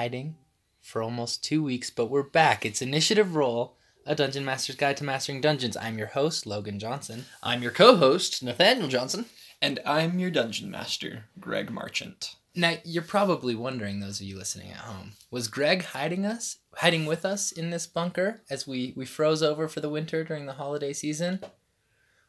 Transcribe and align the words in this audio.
hiding 0.00 0.34
for 0.80 1.02
almost 1.02 1.44
two 1.44 1.62
weeks, 1.62 1.90
but 1.90 2.06
we're 2.06 2.22
back. 2.22 2.64
It's 2.64 2.80
Initiative 2.80 3.36
Roll, 3.36 3.76
a 4.06 4.14
Dungeon 4.14 4.46
Master's 4.46 4.76
Guide 4.76 4.96
to 4.96 5.04
Mastering 5.04 5.42
Dungeons. 5.42 5.76
I'm 5.76 5.98
your 5.98 6.06
host, 6.06 6.46
Logan 6.46 6.78
Johnson. 6.78 7.26
I'm 7.42 7.60
your 7.60 7.70
co-host, 7.70 8.42
Nathaniel 8.42 8.88
Johnson. 8.88 9.26
And 9.60 9.78
I'm 9.84 10.18
your 10.18 10.30
dungeon 10.30 10.70
master, 10.70 11.24
Greg 11.38 11.70
Marchant. 11.70 12.36
Now, 12.54 12.76
you're 12.82 13.02
probably 13.02 13.54
wondering, 13.54 14.00
those 14.00 14.22
of 14.22 14.26
you 14.26 14.38
listening 14.38 14.70
at 14.70 14.78
home, 14.78 15.12
was 15.30 15.48
Greg 15.48 15.84
hiding 15.84 16.24
us, 16.24 16.56
hiding 16.76 17.04
with 17.04 17.26
us 17.26 17.52
in 17.52 17.68
this 17.68 17.86
bunker 17.86 18.40
as 18.48 18.66
we, 18.66 18.94
we 18.96 19.04
froze 19.04 19.42
over 19.42 19.68
for 19.68 19.80
the 19.80 19.90
winter 19.90 20.24
during 20.24 20.46
the 20.46 20.54
holiday 20.54 20.94
season? 20.94 21.40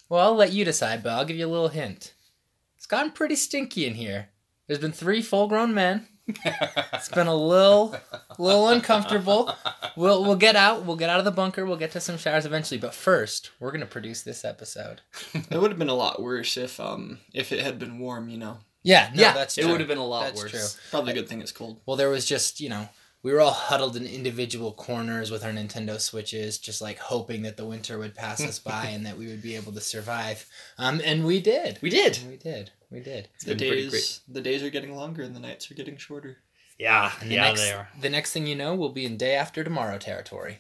Well, 0.09 0.19
I'll 0.19 0.35
let 0.35 0.51
you 0.51 0.65
decide, 0.65 1.03
but 1.03 1.13
I'll 1.13 1.23
give 1.23 1.37
you 1.37 1.47
a 1.47 1.47
little 1.47 1.69
hint. 1.69 2.15
It's 2.75 2.85
gotten 2.85 3.13
pretty 3.13 3.37
stinky 3.37 3.85
in 3.85 3.93
here. 3.93 4.27
There's 4.67 4.81
been 4.81 4.91
three 4.91 5.21
full-grown 5.21 5.73
men. 5.73 6.09
It's 6.27 7.09
been 7.09 7.27
a 7.27 7.35
little, 7.35 7.95
little 8.37 8.69
uncomfortable. 8.69 9.53
We'll 9.95 10.23
we'll 10.23 10.35
get 10.35 10.55
out. 10.55 10.85
We'll 10.85 10.95
get 10.95 11.09
out 11.09 11.19
of 11.19 11.25
the 11.25 11.31
bunker. 11.31 11.65
We'll 11.65 11.77
get 11.77 11.91
to 11.91 11.99
some 11.99 12.17
showers 12.17 12.45
eventually. 12.45 12.79
But 12.79 12.93
first, 12.93 13.51
we're 13.59 13.71
gonna 13.71 13.85
produce 13.85 14.21
this 14.23 14.45
episode. 14.45 15.01
It 15.33 15.59
would 15.59 15.71
have 15.71 15.79
been 15.79 15.89
a 15.89 15.93
lot 15.95 16.21
worse 16.21 16.57
if 16.57 16.79
um 16.79 17.19
if 17.33 17.51
it 17.51 17.61
had 17.61 17.79
been 17.79 17.99
warm, 17.99 18.29
you 18.29 18.37
know. 18.37 18.57
Yeah, 18.83 19.11
no, 19.13 19.21
yeah, 19.21 19.33
that's 19.33 19.57
it 19.57 19.61
true. 19.61 19.71
would 19.71 19.79
have 19.81 19.89
been 19.89 19.97
a 19.99 20.05
lot 20.05 20.23
That's 20.25 20.41
worse. 20.41 20.51
true. 20.51 20.81
Probably 20.89 21.11
a 21.11 21.15
good 21.15 21.29
thing 21.29 21.41
it's 21.41 21.51
cold. 21.51 21.79
Well, 21.85 21.97
there 21.97 22.09
was 22.09 22.25
just, 22.25 22.59
you 22.59 22.67
know, 22.67 22.89
we 23.21 23.31
were 23.31 23.39
all 23.39 23.51
huddled 23.51 23.95
in 23.95 24.07
individual 24.07 24.71
corners 24.71 25.29
with 25.29 25.45
our 25.45 25.51
Nintendo 25.51 25.99
Switches, 25.99 26.57
just 26.57 26.81
like 26.81 26.97
hoping 26.97 27.43
that 27.43 27.57
the 27.57 27.65
winter 27.65 27.99
would 27.99 28.15
pass 28.15 28.43
us 28.43 28.57
by 28.57 28.85
and 28.89 29.05
that 29.05 29.17
we 29.17 29.27
would 29.27 29.43
be 29.43 29.55
able 29.55 29.71
to 29.73 29.81
survive. 29.81 30.47
Um, 30.79 30.99
and 31.05 31.25
we 31.25 31.39
did. 31.39 31.77
We 31.83 31.91
did. 31.91 32.17
We 32.27 32.37
did. 32.37 32.71
We 32.91 32.99
did. 32.99 33.29
The 33.45 33.55
days 33.55 34.21
the 34.27 34.41
days 34.41 34.61
are 34.63 34.69
getting 34.69 34.95
longer 34.95 35.23
and 35.23 35.35
the 35.35 35.39
nights 35.39 35.71
are 35.71 35.75
getting 35.75 35.97
shorter. 35.97 36.37
Yeah, 36.77 37.11
And 37.21 37.29
the 37.29 37.35
next, 37.37 37.73
The 38.01 38.09
next 38.09 38.31
thing 38.33 38.47
you 38.47 38.55
know, 38.55 38.73
we'll 38.73 38.89
be 38.89 39.05
in 39.05 39.15
day 39.15 39.35
after 39.35 39.63
tomorrow 39.63 39.97
territory. 39.99 40.59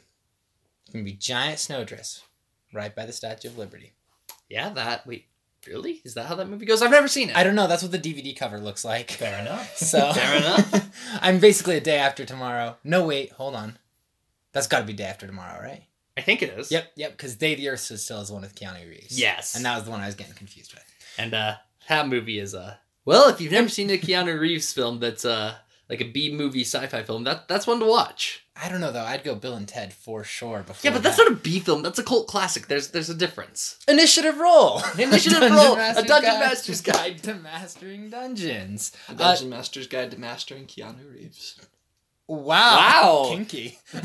It's 0.83 0.93
gonna 0.93 1.03
be 1.03 1.13
giant 1.13 1.57
snowdrifts 1.59 2.21
right 2.73 2.95
by 2.95 3.05
the 3.07 3.11
Statue 3.13 3.47
of 3.47 3.57
Liberty. 3.57 3.93
Yeah, 4.47 4.69
that. 4.69 5.07
Wait, 5.07 5.25
really? 5.67 6.01
Is 6.05 6.13
that 6.13 6.27
how 6.27 6.35
that 6.35 6.47
movie 6.47 6.65
goes? 6.65 6.81
I've 6.81 6.91
never 6.91 7.07
seen 7.07 7.29
it. 7.31 7.35
I 7.35 7.43
don't 7.43 7.55
know. 7.55 7.67
That's 7.67 7.81
what 7.81 7.91
the 7.91 7.97
DVD 7.99 8.35
cover 8.37 8.59
looks 8.59 8.85
like. 8.85 9.11
Fair 9.11 9.39
enough. 9.41 9.75
So 9.77 10.13
Fair 10.13 10.37
enough. 10.37 10.89
I'm 11.21 11.39
basically 11.39 11.77
a 11.77 11.81
day 11.81 11.97
after 11.97 12.23
tomorrow. 12.23 12.77
No, 12.83 13.05
wait, 13.07 13.31
hold 13.31 13.55
on. 13.55 13.77
That's 14.53 14.67
got 14.67 14.79
to 14.79 14.85
be 14.85 14.93
day 14.93 15.05
after 15.05 15.25
tomorrow, 15.25 15.59
right? 15.61 15.83
I 16.17 16.21
think 16.21 16.43
it 16.43 16.49
is. 16.57 16.71
Yep, 16.71 16.91
yep. 16.97 17.11
Because 17.11 17.35
Day 17.35 17.53
of 17.53 17.59
the 17.59 17.69
Earth 17.69 17.89
is 17.89 18.03
still 18.03 18.19
is 18.19 18.27
the 18.27 18.33
one 18.33 18.41
with 18.43 18.53
Keanu 18.53 18.87
Reeves. 18.87 19.17
Yes. 19.19 19.55
and 19.55 19.63
that 19.65 19.75
was 19.75 19.85
the 19.85 19.91
one 19.91 20.01
I 20.01 20.05
was 20.07 20.15
getting 20.15 20.33
confused 20.33 20.73
with. 20.73 20.83
And 21.17 21.33
uh, 21.33 21.55
that 21.89 22.07
movie 22.07 22.39
is 22.39 22.53
uh. 22.55 22.75
Well, 23.05 23.29
if 23.29 23.41
you've 23.41 23.51
never 23.51 23.69
seen 23.69 23.89
a 23.89 23.97
Keanu 23.97 24.39
Reeves 24.39 24.71
film, 24.73 24.99
that's 24.99 25.25
uh 25.25 25.55
like 25.89 26.01
a 26.01 26.05
B 26.05 26.31
movie 26.31 26.61
sci-fi 26.61 27.03
film. 27.03 27.23
That 27.25 27.47
that's 27.47 27.67
one 27.67 27.79
to 27.79 27.85
watch. 27.85 28.45
I 28.61 28.69
don't 28.69 28.79
know 28.81 28.91
though. 28.91 29.03
I'd 29.03 29.23
go 29.23 29.33
Bill 29.35 29.55
and 29.55 29.67
Ted 29.67 29.91
for 29.93 30.23
sure. 30.23 30.59
Before 30.61 30.87
Yeah, 30.89 30.93
but 30.93 31.01
that's 31.03 31.17
that. 31.17 31.23
not 31.23 31.31
a 31.31 31.35
B 31.35 31.59
film. 31.59 31.81
That's 31.81 31.97
a 31.99 32.03
cult 32.03 32.27
classic. 32.27 32.67
There's 32.67 32.89
there's 32.89 33.09
a 33.09 33.15
difference. 33.15 33.79
initiative 33.87 34.37
roll. 34.37 34.81
Initiative 34.99 35.41
Roll, 35.51 35.75
a 35.75 35.93
Dungeon 35.95 36.07
Guide 36.07 36.39
Master's 36.39 36.81
Guide. 36.81 37.23
to 37.23 37.33
mastering 37.35 38.09
dungeons. 38.09 38.91
The 39.09 39.13
Uh, 39.15 39.17
Dungeon 39.17 39.49
Master's 39.49 39.87
Guide 39.87 40.11
to 40.11 40.19
Mastering 40.19 40.65
Keanu 40.67 41.11
Reeves. 41.11 41.59
Wow. 42.31 42.77
Wow. 42.77 43.25
Kinky. 43.27 43.77
We're 43.93 44.01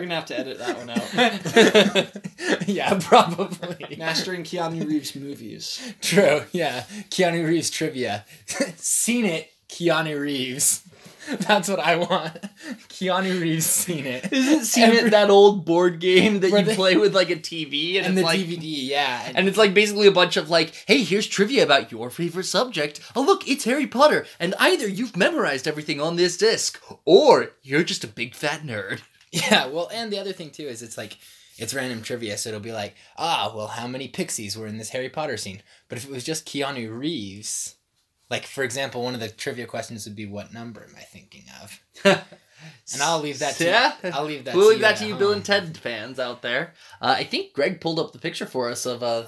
gonna 0.00 0.14
have 0.14 0.26
to 0.26 0.38
edit 0.38 0.58
that 0.58 0.76
one 0.76 0.90
out. 0.90 2.68
yeah, 2.68 2.98
probably. 3.00 3.96
Mastering 3.96 4.42
Keanu 4.44 4.86
Reeves 4.86 5.16
movies. 5.16 5.80
True. 6.02 6.42
Yeah. 6.52 6.84
Keanu 7.08 7.48
Reeves 7.48 7.70
trivia. 7.70 8.26
Scene 8.76 9.24
It. 9.24 9.52
Keanu 9.70 10.20
Reeves. 10.20 10.82
That's 11.40 11.68
what 11.68 11.78
I 11.80 11.96
want. 11.96 12.32
Keanu 12.88 13.40
Reeves 13.40 13.66
Scene 13.66 14.06
It. 14.06 14.32
Isn't 14.32 14.64
Seen 14.64 14.84
Every- 14.84 14.98
It 14.98 15.10
that 15.10 15.30
old 15.30 15.64
board 15.64 16.00
game 16.00 16.40
that 16.40 16.50
you 16.50 16.62
they- 16.62 16.74
play 16.74 16.96
with 16.96 17.14
like 17.14 17.30
a 17.30 17.36
TV 17.36 17.96
and, 17.96 18.06
And 18.06 18.18
the 18.18 18.22
like 18.22 18.40
DVD, 18.40 18.60
yeah. 18.62 19.32
and 19.34 19.48
it's 19.48 19.58
like 19.58 19.74
basically 19.74 20.06
a 20.06 20.12
bunch 20.12 20.36
of 20.36 20.50
like, 20.50 20.74
hey, 20.86 21.02
here's 21.02 21.26
trivia 21.26 21.62
about 21.64 21.90
your 21.92 22.10
favorite 22.10 22.44
subject. 22.44 23.00
Oh 23.16 23.22
look, 23.22 23.48
it's 23.48 23.64
Harry 23.64 23.86
Potter, 23.86 24.26
and 24.38 24.54
either 24.58 24.86
you've 24.88 25.16
memorized 25.16 25.66
everything 25.68 26.00
on 26.00 26.16
this 26.16 26.36
disc, 26.36 26.80
or 27.04 27.52
you're 27.62 27.84
just 27.84 28.04
a 28.04 28.08
big 28.08 28.34
fat 28.34 28.62
nerd. 28.62 29.00
Yeah, 29.32 29.66
well, 29.66 29.90
and 29.92 30.12
the 30.12 30.18
other 30.20 30.32
thing 30.32 30.50
too 30.50 30.62
is 30.68 30.80
it's 30.80 30.96
like 30.96 31.18
it's 31.58 31.74
random 31.74 32.02
trivia, 32.02 32.38
so 32.38 32.50
it'll 32.50 32.60
be 32.60 32.70
like, 32.70 32.94
ah, 33.18 33.52
well, 33.52 33.66
how 33.66 33.88
many 33.88 34.06
pixies 34.06 34.56
were 34.56 34.68
in 34.68 34.78
this 34.78 34.90
Harry 34.90 35.08
Potter 35.08 35.36
scene? 35.36 35.60
But 35.88 35.98
if 35.98 36.04
it 36.04 36.10
was 36.12 36.22
just 36.22 36.46
Keanu 36.46 36.96
Reeves, 36.96 37.74
like 38.30 38.46
for 38.46 38.64
example, 38.64 39.02
one 39.02 39.14
of 39.14 39.20
the 39.20 39.28
trivia 39.28 39.66
questions 39.66 40.04
would 40.06 40.16
be, 40.16 40.26
"What 40.26 40.52
number 40.52 40.84
am 40.84 40.94
I 40.96 41.02
thinking 41.02 41.44
of?" 41.62 42.24
And 42.92 43.02
I'll 43.02 43.20
leave 43.20 43.38
that 43.38 43.54
to 43.56 43.64
yeah. 43.64 43.94
you. 44.02 44.10
I'll 44.10 44.24
leave 44.24 44.44
that. 44.44 44.54
We'll 44.54 44.66
to 44.66 44.70
leave 44.70 44.80
that 44.80 44.96
to 44.98 45.06
you, 45.06 45.14
Bill 45.14 45.32
and 45.32 45.44
Ted 45.44 45.76
fans 45.76 46.18
out 46.18 46.42
there. 46.42 46.74
Uh, 47.00 47.14
I 47.18 47.24
think 47.24 47.52
Greg 47.52 47.80
pulled 47.80 47.98
up 47.98 48.12
the 48.12 48.18
picture 48.18 48.46
for 48.46 48.70
us 48.70 48.84
of 48.84 49.02
uh, 49.02 49.24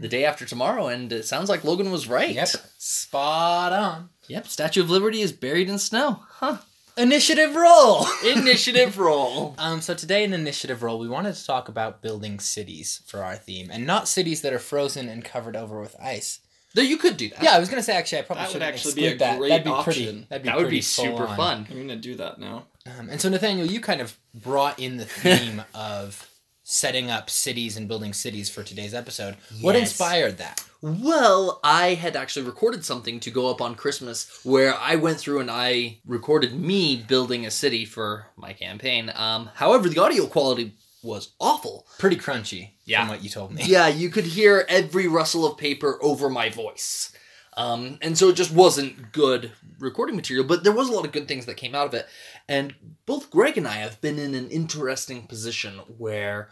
the 0.00 0.08
day 0.08 0.24
after 0.24 0.46
tomorrow, 0.46 0.88
and 0.88 1.12
it 1.12 1.24
sounds 1.24 1.48
like 1.48 1.64
Logan 1.64 1.90
was 1.90 2.08
right. 2.08 2.34
Yep, 2.34 2.48
spot 2.78 3.72
on. 3.72 4.08
Yep. 4.28 4.46
Statue 4.46 4.82
of 4.82 4.90
Liberty 4.90 5.20
is 5.20 5.32
buried 5.32 5.68
in 5.68 5.78
snow. 5.78 6.20
Huh. 6.28 6.58
Initiative 6.96 7.54
roll. 7.54 8.06
Initiative 8.24 8.98
roll. 8.98 9.54
Um, 9.58 9.80
so 9.80 9.94
today 9.94 10.24
in 10.24 10.32
initiative 10.32 10.82
roll, 10.82 10.98
we 10.98 11.08
wanted 11.08 11.34
to 11.34 11.46
talk 11.46 11.68
about 11.68 12.00
building 12.00 12.38
cities 12.38 13.02
for 13.04 13.22
our 13.22 13.36
theme, 13.36 13.68
and 13.70 13.86
not 13.86 14.08
cities 14.08 14.40
that 14.42 14.52
are 14.52 14.58
frozen 14.58 15.08
and 15.08 15.24
covered 15.24 15.56
over 15.56 15.80
with 15.80 15.96
ice. 16.00 16.40
Though 16.74 16.82
you 16.82 16.96
could 16.96 17.16
do 17.16 17.28
that. 17.30 17.42
Yeah, 17.42 17.52
I 17.54 17.58
was 17.60 17.68
gonna 17.68 17.82
say 17.82 17.96
actually, 17.96 18.18
I 18.18 18.22
probably 18.22 18.42
That 18.42 18.48
would 18.48 18.52
should 18.54 18.62
actually 18.62 18.94
be 18.94 19.06
a 19.06 19.10
exclude 19.10 19.18
that. 19.20 19.38
great 19.38 19.48
that'd 19.50 19.64
be 19.64 19.82
pretty. 19.82 20.06
option. 20.08 20.26
That'd 20.28 20.42
be 20.42 20.48
that 20.48 20.56
would 20.56 20.62
pretty 20.64 20.76
be 20.78 20.82
super 20.82 21.26
on. 21.26 21.36
fun. 21.36 21.66
I'm 21.70 21.76
gonna 21.78 21.96
do 21.96 22.14
that 22.16 22.38
now. 22.38 22.66
Um, 22.98 23.08
and 23.08 23.20
so 23.20 23.28
Nathaniel, 23.28 23.66
you 23.66 23.80
kind 23.80 24.00
of 24.00 24.16
brought 24.34 24.78
in 24.78 24.96
the 24.96 25.04
theme 25.06 25.62
of 25.72 26.28
setting 26.66 27.10
up 27.10 27.28
cities 27.30 27.76
and 27.76 27.86
building 27.88 28.12
cities 28.12 28.48
for 28.48 28.62
today's 28.62 28.94
episode. 28.94 29.36
What 29.60 29.74
Yes. 29.74 29.90
inspired 29.90 30.38
that? 30.38 30.64
Well, 30.80 31.60
I 31.62 31.94
had 31.94 32.16
actually 32.16 32.46
recorded 32.46 32.84
something 32.84 33.20
to 33.20 33.30
go 33.30 33.50
up 33.50 33.60
on 33.60 33.74
Christmas 33.74 34.28
where 34.44 34.74
I 34.74 34.96
went 34.96 35.18
through 35.18 35.40
and 35.40 35.50
I 35.50 35.98
recorded 36.06 36.58
me 36.58 36.96
building 37.06 37.44
a 37.46 37.50
city 37.50 37.84
for 37.84 38.26
my 38.36 38.52
campaign. 38.54 39.12
Um, 39.14 39.50
however, 39.54 39.88
the 39.88 40.00
audio 40.02 40.26
quality 40.26 40.72
was 41.04 41.32
awful. 41.38 41.86
Pretty 41.98 42.16
crunchy, 42.16 42.70
Yeah. 42.84 43.00
from 43.02 43.10
what 43.10 43.22
you 43.22 43.30
told 43.30 43.52
me. 43.52 43.62
Yeah, 43.66 43.88
you 43.88 44.08
could 44.10 44.24
hear 44.24 44.64
every 44.68 45.06
rustle 45.06 45.46
of 45.46 45.58
paper 45.58 45.98
over 46.02 46.28
my 46.30 46.48
voice. 46.48 47.12
Um, 47.56 47.98
and 48.02 48.18
so 48.18 48.30
it 48.30 48.34
just 48.36 48.50
wasn't 48.50 49.12
good 49.12 49.52
recording 49.78 50.16
material, 50.16 50.44
but 50.44 50.64
there 50.64 50.72
was 50.72 50.88
a 50.88 50.92
lot 50.92 51.04
of 51.04 51.12
good 51.12 51.28
things 51.28 51.46
that 51.46 51.56
came 51.56 51.74
out 51.74 51.86
of 51.86 51.94
it. 51.94 52.08
And 52.48 52.74
both 53.06 53.30
Greg 53.30 53.56
and 53.56 53.68
I 53.68 53.74
have 53.74 54.00
been 54.00 54.18
in 54.18 54.34
an 54.34 54.48
interesting 54.50 55.22
position 55.28 55.74
where 55.98 56.48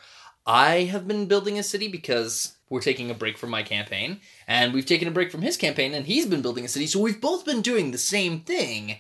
I 0.46 0.82
have 0.84 1.08
been 1.08 1.26
building 1.26 1.58
a 1.58 1.62
city 1.64 1.88
because 1.88 2.54
we're 2.68 2.80
taking 2.80 3.10
a 3.10 3.14
break 3.14 3.36
from 3.36 3.50
my 3.50 3.62
campaign, 3.62 4.20
and 4.46 4.72
we've 4.72 4.86
taken 4.86 5.06
a 5.08 5.12
break 5.12 5.30
from 5.32 5.42
his 5.42 5.56
campaign, 5.56 5.92
and 5.92 6.06
he's 6.06 6.26
been 6.26 6.40
building 6.42 6.64
a 6.64 6.68
city. 6.68 6.86
So 6.86 7.00
we've 7.00 7.20
both 7.20 7.44
been 7.44 7.62
doing 7.62 7.90
the 7.90 7.98
same 7.98 8.40
thing, 8.40 8.96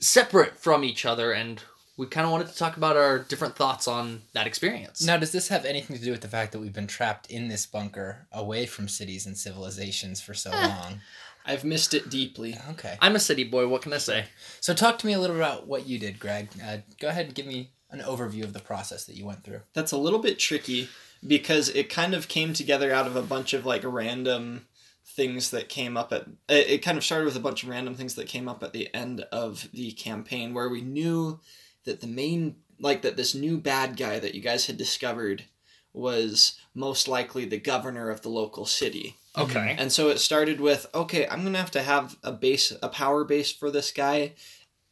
separate 0.00 0.58
from 0.58 0.82
each 0.84 1.04
other, 1.06 1.30
and 1.32 1.62
we 1.96 2.06
kind 2.06 2.24
of 2.26 2.32
wanted 2.32 2.48
to 2.48 2.56
talk 2.56 2.76
about 2.76 2.96
our 2.96 3.18
different 3.20 3.54
thoughts 3.56 3.86
on 3.86 4.22
that 4.32 4.46
experience. 4.46 5.02
Now, 5.04 5.16
does 5.16 5.32
this 5.32 5.48
have 5.48 5.64
anything 5.64 5.96
to 5.96 6.02
do 6.04 6.10
with 6.10 6.22
the 6.22 6.28
fact 6.28 6.52
that 6.52 6.58
we've 6.58 6.72
been 6.72 6.86
trapped 6.88 7.30
in 7.30 7.48
this 7.48 7.66
bunker, 7.66 8.26
away 8.32 8.66
from 8.66 8.88
cities 8.88 9.26
and 9.26 9.36
civilizations 9.38 10.20
for 10.20 10.34
so 10.34 10.50
Eh. 10.52 10.66
long? 10.66 11.00
I've 11.46 11.62
missed 11.64 11.92
it 11.94 12.08
deeply. 12.10 12.58
Okay. 12.70 12.96
I'm 13.00 13.14
a 13.14 13.20
city 13.20 13.44
boy, 13.44 13.68
what 13.68 13.82
can 13.82 13.92
I 13.92 13.98
say? 13.98 14.24
So, 14.60 14.74
talk 14.74 14.98
to 15.00 15.06
me 15.06 15.12
a 15.12 15.20
little 15.20 15.36
about 15.36 15.66
what 15.66 15.86
you 15.86 15.98
did, 15.98 16.18
Greg. 16.18 16.48
Uh, 16.64 16.78
go 16.98 17.08
ahead 17.08 17.26
and 17.26 17.34
give 17.34 17.46
me 17.46 17.70
an 17.90 18.00
overview 18.00 18.42
of 18.44 18.54
the 18.54 18.60
process 18.60 19.04
that 19.04 19.14
you 19.16 19.24
went 19.26 19.44
through. 19.44 19.60
That's 19.72 19.92
a 19.92 19.96
little 19.98 20.18
bit 20.18 20.38
tricky 20.38 20.88
because 21.24 21.68
it 21.68 21.88
kind 21.88 22.12
of 22.14 22.26
came 22.28 22.52
together 22.54 22.92
out 22.92 23.06
of 23.06 23.14
a 23.14 23.22
bunch 23.22 23.52
of 23.54 23.64
like 23.64 23.82
random 23.84 24.66
things 25.06 25.50
that 25.50 25.68
came 25.68 25.96
up 25.96 26.12
at 26.12 26.22
it 26.48 26.66
it 26.70 26.78
kind 26.78 26.96
of 26.98 27.04
started 27.04 27.26
with 27.26 27.36
a 27.36 27.40
bunch 27.40 27.62
of 27.62 27.68
random 27.68 27.94
things 27.94 28.14
that 28.14 28.26
came 28.26 28.48
up 28.48 28.62
at 28.62 28.72
the 28.72 28.92
end 28.94 29.20
of 29.30 29.68
the 29.72 29.92
campaign 29.92 30.52
where 30.54 30.68
we 30.68 30.80
knew 30.80 31.38
that 31.84 32.00
the 32.00 32.06
main 32.06 32.56
like 32.80 33.02
that 33.02 33.16
this 33.16 33.34
new 33.34 33.58
bad 33.58 33.96
guy 33.96 34.18
that 34.18 34.34
you 34.34 34.40
guys 34.40 34.66
had 34.66 34.76
discovered 34.76 35.44
was 35.92 36.58
most 36.74 37.06
likely 37.06 37.44
the 37.44 37.58
governor 37.58 38.10
of 38.10 38.22
the 38.22 38.28
local 38.28 38.66
city. 38.66 39.16
Okay. 39.36 39.76
And 39.78 39.90
so 39.92 40.10
it 40.10 40.18
started 40.18 40.60
with, 40.60 40.86
okay, 40.94 41.26
I'm 41.28 41.44
gonna 41.44 41.58
have 41.58 41.70
to 41.72 41.82
have 41.82 42.16
a 42.22 42.32
base, 42.32 42.72
a 42.82 42.88
power 42.88 43.24
base 43.24 43.52
for 43.52 43.70
this 43.70 43.92
guy. 43.92 44.34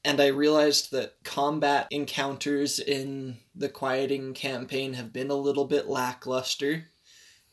And 0.04 0.20
I 0.20 0.28
realized 0.28 0.90
that 0.92 1.14
combat 1.22 1.86
encounters 1.90 2.80
in 2.80 3.38
the 3.54 3.68
quieting 3.68 4.34
campaign 4.34 4.94
have 4.94 5.12
been 5.12 5.30
a 5.30 5.36
little 5.36 5.64
bit 5.64 5.88
lackluster. 5.88 6.88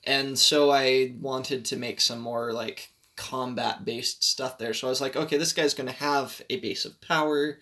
And 0.04 0.38
so 0.38 0.72
I 0.72 1.16
wanted 1.20 1.66
to 1.66 1.76
make 1.76 2.02
some 2.02 2.20
more 2.20 2.54
like 2.54 2.94
combat 3.16 3.84
based 3.84 4.24
stuff 4.24 4.58
there. 4.58 4.74
So 4.74 4.88
I 4.88 4.90
was 4.90 5.02
like, 5.02 5.16
okay, 5.16 5.38
this 5.38 5.54
guy's 5.54 5.74
gonna 5.74 5.92
have 5.92 6.42
a 6.50 6.60
base 6.60 6.86
of 6.86 7.02
power. 7.02 7.60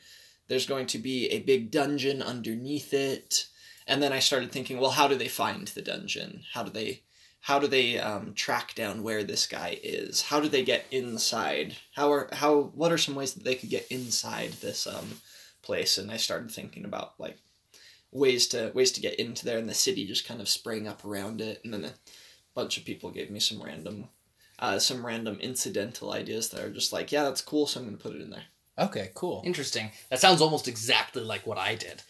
There's 0.48 0.66
going 0.66 0.88
to 0.88 0.98
be 0.98 1.28
a 1.28 1.40
big 1.40 1.72
dungeon 1.72 2.22
underneath 2.22 2.94
it. 2.94 3.48
And 3.86 4.02
then 4.04 4.12
I 4.12 4.20
started 4.20 4.52
thinking, 4.52 4.80
well, 4.80 4.92
how 4.92 5.08
do 5.08 5.16
they 5.16 5.28
find 5.28 5.68
the 5.68 5.82
dungeon? 5.82 6.44
How 6.54 6.64
do 6.64 6.72
they 6.72 7.04
how 7.42 7.60
do 7.60 7.68
they 7.68 7.98
um, 7.98 8.34
track 8.34 8.76
down 8.76 9.04
where 9.04 9.24
this 9.24 9.48
guy 9.48 9.80
is? 9.82 10.24
How 10.24 10.42
do 10.42 10.50
they 10.50 10.66
get 10.66 10.86
inside? 10.92 11.78
How 11.96 12.12
are 12.12 12.28
how 12.34 12.72
what 12.76 12.92
are 12.92 12.98
some 12.98 13.16
ways 13.16 13.34
that 13.34 13.46
they 13.46 13.56
could 13.56 13.70
get 13.70 13.88
inside 13.90 14.52
this 14.54 14.86
um, 14.86 15.22
place? 15.62 15.98
And 15.98 16.12
I 16.12 16.18
started 16.18 16.52
thinking 16.52 16.84
about 16.84 17.14
like 17.18 17.38
ways 18.12 18.48
to 18.50 18.72
ways 18.74 18.92
to 18.94 19.02
get 19.02 19.16
into 19.16 19.46
there, 19.46 19.58
and 19.58 19.70
the 19.70 19.74
city 19.74 20.06
just 20.06 20.28
kind 20.28 20.42
of 20.42 20.50
sprang 20.50 20.88
up 20.88 21.06
around 21.06 21.40
it, 21.40 21.62
and 21.64 21.74
then 21.74 21.86
a 21.86 21.94
bunch 22.54 22.78
of 22.78 22.84
people 22.84 23.12
gave 23.12 23.32
me 23.32 23.40
some 23.40 23.62
random. 23.64 24.10
Uh, 24.60 24.80
some 24.80 25.06
random 25.06 25.38
incidental 25.40 26.12
ideas 26.12 26.50
that 26.50 26.62
are 26.62 26.72
just 26.72 26.92
like, 26.92 27.12
yeah, 27.12 27.24
that's 27.24 27.44
cool, 27.44 27.68
so 27.68 27.80
I'm 27.80 27.86
gonna 27.86 27.98
put 27.98 28.16
it 28.16 28.22
in 28.22 28.32
there. 28.32 28.46
Okay, 28.80 29.12
cool. 29.14 29.42
Interesting. 29.46 29.92
That 30.10 30.20
sounds 30.20 30.42
almost 30.42 30.68
exactly 30.68 31.24
like 31.24 31.48
what 31.48 31.58
I 31.58 31.76
did. 31.76 32.04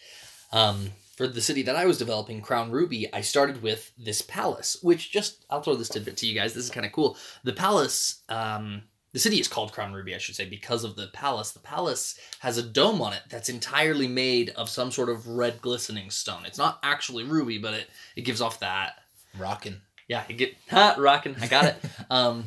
Um, 0.52 0.92
for 1.16 1.28
the 1.28 1.42
city 1.42 1.64
that 1.64 1.76
I 1.76 1.86
was 1.86 1.98
developing, 1.98 2.42
Crown 2.42 2.72
Ruby, 2.72 3.12
I 3.14 3.22
started 3.22 3.64
with 3.64 3.92
this 3.98 4.22
palace, 4.22 4.78
which 4.82 5.12
just, 5.12 5.46
I'll 5.50 5.62
throw 5.62 5.76
this 5.76 5.90
tidbit 5.90 6.18
to 6.18 6.28
you 6.28 6.36
guys. 6.36 6.54
This 6.54 6.66
is 6.66 6.70
kind 6.70 6.86
of 6.86 6.92
cool. 6.92 7.18
The 7.44 7.54
palace, 7.54 8.22
um, 8.30 8.84
the 9.14 9.20
city 9.20 9.40
is 9.40 9.48
called 9.48 9.72
Crown 9.72 9.94
Ruby, 9.94 10.14
I 10.14 10.20
should 10.20 10.36
say, 10.36 10.46
because 10.46 10.84
of 10.84 10.96
the 10.96 11.08
palace. 11.08 11.52
The 11.52 11.60
palace 11.60 12.20
has 12.40 12.58
a 12.58 12.64
dome 12.64 13.02
on 13.02 13.14
it 13.14 13.24
that's 13.30 13.50
entirely 13.50 14.08
made 14.08 14.50
of 14.52 14.70
some 14.70 14.92
sort 14.92 15.10
of 15.10 15.28
red 15.28 15.60
glistening 15.62 16.12
stone. 16.12 16.46
It's 16.46 16.58
not 16.58 16.80
actually 16.84 17.24
ruby, 17.24 17.58
but 17.58 17.74
it, 17.74 17.90
it 18.16 18.22
gives 18.22 18.42
off 18.42 18.60
that 18.60 19.00
Rockin'. 19.40 19.82
yeah, 20.08 20.24
you 20.30 20.36
get 20.36 20.56
ha, 20.70 20.96
rocking. 21.00 21.36
I 21.42 21.48
got 21.48 21.66
it. 21.66 21.78
um, 22.12 22.44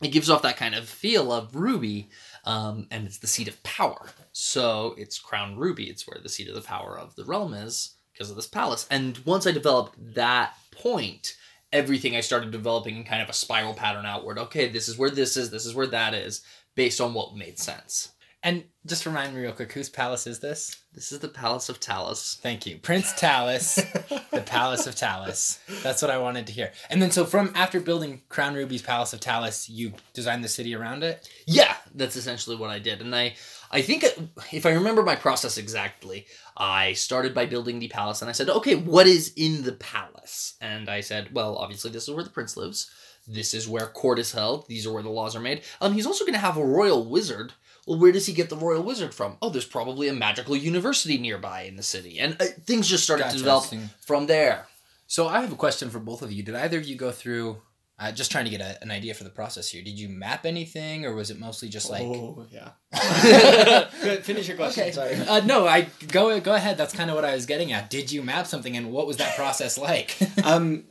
it 0.00 0.08
gives 0.08 0.30
off 0.30 0.42
that 0.42 0.56
kind 0.56 0.76
of 0.76 0.88
feel 0.88 1.32
of 1.32 1.56
ruby, 1.56 2.08
um, 2.48 2.86
and 2.90 3.06
it's 3.06 3.18
the 3.18 3.26
seat 3.26 3.46
of 3.46 3.62
power. 3.62 4.08
So 4.32 4.94
it's 4.96 5.18
crown 5.18 5.58
ruby. 5.58 5.84
It's 5.84 6.08
where 6.08 6.18
the 6.20 6.30
seat 6.30 6.48
of 6.48 6.54
the 6.54 6.62
power 6.62 6.98
of 6.98 7.14
the 7.14 7.24
realm 7.24 7.52
is 7.52 7.94
because 8.10 8.30
of 8.30 8.36
this 8.36 8.46
palace. 8.46 8.86
And 8.90 9.18
once 9.18 9.46
I 9.46 9.52
developed 9.52 10.14
that 10.14 10.54
point, 10.72 11.36
everything 11.74 12.16
I 12.16 12.20
started 12.20 12.50
developing 12.50 12.96
in 12.96 13.04
kind 13.04 13.20
of 13.20 13.28
a 13.28 13.34
spiral 13.34 13.74
pattern 13.74 14.06
outward. 14.06 14.38
Okay, 14.38 14.66
this 14.66 14.88
is 14.88 14.96
where 14.96 15.10
this 15.10 15.36
is. 15.36 15.50
This 15.50 15.66
is 15.66 15.74
where 15.74 15.86
that 15.88 16.14
is, 16.14 16.40
based 16.74 17.02
on 17.02 17.12
what 17.12 17.36
made 17.36 17.58
sense. 17.58 18.12
And 18.42 18.64
just 18.86 19.04
remind 19.04 19.34
me 19.34 19.42
real 19.42 19.52
quick, 19.52 19.72
whose 19.72 19.90
palace 19.90 20.26
is 20.26 20.38
this? 20.38 20.76
This 20.94 21.10
is 21.10 21.18
the 21.18 21.28
Palace 21.28 21.68
of 21.68 21.80
Talus. 21.80 22.38
Thank 22.40 22.66
you. 22.66 22.78
Prince 22.78 23.12
Talus, 23.12 23.74
the 24.30 24.42
Palace 24.46 24.86
of 24.86 24.94
Talus. 24.94 25.58
That's 25.82 26.00
what 26.02 26.10
I 26.10 26.18
wanted 26.18 26.46
to 26.46 26.52
hear. 26.52 26.72
And 26.88 27.02
then 27.02 27.10
so 27.10 27.24
from 27.24 27.52
after 27.56 27.80
building 27.80 28.22
Crown 28.28 28.54
Ruby's 28.54 28.82
Palace 28.82 29.12
of 29.12 29.18
Talus, 29.18 29.68
you 29.68 29.92
designed 30.14 30.44
the 30.44 30.48
city 30.48 30.74
around 30.74 31.02
it? 31.02 31.28
Yeah, 31.46 31.74
that's 31.94 32.16
essentially 32.16 32.56
what 32.56 32.70
I 32.70 32.78
did. 32.78 33.00
And 33.00 33.14
I, 33.14 33.34
I 33.70 33.82
think 33.82 34.04
if 34.52 34.66
I 34.66 34.70
remember 34.70 35.02
my 35.02 35.16
process 35.16 35.58
exactly, 35.58 36.26
I 36.56 36.92
started 36.94 37.34
by 37.34 37.46
building 37.46 37.78
the 37.78 37.88
palace 37.88 38.22
and 38.22 38.28
I 38.28 38.32
said, 38.32 38.48
okay, 38.48 38.74
what 38.74 39.06
is 39.06 39.32
in 39.36 39.62
the 39.62 39.72
palace? 39.72 40.54
And 40.60 40.88
I 40.88 41.00
said, 41.00 41.34
well, 41.34 41.56
obviously 41.56 41.90
this 41.90 42.08
is 42.08 42.14
where 42.14 42.24
the 42.24 42.30
prince 42.30 42.56
lives. 42.56 42.90
This 43.26 43.52
is 43.52 43.68
where 43.68 43.86
court 43.86 44.18
is 44.18 44.32
held. 44.32 44.66
These 44.68 44.86
are 44.86 44.92
where 44.92 45.02
the 45.02 45.10
laws 45.10 45.36
are 45.36 45.40
made. 45.40 45.62
Um, 45.80 45.92
he's 45.92 46.06
also 46.06 46.24
going 46.24 46.34
to 46.34 46.40
have 46.40 46.56
a 46.56 46.64
royal 46.64 47.04
wizard. 47.04 47.52
Well, 47.86 47.98
where 47.98 48.12
does 48.12 48.26
he 48.26 48.32
get 48.32 48.48
the 48.48 48.56
royal 48.56 48.82
wizard 48.82 49.14
from? 49.14 49.36
Oh, 49.40 49.50
there's 49.50 49.66
probably 49.66 50.08
a 50.08 50.14
magical 50.14 50.56
university 50.56 51.18
nearby 51.18 51.62
in 51.62 51.76
the 51.76 51.82
city, 51.82 52.18
and 52.18 52.36
uh, 52.40 52.46
things 52.66 52.88
just 52.88 53.04
started 53.04 53.24
Gotcha, 53.24 53.36
to 53.36 53.38
develop 53.38 53.66
from 54.06 54.26
there. 54.26 54.66
So 55.06 55.26
I 55.26 55.40
have 55.40 55.52
a 55.52 55.56
question 55.56 55.88
for 55.88 55.98
both 55.98 56.20
of 56.20 56.30
you. 56.30 56.42
Did 56.42 56.54
either 56.54 56.76
of 56.76 56.84
you 56.84 56.96
go 56.96 57.10
through 57.10 57.62
uh, 57.98 58.12
just 58.12 58.30
trying 58.30 58.44
to 58.44 58.50
get 58.50 58.60
a, 58.60 58.80
an 58.82 58.90
idea 58.90 59.12
for 59.14 59.24
the 59.24 59.30
process 59.30 59.68
here? 59.68 59.82
Did 59.82 59.98
you 59.98 60.08
map 60.08 60.46
anything 60.46 61.04
or 61.04 61.14
was 61.14 61.30
it 61.30 61.38
mostly 61.38 61.68
just 61.68 61.90
like 61.90 62.02
oh 62.02 62.46
yeah. 62.50 62.70
Finish 64.22 64.48
your 64.48 64.56
question. 64.56 64.84
Okay. 64.84 64.92
Sorry. 64.92 65.14
Uh, 65.16 65.44
no, 65.44 65.66
I 65.66 65.88
go 66.08 66.38
go 66.40 66.54
ahead. 66.54 66.78
That's 66.78 66.94
kind 66.94 67.10
of 67.10 67.16
what 67.16 67.24
I 67.24 67.34
was 67.34 67.46
getting 67.46 67.72
at. 67.72 67.90
Did 67.90 68.12
you 68.12 68.22
map 68.22 68.46
something, 68.46 68.76
and 68.76 68.92
what 68.92 69.06
was 69.06 69.16
that 69.18 69.36
process 69.36 69.76
like? 69.76 70.16
um, 70.44 70.84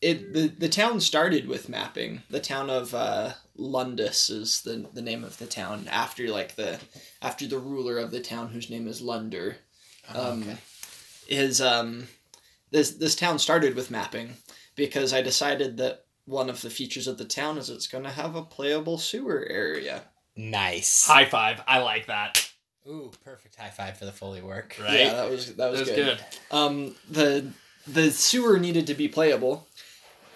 it 0.00 0.32
the, 0.32 0.48
the 0.48 0.68
town 0.68 1.00
started 1.00 1.48
with 1.48 1.68
mapping. 1.68 2.22
The 2.30 2.40
town 2.40 2.70
of 2.70 2.94
uh, 2.94 3.32
Lundus 3.58 4.30
is 4.30 4.62
the 4.62 4.86
the 4.92 5.02
name 5.02 5.24
of 5.24 5.38
the 5.38 5.46
town 5.46 5.88
after 5.90 6.28
like 6.28 6.54
the 6.54 6.78
after 7.20 7.46
the 7.46 7.58
ruler 7.58 7.98
of 7.98 8.10
the 8.10 8.20
town 8.20 8.48
whose 8.48 8.70
name 8.70 8.86
is 8.86 9.02
Lunder. 9.02 9.56
Um, 10.14 10.42
okay. 10.42 10.56
Is 11.28 11.60
um, 11.60 12.06
this 12.70 12.92
this 12.92 13.16
town 13.16 13.38
started 13.38 13.74
with 13.74 13.90
mapping 13.90 14.36
because 14.76 15.12
I 15.12 15.22
decided 15.22 15.78
that 15.78 16.05
one 16.26 16.50
of 16.50 16.60
the 16.60 16.70
features 16.70 17.06
of 17.06 17.16
the 17.18 17.24
town 17.24 17.56
is 17.58 17.70
it's 17.70 17.86
going 17.86 18.04
to 18.04 18.10
have 18.10 18.34
a 18.36 18.42
playable 18.42 18.98
sewer 18.98 19.46
area. 19.48 20.02
Nice. 20.36 21.06
High 21.06 21.24
five! 21.24 21.62
I 21.66 21.78
like 21.78 22.06
that. 22.08 22.50
Ooh, 22.86 23.10
perfect 23.24 23.56
high 23.56 23.70
five 23.70 23.96
for 23.96 24.04
the 24.04 24.12
Foley 24.12 24.42
work. 24.42 24.76
Right? 24.80 25.00
Yeah, 25.00 25.14
that 25.14 25.30
was 25.30 25.54
that 25.56 25.70
was, 25.70 25.80
That 25.80 25.86
was 25.88 25.96
good. 25.96 26.18
good. 26.18 26.56
Um, 26.56 26.94
the 27.10 27.46
the 27.86 28.10
sewer 28.10 28.58
needed 28.58 28.86
to 28.88 28.94
be 28.94 29.08
playable, 29.08 29.66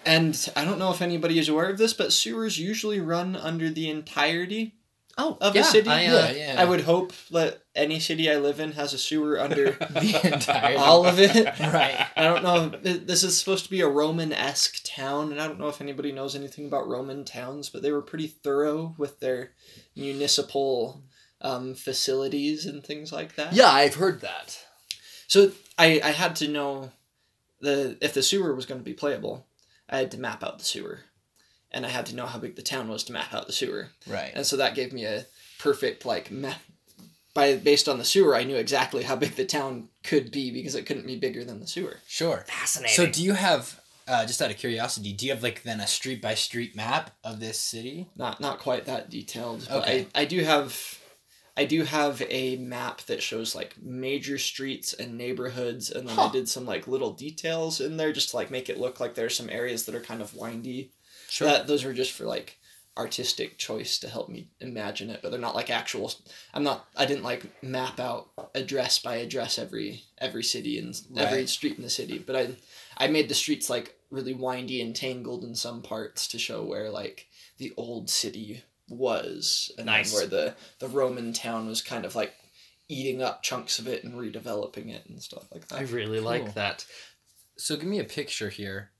and 0.05 0.49
I 0.55 0.65
don't 0.65 0.79
know 0.79 0.91
if 0.91 1.01
anybody 1.01 1.37
is 1.37 1.49
aware 1.49 1.69
of 1.69 1.77
this, 1.77 1.93
but 1.93 2.11
sewers 2.11 2.57
usually 2.57 2.99
run 2.99 3.35
under 3.35 3.69
the 3.69 3.89
entirety 3.89 4.75
Oh, 5.17 5.37
of 5.41 5.53
yeah, 5.55 5.61
a 5.61 5.65
city. 5.65 5.89
I, 5.89 6.05
uh, 6.07 6.13
Yeah, 6.13 6.31
yeah. 6.31 6.55
I 6.57 6.65
would 6.65 6.81
hope 6.81 7.13
that 7.31 7.60
any 7.75 7.99
city 7.99 8.29
I 8.29 8.35
live 8.37 8.59
in 8.59 8.73
has 8.73 8.93
a 8.93 8.97
sewer 8.97 9.39
under 9.45 9.71
The 9.71 10.19
entire 10.33 10.77
all 10.77 11.05
of 11.05 11.19
it. 11.19 11.31
Right. 11.59 12.05
I 12.17 12.23
don't 12.23 12.43
know. 12.43 12.69
This 12.69 13.23
is 13.23 13.37
supposed 13.37 13.63
to 13.65 13.71
be 13.71 13.81
a 13.81 13.87
Roman 13.87 14.33
esque 14.33 14.83
town, 14.83 15.31
and 15.31 15.39
I 15.41 15.47
don't 15.47 15.59
know 15.59 15.69
if 15.69 15.79
anybody 15.81 16.11
knows 16.11 16.35
anything 16.35 16.65
about 16.65 16.87
Roman 16.87 17.23
towns, 17.23 17.69
but 17.69 17.81
they 17.81 17.91
were 17.91 18.01
pretty 18.01 18.27
thorough 18.27 18.93
with 18.97 19.19
their 19.21 19.51
municipal 19.95 21.01
um, 21.41 21.73
facilities 21.73 22.65
and 22.65 22.83
things 22.83 23.11
like 23.11 23.35
that. 23.35 23.53
Yeah, 23.53 23.69
I've 23.69 23.95
heard 23.95 24.21
that. 24.21 24.59
So 25.27 25.51
I, 25.77 26.01
I 26.03 26.11
had 26.11 26.35
to 26.37 26.47
know 26.47 26.91
the 27.61 27.97
if 28.01 28.13
the 28.13 28.21
sewer 28.23 28.53
was 28.53 28.65
going 28.65 28.79
to 28.81 28.85
be 28.85 28.93
playable, 28.93 29.45
I 29.89 29.97
had 29.99 30.11
to 30.11 30.19
map 30.19 30.43
out 30.43 30.59
the 30.59 30.65
sewer, 30.65 30.99
and 31.71 31.85
I 31.85 31.89
had 31.89 32.05
to 32.07 32.15
know 32.15 32.25
how 32.25 32.37
big 32.39 32.55
the 32.57 32.61
town 32.61 32.89
was 32.89 33.03
to 33.05 33.13
map 33.13 33.33
out 33.33 33.47
the 33.47 33.53
sewer, 33.53 33.89
Right. 34.05 34.31
and 34.35 34.45
so 34.45 34.57
that 34.57 34.75
gave 34.75 34.91
me 34.91 35.05
a 35.05 35.25
perfect 35.59 36.05
like 36.05 36.29
map. 36.31 36.59
By 37.33 37.55
based 37.55 37.87
on 37.87 37.97
the 37.97 38.03
sewer, 38.05 38.35
I 38.35 38.43
knew 38.43 38.57
exactly 38.57 39.03
how 39.03 39.15
big 39.15 39.35
the 39.35 39.45
town 39.45 39.87
could 40.03 40.31
be 40.31 40.51
because 40.51 40.75
it 40.75 40.85
couldn't 40.85 41.07
be 41.07 41.15
bigger 41.15 41.43
than 41.45 41.59
the 41.59 41.67
sewer. 41.67 41.97
Sure. 42.07 42.43
Fascinating. 42.47 42.95
So 42.95 43.07
do 43.07 43.23
you 43.23 43.33
have 43.33 43.79
uh, 44.07 44.25
just 44.25 44.41
out 44.41 44.51
of 44.51 44.57
curiosity, 44.57 45.13
do 45.13 45.25
you 45.25 45.33
have 45.33 45.43
like 45.43 45.63
then 45.63 45.79
a 45.79 45.87
street 45.87 46.21
by 46.21 46.33
street 46.33 46.75
map 46.75 47.11
of 47.23 47.39
this 47.39 47.57
city? 47.57 48.09
Not 48.17 48.41
not 48.41 48.59
quite 48.59 48.85
that 48.85 49.09
detailed, 49.09 49.65
but 49.69 49.83
Okay. 49.83 50.07
I, 50.13 50.21
I 50.21 50.25
do 50.25 50.43
have 50.43 50.99
I 51.55 51.65
do 51.65 51.83
have 51.83 52.21
a 52.29 52.57
map 52.57 53.01
that 53.01 53.21
shows 53.21 53.55
like 53.55 53.75
major 53.81 54.37
streets 54.37 54.93
and 54.93 55.17
neighborhoods, 55.17 55.91
and 55.91 56.07
then 56.07 56.17
I 56.17 56.31
did 56.31 56.49
some 56.49 56.65
like 56.65 56.87
little 56.87 57.11
details 57.13 57.79
in 57.81 57.97
there 57.97 58.11
just 58.11 58.31
to 58.31 58.37
like 58.37 58.51
make 58.51 58.69
it 58.69 58.79
look 58.79 58.99
like 58.99 59.15
there's 59.15 59.35
some 59.35 59.49
areas 59.49 59.85
that 59.85 59.95
are 59.95 60.01
kind 60.01 60.21
of 60.21 60.33
windy. 60.33 60.91
Sure. 61.29 61.47
That 61.47 61.67
those 61.67 61.83
were 61.85 61.93
just 61.93 62.11
for 62.11 62.25
like 62.25 62.57
artistic 62.97 63.57
choice 63.57 63.97
to 63.99 64.09
help 64.09 64.27
me 64.29 64.49
imagine 64.59 65.09
it, 65.09 65.21
but 65.21 65.31
they're 65.31 65.39
not 65.39 65.55
like 65.55 65.69
actual. 65.69 66.11
I'm 66.53 66.63
not. 66.63 66.87
I 66.95 67.05
didn't 67.05 67.23
like 67.23 67.63
map 67.63 67.99
out 67.99 68.29
address 68.53 68.99
by 68.99 69.15
address 69.15 69.57
every 69.57 70.03
every 70.17 70.43
city 70.43 70.77
and 70.77 70.95
every 71.17 71.47
street 71.47 71.77
in 71.77 71.83
the 71.83 71.89
city, 71.89 72.19
but 72.19 72.35
I 72.35 72.55
I 72.97 73.07
made 73.07 73.29
the 73.29 73.33
streets 73.35 73.69
like 73.69 73.95
really 74.09 74.33
windy 74.33 74.81
and 74.81 74.95
tangled 74.95 75.43
in 75.43 75.55
some 75.55 75.81
parts 75.81 76.27
to 76.29 76.37
show 76.39 76.63
where 76.63 76.89
like 76.89 77.27
the 77.57 77.73
old 77.77 78.09
city 78.09 78.63
was, 78.89 79.71
and 79.77 79.85
Nice. 79.85 80.13
where 80.13 80.27
the 80.27 80.55
the 80.79 80.89
Roman 80.89 81.31
town 81.33 81.67
was 81.67 81.81
kind 81.81 82.05
of 82.05 82.13
like 82.15 82.33
eating 82.89 83.23
up 83.23 83.41
chunks 83.41 83.79
of 83.79 83.87
it 83.87 84.03
and 84.03 84.15
redeveloping 84.15 84.89
it 84.93 85.05
and 85.07 85.21
stuff 85.23 85.45
like 85.53 85.65
that. 85.69 85.79
I 85.79 85.83
really 85.83 86.17
Cool. 86.19 86.25
like 86.27 86.53
that. 86.55 86.85
So 87.57 87.77
give 87.77 87.85
me 87.85 87.99
a 87.99 88.03
picture 88.03 88.49
here. 88.49 88.90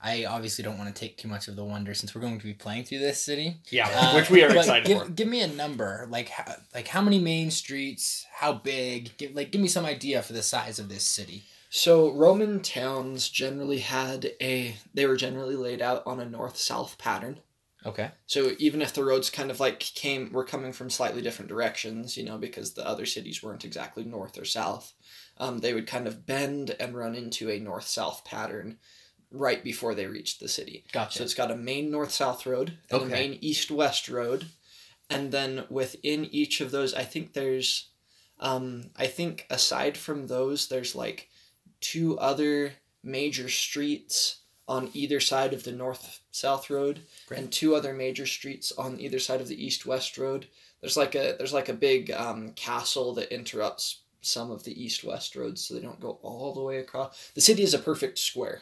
I 0.00 0.26
obviously 0.26 0.62
don't 0.62 0.78
want 0.78 0.94
to 0.94 0.98
take 0.98 1.16
too 1.16 1.26
much 1.26 1.48
of 1.48 1.56
the 1.56 1.64
wonder 1.64 1.92
since 1.92 2.14
we're 2.14 2.20
going 2.20 2.38
to 2.38 2.46
be 2.46 2.54
playing 2.54 2.84
through 2.84 3.00
this 3.00 3.20
city. 3.20 3.56
Yeah, 3.70 3.88
Uh, 3.92 4.14
which 4.14 4.30
we 4.30 4.44
are 4.44 4.56
excited 4.56 4.86
give, 4.86 5.02
for. 5.02 5.08
Give 5.08 5.26
me 5.28 5.40
a 5.40 5.48
number, 5.48 6.06
like 6.08 6.28
how, 6.28 6.54
like 6.72 6.86
how 6.86 7.02
many 7.02 7.18
main 7.18 7.50
streets, 7.50 8.24
how 8.32 8.52
big? 8.52 9.16
Give 9.16 9.34
like 9.34 9.50
give 9.50 9.60
me 9.60 9.68
some 9.68 9.84
idea 9.84 10.22
for 10.22 10.32
the 10.32 10.42
size 10.42 10.78
of 10.78 10.88
this 10.88 11.04
city. 11.04 11.44
So 11.70 12.12
Roman 12.12 12.60
towns 12.60 13.28
generally 13.28 13.80
had 13.80 14.32
a 14.40 14.76
they 14.94 15.06
were 15.06 15.16
generally 15.16 15.56
laid 15.56 15.82
out 15.82 16.02
on 16.06 16.20
a 16.20 16.24
north 16.24 16.56
south 16.56 16.96
pattern. 16.98 17.40
Okay. 17.84 18.10
So 18.26 18.52
even 18.58 18.82
if 18.82 18.92
the 18.92 19.04
roads 19.04 19.30
kind 19.30 19.50
of 19.50 19.60
like 19.60 19.80
came 19.80 20.32
were 20.32 20.44
coming 20.44 20.72
from 20.72 20.90
slightly 20.90 21.22
different 21.22 21.48
directions, 21.48 22.16
you 22.16 22.24
know, 22.24 22.38
because 22.38 22.74
the 22.74 22.86
other 22.86 23.06
cities 23.06 23.42
weren't 23.42 23.64
exactly 23.64 24.04
north 24.04 24.38
or 24.38 24.44
south, 24.44 24.92
um, 25.38 25.58
they 25.58 25.74
would 25.74 25.86
kind 25.86 26.06
of 26.06 26.26
bend 26.26 26.74
and 26.80 26.96
run 26.96 27.14
into 27.14 27.50
a 27.50 27.60
north 27.60 27.86
south 27.86 28.24
pattern 28.24 28.78
right 29.30 29.62
before 29.62 29.94
they 29.94 30.06
reached 30.06 30.40
the 30.40 30.48
city. 30.48 30.84
Gotcha. 30.92 31.18
So 31.18 31.24
it's 31.24 31.34
got 31.34 31.50
a 31.50 31.56
main 31.56 31.90
north 31.90 32.12
south 32.12 32.46
road 32.46 32.78
and 32.90 33.02
Okay. 33.02 33.06
a 33.06 33.08
main 33.28 33.38
east 33.40 33.70
west 33.70 34.08
road, 34.08 34.46
and 35.10 35.32
then 35.32 35.64
within 35.70 36.24
each 36.26 36.60
of 36.60 36.70
those, 36.70 36.94
I 36.94 37.04
think 37.04 37.32
there's, 37.32 37.88
um, 38.40 38.90
I 38.96 39.06
think 39.06 39.46
aside 39.50 39.96
from 39.96 40.26
those, 40.26 40.68
there's 40.68 40.94
like 40.94 41.28
two 41.80 42.18
other 42.18 42.72
major 43.02 43.48
streets 43.48 44.40
on 44.66 44.90
either 44.92 45.18
side 45.20 45.54
of 45.54 45.64
the 45.64 45.72
north 45.72 46.20
south 46.30 46.68
road 46.68 47.00
Great. 47.26 47.40
and 47.40 47.50
two 47.52 47.74
other 47.74 47.94
major 47.94 48.26
streets 48.26 48.70
on 48.76 49.00
either 49.00 49.18
side 49.18 49.40
of 49.40 49.48
the 49.48 49.64
east 49.64 49.86
west 49.86 50.18
road 50.18 50.46
there's 50.82 50.96
like 50.96 51.14
a 51.14 51.34
there's 51.38 51.54
like 51.54 51.68
a 51.70 51.72
big 51.74 52.10
um, 52.10 52.52
castle 52.52 53.14
that 53.14 53.32
interrupts 53.34 54.02
some 54.20 54.50
of 54.50 54.64
the 54.64 54.84
east 54.84 55.04
west 55.04 55.34
roads 55.36 55.64
so 55.64 55.72
they 55.74 55.80
don't 55.80 56.00
go 56.00 56.18
all 56.22 56.52
the 56.52 56.60
way 56.62 56.78
across 56.78 57.30
the 57.34 57.40
city 57.40 57.62
is 57.62 57.72
a 57.72 57.78
perfect 57.78 58.18
square 58.18 58.60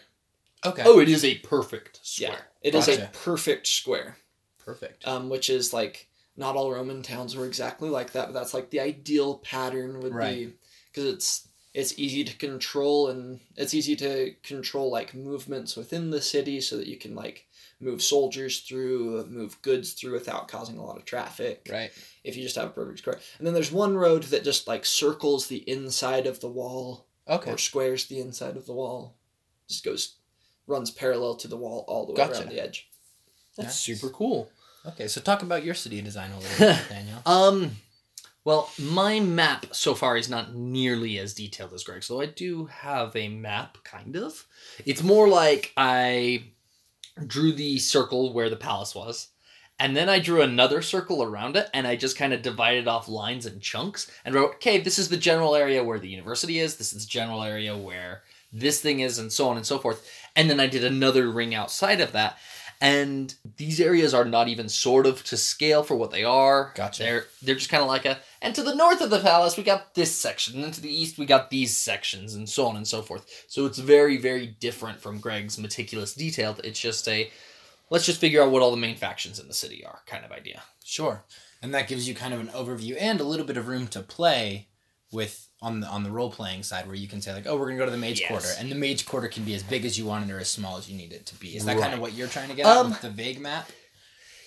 Okay. 0.66 0.82
Oh, 0.84 0.98
it 1.00 1.08
is 1.08 1.24
a 1.24 1.36
perfect 1.38 2.00
square. 2.02 2.30
Yeah, 2.32 2.38
it 2.68 2.74
is 2.74 2.88
a 2.88 3.08
perfect 3.12 3.66
square. 3.66 4.16
perfect. 4.58 5.06
um, 5.06 5.28
which 5.28 5.48
is 5.48 5.72
like 5.72 6.08
not 6.36 6.56
all 6.56 6.70
Roman 6.72 7.02
towns 7.02 7.34
were 7.36 7.46
exactly 7.46 7.88
like 7.88 8.12
that, 8.12 8.26
but 8.26 8.32
that's 8.34 8.52
like 8.54 8.70
the 8.70 8.80
ideal 8.80 9.38
pattern 9.38 10.00
would 10.00 10.14
Right. 10.14 10.48
be 10.48 10.52
because 10.90 11.04
it's 11.12 11.48
it's 11.72 11.98
easy 11.98 12.24
to 12.24 12.34
control 12.36 13.08
and 13.08 13.38
it's 13.56 13.74
easy 13.74 13.94
to 13.96 14.32
control 14.42 14.90
like 14.90 15.14
movements 15.14 15.76
within 15.76 16.10
the 16.10 16.22
city 16.22 16.58
so 16.60 16.76
that 16.78 16.86
you 16.86 16.96
can 16.96 17.14
like 17.14 17.46
move 17.80 18.02
soldiers 18.02 18.60
through, 18.60 19.26
move 19.26 19.60
goods 19.60 19.92
through 19.92 20.12
without 20.14 20.48
causing 20.48 20.78
a 20.78 20.84
lot 20.84 20.96
of 20.96 21.04
traffic. 21.04 21.68
Right. 21.70 21.90
If 22.24 22.34
you 22.36 22.42
just 22.42 22.56
have 22.56 22.68
a 22.68 22.70
perfect 22.70 23.00
square, 23.00 23.20
and 23.36 23.46
then 23.46 23.52
there's 23.52 23.70
one 23.70 23.94
road 23.96 24.22
that 24.24 24.42
just 24.44 24.66
like 24.66 24.86
circles 24.86 25.48
the 25.48 25.68
inside 25.70 26.26
of 26.26 26.40
the 26.40 26.48
wall 26.48 27.04
Okay. 27.28 27.52
or 27.52 27.58
squares 27.58 28.06
the 28.06 28.20
inside 28.20 28.56
of 28.56 28.64
the 28.66 28.72
wall, 28.72 29.14
just 29.68 29.84
goes 29.84 30.14
runs 30.66 30.90
parallel 30.90 31.34
to 31.36 31.48
the 31.48 31.56
wall 31.56 31.84
all 31.88 32.06
the 32.06 32.12
way 32.12 32.16
Gotcha. 32.16 32.40
around 32.40 32.50
the 32.50 32.60
edge. 32.62 32.88
That's 33.56 33.68
Nice. 33.68 33.78
super 33.80 34.08
cool. 34.10 34.50
Okay. 34.84 35.08
So 35.08 35.20
talk 35.20 35.42
about 35.42 35.64
your 35.64 35.74
city 35.74 36.00
design 36.00 36.30
a 36.32 36.38
little 36.38 36.58
bit, 36.74 36.88
Daniel. 36.88 37.18
Um, 37.26 37.76
well, 38.44 38.70
my 38.78 39.18
map 39.18 39.66
so 39.72 39.94
far 39.94 40.16
is 40.16 40.28
not 40.28 40.54
nearly 40.54 41.18
as 41.18 41.34
detailed 41.34 41.72
as 41.72 41.82
Greg's, 41.82 42.06
though 42.08 42.20
I 42.20 42.26
do 42.26 42.66
have 42.66 43.16
a 43.16 43.28
map, 43.28 43.78
kind 43.82 44.14
of. 44.16 44.46
It's 44.84 45.02
more 45.02 45.28
like 45.28 45.72
I 45.76 46.44
drew 47.26 47.52
the 47.52 47.78
circle 47.78 48.32
where 48.32 48.48
the 48.50 48.54
palace 48.56 48.94
was, 48.94 49.28
and 49.80 49.96
then 49.96 50.08
I 50.08 50.20
drew 50.20 50.42
another 50.42 50.80
circle 50.80 51.24
around 51.24 51.56
it, 51.56 51.68
and 51.74 51.88
I 51.88 51.96
just 51.96 52.16
kind 52.16 52.32
of 52.32 52.42
divided 52.42 52.86
off 52.86 53.08
lines 53.08 53.46
and 53.46 53.60
chunks 53.60 54.08
and 54.24 54.32
wrote, 54.34 54.54
okay, 54.56 54.78
this 54.78 54.98
is 54.98 55.08
the 55.08 55.16
general 55.16 55.56
area 55.56 55.82
where 55.82 55.98
the 55.98 56.08
university 56.08 56.60
is, 56.60 56.76
this 56.76 56.92
is 56.92 57.04
the 57.04 57.10
general 57.10 57.42
area 57.42 57.76
where 57.76 58.22
this 58.52 58.80
thing 58.80 59.00
is, 59.00 59.18
and 59.18 59.32
so 59.32 59.48
on 59.48 59.56
and 59.56 59.66
so 59.66 59.78
forth. 59.78 60.08
And 60.36 60.48
then 60.50 60.60
I 60.60 60.66
did 60.66 60.84
another 60.84 61.30
ring 61.30 61.54
outside 61.54 62.00
of 62.00 62.12
that. 62.12 62.38
And 62.80 63.34
these 63.56 63.80
areas 63.80 64.12
are 64.12 64.26
not 64.26 64.48
even 64.48 64.68
sort 64.68 65.06
of 65.06 65.24
to 65.24 65.36
scale 65.38 65.82
for 65.82 65.96
what 65.96 66.10
they 66.10 66.24
are. 66.24 66.72
Gotcha. 66.74 67.02
They're 67.02 67.24
they're 67.42 67.54
just 67.54 67.70
kind 67.70 67.82
of 67.82 67.88
like 67.88 68.04
a. 68.04 68.18
And 68.42 68.54
to 68.54 68.62
the 68.62 68.74
north 68.74 69.00
of 69.00 69.08
the 69.08 69.20
palace, 69.20 69.56
we 69.56 69.62
got 69.62 69.94
this 69.94 70.14
section, 70.14 70.62
and 70.62 70.74
to 70.74 70.82
the 70.82 70.94
east, 70.94 71.16
we 71.16 71.24
got 71.24 71.48
these 71.48 71.74
sections, 71.74 72.34
and 72.34 72.46
so 72.46 72.66
on 72.66 72.76
and 72.76 72.86
so 72.86 73.00
forth. 73.00 73.46
So 73.48 73.64
it's 73.64 73.78
very 73.78 74.18
very 74.18 74.46
different 74.46 75.00
from 75.00 75.20
Greg's 75.20 75.58
meticulous 75.58 76.14
detailed. 76.14 76.60
It's 76.64 76.78
just 76.78 77.08
a, 77.08 77.30
let's 77.88 78.04
just 78.04 78.20
figure 78.20 78.42
out 78.42 78.50
what 78.50 78.60
all 78.60 78.72
the 78.72 78.76
main 78.76 78.96
factions 78.96 79.38
in 79.38 79.48
the 79.48 79.54
city 79.54 79.82
are 79.82 80.00
kind 80.06 80.26
of 80.26 80.30
idea. 80.30 80.62
Sure. 80.84 81.24
And 81.62 81.72
that 81.74 81.88
gives 81.88 82.06
you 82.06 82.14
kind 82.14 82.34
of 82.34 82.40
an 82.40 82.48
overview 82.48 82.96
and 83.00 83.20
a 83.20 83.24
little 83.24 83.46
bit 83.46 83.56
of 83.56 83.68
room 83.68 83.86
to 83.88 84.00
play 84.00 84.68
with 85.10 85.45
on 85.66 85.80
the 85.80 85.86
on 85.88 86.02
the 86.04 86.10
role 86.10 86.30
playing 86.30 86.62
side 86.62 86.86
where 86.86 86.94
you 86.94 87.08
can 87.08 87.20
say 87.20 87.32
like, 87.34 87.46
oh, 87.46 87.56
we're 87.56 87.66
gonna 87.66 87.78
go 87.78 87.84
to 87.84 87.90
the 87.90 87.96
mage 88.06 88.20
Yes. 88.20 88.30
quarter, 88.30 88.48
and 88.58 88.70
the 88.70 88.76
mage 88.76 89.04
quarter 89.04 89.28
can 89.28 89.44
be 89.44 89.54
as 89.54 89.62
big 89.62 89.84
as 89.84 89.98
you 89.98 90.04
want 90.06 90.28
it 90.28 90.32
or 90.32 90.38
as 90.38 90.48
small 90.48 90.76
as 90.78 90.88
you 90.88 90.96
need 90.96 91.12
it 91.12 91.26
to 91.26 91.34
be. 91.34 91.56
Is 91.56 91.64
that 91.64 91.78
kind 91.78 91.92
of 91.94 92.00
what 92.00 92.12
you're 92.14 92.28
trying 92.28 92.48
to 92.48 92.54
get 92.54 92.66
at 92.66 92.76
Um, 92.76 92.90
with 92.90 93.00
the 93.00 93.10
vague 93.10 93.40
map? 93.40 93.70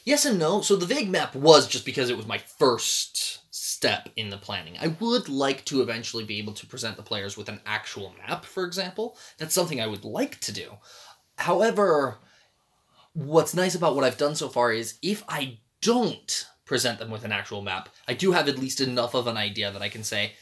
Yes 0.06 0.26
and 0.26 0.40
no. 0.40 0.62
So 0.62 0.76
the 0.78 0.86
vague 0.86 1.10
map 1.10 1.36
was 1.36 1.68
just 1.68 1.86
because 1.86 2.10
it 2.10 2.18
was 2.18 2.26
my 2.26 2.38
first 2.38 3.40
step 3.54 4.10
in 4.16 4.30
the 4.30 4.38
planning. 4.38 4.78
I 4.82 4.88
would 4.88 5.28
like 5.30 5.66
to 5.66 5.82
eventually 5.82 6.24
be 6.24 6.40
able 6.40 6.54
to 6.54 6.66
present 6.66 6.96
the 6.98 7.04
players 7.04 7.38
with 7.38 7.50
an 7.50 7.60
actual 7.66 8.14
map, 8.26 8.46
for 8.46 8.64
example. 8.66 9.18
That's 9.38 9.54
something 9.54 9.80
I 9.82 9.88
would 9.88 10.06
like 10.06 10.40
to 10.42 10.52
do. 10.52 10.78
However, 11.38 12.18
what's 13.14 13.54
nice 13.54 13.76
about 13.76 13.96
what 13.96 14.04
I've 14.06 14.18
done 14.18 14.36
so 14.36 14.50
far 14.50 14.72
is 14.72 14.96
if 15.02 15.24
I 15.28 15.60
don't 15.82 16.46
present 16.66 17.00
them 17.00 17.10
with 17.12 17.24
an 17.24 17.32
actual 17.32 17.62
map, 17.62 17.90
I 18.08 18.14
do 18.14 18.32
have 18.32 18.48
at 18.48 18.60
least 18.60 18.82
enough 18.82 19.14
of 19.16 19.28
an 19.28 19.38
idea 19.38 19.72
that 19.72 19.82
I 19.82 19.90
can 19.90 20.04
say, 20.04 20.34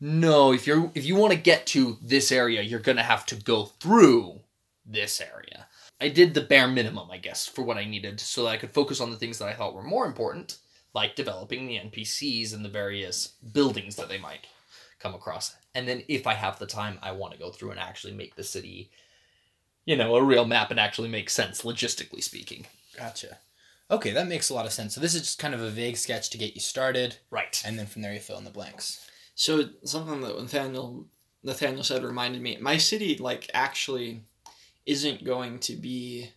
no, 0.00 0.52
if 0.52 0.66
you're 0.66 0.90
if 0.94 1.04
you 1.04 1.16
want 1.16 1.32
to 1.32 1.38
get 1.38 1.66
to 1.68 1.98
this 2.02 2.30
area, 2.30 2.62
you're 2.62 2.80
gonna 2.80 3.02
have 3.02 3.26
to 3.26 3.34
go 3.36 3.64
through 3.66 4.40
this 4.84 5.20
area. 5.20 5.66
I 6.00 6.08
did 6.10 6.34
the 6.34 6.42
bare 6.42 6.68
minimum, 6.68 7.10
I 7.10 7.16
guess, 7.16 7.46
for 7.46 7.62
what 7.62 7.78
I 7.78 7.84
needed, 7.84 8.20
so 8.20 8.44
that 8.44 8.50
I 8.50 8.56
could 8.58 8.72
focus 8.74 9.00
on 9.00 9.10
the 9.10 9.16
things 9.16 9.38
that 9.38 9.48
I 9.48 9.54
thought 9.54 9.74
were 9.74 9.82
more 9.82 10.04
important, 10.06 10.58
like 10.94 11.16
developing 11.16 11.66
the 11.66 11.78
NPCs 11.78 12.52
and 12.54 12.64
the 12.64 12.68
various 12.68 13.28
buildings 13.52 13.96
that 13.96 14.08
they 14.08 14.18
might 14.18 14.46
come 14.98 15.14
across. 15.14 15.56
And 15.74 15.88
then, 15.88 16.02
if 16.08 16.26
I 16.26 16.34
have 16.34 16.58
the 16.58 16.66
time, 16.66 16.98
I 17.02 17.12
want 17.12 17.32
to 17.32 17.38
go 17.38 17.50
through 17.50 17.70
and 17.70 17.80
actually 17.80 18.12
make 18.12 18.36
the 18.36 18.44
city, 18.44 18.90
you 19.86 19.96
know, 19.96 20.16
a 20.16 20.22
real 20.22 20.44
map 20.44 20.70
and 20.70 20.78
actually 20.80 21.08
make 21.08 21.30
sense, 21.30 21.62
logistically 21.62 22.22
speaking. 22.22 22.66
Gotcha. 22.96 23.38
Okay, 23.90 24.12
that 24.12 24.26
makes 24.26 24.50
a 24.50 24.54
lot 24.54 24.66
of 24.66 24.72
sense. 24.72 24.94
So 24.94 25.00
this 25.00 25.14
is 25.14 25.22
just 25.22 25.38
kind 25.38 25.54
of 25.54 25.62
a 25.62 25.70
vague 25.70 25.96
sketch 25.96 26.28
to 26.30 26.38
get 26.38 26.54
you 26.54 26.60
started, 26.60 27.16
Right. 27.30 27.62
and 27.64 27.78
then 27.78 27.86
from 27.86 28.02
there 28.02 28.12
you 28.12 28.20
fill 28.20 28.38
in 28.38 28.44
the 28.44 28.50
blanks. 28.50 29.06
So 29.36 29.68
something 29.84 30.22
that 30.22 30.40
Nathaniel 30.40 31.06
Nathaniel 31.44 31.84
said 31.84 32.02
reminded 32.02 32.42
me. 32.42 32.56
My 32.60 32.78
city 32.78 33.16
like 33.18 33.48
actually 33.54 34.22
isn't 34.86 35.24
going 35.24 35.60
to 35.60 35.76
be 35.76 36.30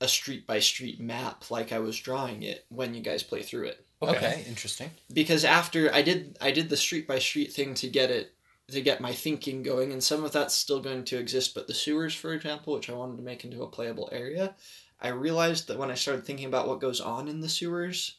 a 0.00 0.08
street 0.08 0.46
by 0.46 0.60
street 0.60 1.00
map 1.00 1.50
like 1.50 1.72
I 1.72 1.80
was 1.80 1.98
drawing 1.98 2.42
it 2.42 2.64
when 2.68 2.94
you 2.94 3.02
guys 3.02 3.22
play 3.22 3.42
through 3.42 3.66
it. 3.66 3.84
Okay, 4.00 4.44
interesting. 4.46 4.90
Because 5.12 5.44
after 5.44 5.92
I 5.92 6.02
did 6.02 6.38
I 6.40 6.52
did 6.52 6.68
the 6.68 6.76
street 6.76 7.08
by 7.08 7.18
street 7.18 7.52
thing 7.52 7.74
to 7.74 7.88
get 7.88 8.10
it 8.10 8.32
to 8.70 8.80
get 8.80 9.00
my 9.00 9.12
thinking 9.12 9.62
going 9.62 9.92
and 9.92 10.02
some 10.02 10.24
of 10.24 10.32
that's 10.32 10.54
still 10.54 10.80
going 10.80 11.04
to 11.04 11.18
exist 11.18 11.54
but 11.54 11.66
the 11.66 11.74
sewers 11.74 12.14
for 12.14 12.32
example 12.32 12.72
which 12.74 12.88
I 12.88 12.94
wanted 12.94 13.16
to 13.16 13.22
make 13.22 13.44
into 13.44 13.62
a 13.62 13.68
playable 13.68 14.08
area 14.10 14.54
I 15.00 15.08
realized 15.08 15.68
that 15.68 15.78
when 15.78 15.90
I 15.90 15.94
started 15.94 16.24
thinking 16.24 16.46
about 16.46 16.66
what 16.66 16.80
goes 16.80 16.98
on 17.00 17.28
in 17.28 17.40
the 17.40 17.48
sewers 17.48 18.16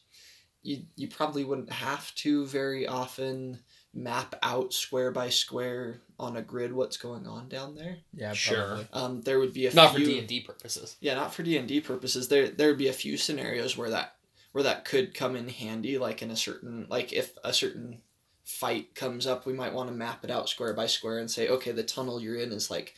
you 0.62 0.82
you 0.94 1.08
probably 1.08 1.42
wouldn't 1.42 1.72
have 1.72 2.14
to 2.16 2.46
very 2.46 2.86
often 2.86 3.58
map 3.96 4.34
out 4.42 4.72
square 4.74 5.10
by 5.10 5.30
square 5.30 6.02
on 6.18 6.36
a 6.36 6.42
grid 6.42 6.72
what's 6.72 6.96
going 6.98 7.26
on 7.26 7.48
down 7.48 7.74
there. 7.74 7.98
Yeah, 8.14 8.32
Sure. 8.34 8.66
probably. 8.66 8.88
Um, 8.92 9.22
there 9.22 9.38
would 9.38 9.52
be 9.54 9.66
a 9.66 9.72
Not 9.74 9.92
for 9.92 9.96
few, 9.98 10.06
D 10.06 10.18
and 10.18 10.28
D 10.28 10.40
purposes. 10.40 10.96
yeah, 11.00 11.14
not 11.14 11.32
for 11.34 11.42
D 11.42 11.56
and 11.56 11.66
D 11.66 11.80
purposes. 11.80 12.28
There 12.28 12.48
there 12.48 12.68
would 12.68 12.78
be 12.78 12.88
a 12.88 12.92
few 12.92 13.16
scenarios 13.16 13.76
where 13.76 13.90
that 13.90 14.16
where 14.52 14.64
that 14.64 14.84
could 14.84 15.14
come 15.14 15.34
in 15.36 15.48
handy, 15.48 15.98
like 15.98 16.20
in 16.22 16.30
a 16.30 16.36
certain 16.36 16.86
like 16.90 17.12
if 17.12 17.36
a 17.42 17.52
certain 17.52 18.02
fight 18.44 18.94
comes 18.94 19.26
up, 19.26 19.44
we 19.46 19.52
might 19.52 19.72
want 19.74 19.88
to 19.88 19.94
map 19.94 20.22
it 20.24 20.30
out 20.30 20.48
square 20.48 20.72
by 20.74 20.86
square 20.86 21.18
and 21.18 21.30
say, 21.30 21.48
okay, 21.48 21.72
the 21.72 21.82
tunnel 21.82 22.20
you're 22.20 22.36
in 22.36 22.52
is 22.52 22.70
like 22.70 22.94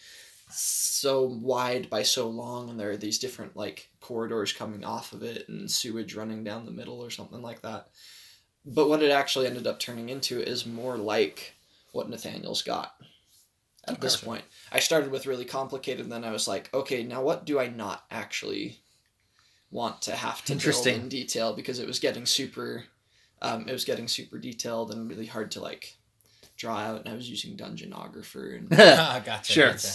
so 0.50 1.22
wide 1.22 1.88
by 1.90 2.02
so 2.02 2.28
long, 2.28 2.70
and 2.70 2.78
there 2.80 2.90
are 2.90 2.96
these 2.96 3.18
different 3.18 3.56
like 3.56 3.90
corridors 4.00 4.52
coming 4.52 4.84
off 4.84 5.12
of 5.12 5.22
it 5.22 5.48
and 5.48 5.70
sewage 5.70 6.14
running 6.14 6.42
down 6.44 6.64
the 6.66 6.70
middle 6.72 7.00
or 7.00 7.10
something 7.10 7.42
like 7.42 7.62
that. 7.62 7.88
But 8.70 8.88
what 8.88 9.02
it 9.02 9.10
actually 9.10 9.46
ended 9.46 9.66
up 9.66 9.78
turning 9.78 10.10
into 10.10 10.40
is 10.40 10.66
more 10.66 10.98
like 10.98 11.54
what 11.92 12.10
Nathaniel's 12.10 12.60
got 12.62 12.94
at 13.86 14.00
this 14.00 14.16
Gotcha. 14.16 14.26
point. 14.26 14.44
I 14.70 14.78
started 14.80 15.10
with 15.10 15.26
really 15.26 15.46
complicated, 15.46 16.02
and 16.02 16.12
then 16.12 16.24
I 16.24 16.32
was 16.32 16.46
like, 16.46 16.72
okay, 16.74 17.02
now 17.02 17.22
what 17.22 17.46
do 17.46 17.58
I 17.58 17.68
not 17.68 18.04
actually 18.10 18.78
want 19.70 20.02
to 20.02 20.12
have 20.12 20.44
to 20.44 20.52
build 20.52 20.56
Interesting. 20.56 20.94
in 21.02 21.08
detail 21.08 21.54
because 21.54 21.78
it 21.78 21.86
was 21.86 21.98
getting 21.98 22.26
super, 22.26 22.84
um, 23.40 23.66
it 23.68 23.72
was 23.72 23.84
getting 23.86 24.06
super 24.06 24.38
detailed 24.38 24.92
and 24.92 25.08
really 25.08 25.26
hard 25.26 25.50
to 25.52 25.60
like 25.60 25.96
draw 26.58 26.76
out, 26.76 27.00
and 27.00 27.08
I 27.08 27.14
was 27.14 27.30
using 27.30 27.56
Dungeonographer 27.56 28.58
and. 28.58 28.68
Ah, 28.78 29.22
gotcha. 29.24 29.52
Sure. 29.52 29.72
gotcha. 29.72 29.88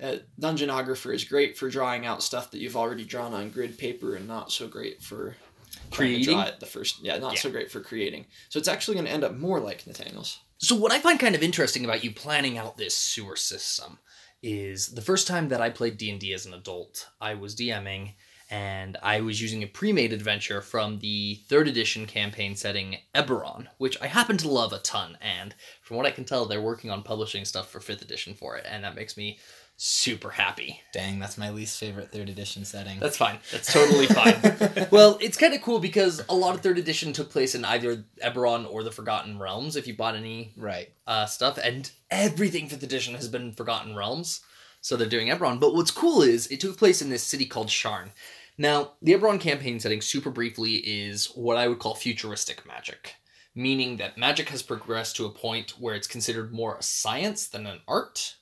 Uh, 0.00 0.16
Dungeonographer 0.40 1.14
is 1.14 1.24
great 1.24 1.56
for 1.58 1.68
drawing 1.68 2.06
out 2.06 2.22
stuff 2.22 2.50
that 2.50 2.58
you've 2.58 2.76
already 2.76 3.04
drawn 3.04 3.34
on 3.34 3.50
grid 3.50 3.76
paper, 3.76 4.14
and 4.14 4.28
not 4.28 4.52
so 4.52 4.68
great 4.68 5.02
for 5.02 5.18
trying 5.30 5.34
to 5.34 5.51
Creating? 5.96 6.38
it 6.38 6.60
the 6.60 6.66
first. 6.66 7.00
Yeah, 7.02 7.18
not 7.18 7.34
Yeah. 7.34 7.40
so 7.40 7.50
great 7.50 7.70
for 7.70 7.80
creating. 7.80 8.26
So 8.48 8.58
it's 8.58 8.68
actually 8.68 8.94
going 8.94 9.06
to 9.06 9.12
end 9.12 9.24
up 9.24 9.36
more 9.36 9.60
like 9.60 9.86
Nathaniel's. 9.86 10.38
So 10.58 10.74
what 10.74 10.92
I 10.92 11.00
find 11.00 11.18
kind 11.18 11.34
of 11.34 11.42
interesting 11.42 11.84
about 11.84 12.04
you 12.04 12.12
planning 12.12 12.56
out 12.58 12.76
this 12.76 12.96
sewer 12.96 13.36
system 13.36 13.98
is 14.42 14.88
the 14.94 15.02
first 15.02 15.26
time 15.26 15.48
that 15.48 15.60
I 15.60 15.70
played 15.70 15.98
D&D 15.98 16.32
as 16.32 16.46
an 16.46 16.54
adult, 16.54 17.08
I 17.20 17.34
was 17.34 17.54
DMing 17.54 18.14
and 18.50 18.98
I 19.02 19.20
was 19.22 19.40
using 19.40 19.62
a 19.62 19.66
pre-made 19.66 20.12
adventure 20.12 20.60
from 20.60 20.98
the 20.98 21.40
3rd 21.48 21.68
edition 21.68 22.06
campaign 22.06 22.54
setting 22.54 22.98
Eberron, 23.14 23.68
which 23.78 23.96
I 24.02 24.08
happen 24.08 24.36
to 24.38 24.48
love 24.48 24.72
a 24.72 24.78
ton 24.78 25.16
and 25.22 25.54
from 25.80 25.96
what 25.96 26.06
I 26.06 26.10
can 26.10 26.24
tell 26.24 26.44
they're 26.44 26.60
working 26.60 26.90
on 26.90 27.02
publishing 27.02 27.44
stuff 27.44 27.70
for 27.70 27.80
5th 27.80 28.02
edition 28.02 28.34
for 28.34 28.56
it 28.56 28.66
and 28.68 28.84
that 28.84 28.94
makes 28.94 29.16
me 29.16 29.38
super 29.84 30.30
happy. 30.30 30.80
Dang, 30.92 31.18
that's 31.18 31.36
my 31.36 31.50
least 31.50 31.80
favorite 31.80 32.12
third 32.12 32.28
edition 32.28 32.64
setting. 32.64 33.00
That's 33.00 33.16
fine. 33.16 33.40
That's 33.50 33.72
totally 33.72 34.06
fine. 34.06 34.86
well, 34.92 35.18
it's 35.20 35.36
kind 35.36 35.54
of 35.54 35.62
cool 35.62 35.80
because 35.80 36.22
a 36.28 36.34
lot 36.36 36.54
of 36.54 36.62
3rd 36.62 36.78
edition 36.78 37.12
took 37.12 37.30
place 37.30 37.56
in 37.56 37.64
either 37.64 38.04
Eberron 38.24 38.72
or 38.72 38.84
the 38.84 38.92
Forgotten 38.92 39.40
Realms 39.40 39.74
if 39.74 39.88
you 39.88 39.96
bought 39.96 40.14
any 40.14 40.52
right. 40.56 40.92
uh, 41.08 41.26
stuff, 41.26 41.58
and 41.58 41.90
everything 42.12 42.68
fifth 42.68 42.84
edition 42.84 43.16
has 43.16 43.26
been 43.26 43.52
Forgotten 43.52 43.96
Realms. 43.96 44.42
So 44.82 44.96
they're 44.96 45.08
doing 45.08 45.28
Eberron. 45.28 45.58
But 45.58 45.74
what's 45.74 45.90
cool 45.90 46.22
is 46.22 46.46
it 46.46 46.60
took 46.60 46.78
place 46.78 47.02
in 47.02 47.10
this 47.10 47.24
city 47.24 47.46
called 47.46 47.68
Sharn. 47.68 48.10
Now, 48.56 48.92
the 49.02 49.14
Eberron 49.14 49.40
campaign 49.40 49.80
setting, 49.80 50.00
super 50.00 50.30
briefly, 50.30 50.74
is 50.74 51.26
what 51.34 51.56
I 51.56 51.66
would 51.66 51.80
call 51.80 51.96
futuristic 51.96 52.64
magic, 52.64 53.16
meaning 53.52 53.96
that 53.96 54.16
magic 54.16 54.50
has 54.50 54.62
progressed 54.62 55.16
to 55.16 55.26
a 55.26 55.30
point 55.30 55.74
where 55.80 55.96
it's 55.96 56.06
considered 56.06 56.52
more 56.52 56.76
a 56.76 56.82
science 56.82 57.48
than 57.48 57.66
an 57.66 57.80
art, 57.88 58.36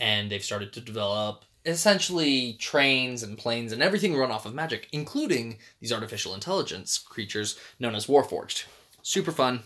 and 0.00 0.30
they've 0.30 0.44
started 0.44 0.72
to 0.72 0.80
develop 0.80 1.44
essentially 1.66 2.54
trains 2.54 3.22
and 3.22 3.36
planes 3.36 3.72
and 3.72 3.82
everything 3.82 4.16
run 4.16 4.30
off 4.30 4.46
of 4.46 4.54
magic, 4.54 4.88
including 4.92 5.58
these 5.80 5.92
artificial 5.92 6.34
intelligence 6.34 6.96
creatures 6.98 7.58
known 7.78 7.94
as 7.94 8.06
Warforged. 8.06 8.64
Super 9.02 9.32
fun. 9.32 9.64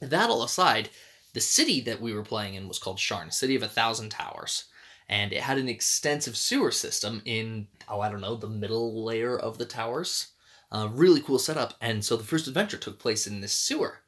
That 0.00 0.30
all 0.30 0.42
aside, 0.42 0.90
the 1.32 1.40
city 1.40 1.80
that 1.82 2.00
we 2.00 2.14
were 2.14 2.22
playing 2.22 2.54
in 2.54 2.68
was 2.68 2.78
called 2.78 2.98
Sharn, 2.98 3.32
City 3.32 3.56
of 3.56 3.62
a 3.62 3.68
Thousand 3.68 4.10
Towers. 4.10 4.64
and 5.08 5.32
it 5.32 5.42
had 5.42 5.58
an 5.58 5.68
extensive 5.68 6.36
sewer 6.36 6.70
system 6.70 7.20
in 7.24 7.66
oh 7.88 8.00
I 8.00 8.08
don't 8.10 8.20
know 8.20 8.36
the 8.36 8.48
middle 8.48 9.04
layer 9.04 9.38
of 9.38 9.58
the 9.58 9.66
towers. 9.66 10.28
Uh, 10.72 10.88
really 10.90 11.20
cool 11.20 11.38
setup, 11.38 11.74
and 11.80 12.04
so 12.04 12.16
the 12.16 12.24
first 12.24 12.48
adventure 12.48 12.78
took 12.78 12.98
place 12.98 13.26
in 13.26 13.40
this 13.40 13.52
sewer, 13.52 14.00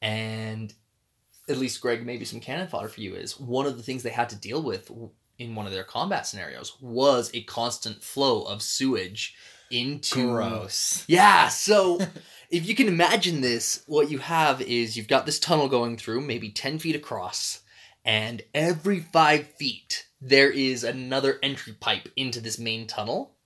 and 0.00 0.74
at 1.48 1.58
least 1.58 1.80
Greg, 1.80 2.04
maybe 2.04 2.24
some 2.24 2.40
cannon 2.40 2.68
fodder 2.68 2.88
for 2.88 3.00
you 3.00 3.14
is 3.14 3.38
one 3.38 3.66
of 3.66 3.76
the 3.76 3.82
things 3.82 4.02
they 4.02 4.10
had 4.10 4.28
to 4.30 4.36
deal 4.36 4.62
with 4.62 4.90
in 5.38 5.54
one 5.54 5.66
of 5.66 5.72
their 5.72 5.84
combat 5.84 6.26
scenarios 6.26 6.76
was 6.80 7.30
a 7.34 7.42
constant 7.42 8.02
flow 8.02 8.42
of 8.42 8.62
sewage 8.62 9.34
into 9.70 10.32
Gross. 10.32 11.04
yeah, 11.08 11.48
so 11.48 11.98
if 12.50 12.66
you 12.66 12.74
can 12.74 12.88
imagine 12.88 13.40
this, 13.40 13.82
what 13.86 14.10
you 14.10 14.18
have 14.18 14.62
is 14.62 14.96
you've 14.96 15.08
got 15.08 15.26
this 15.26 15.38
tunnel 15.38 15.68
going 15.68 15.96
through, 15.96 16.20
maybe 16.20 16.50
10 16.50 16.78
feet 16.78 16.94
across, 16.94 17.60
and 18.04 18.42
every 18.54 19.00
five 19.00 19.46
feet 19.54 20.06
there 20.20 20.50
is 20.50 20.84
another 20.84 21.38
entry 21.42 21.74
pipe 21.74 22.08
into 22.16 22.40
this 22.40 22.58
main 22.58 22.86
tunnel. 22.86 23.36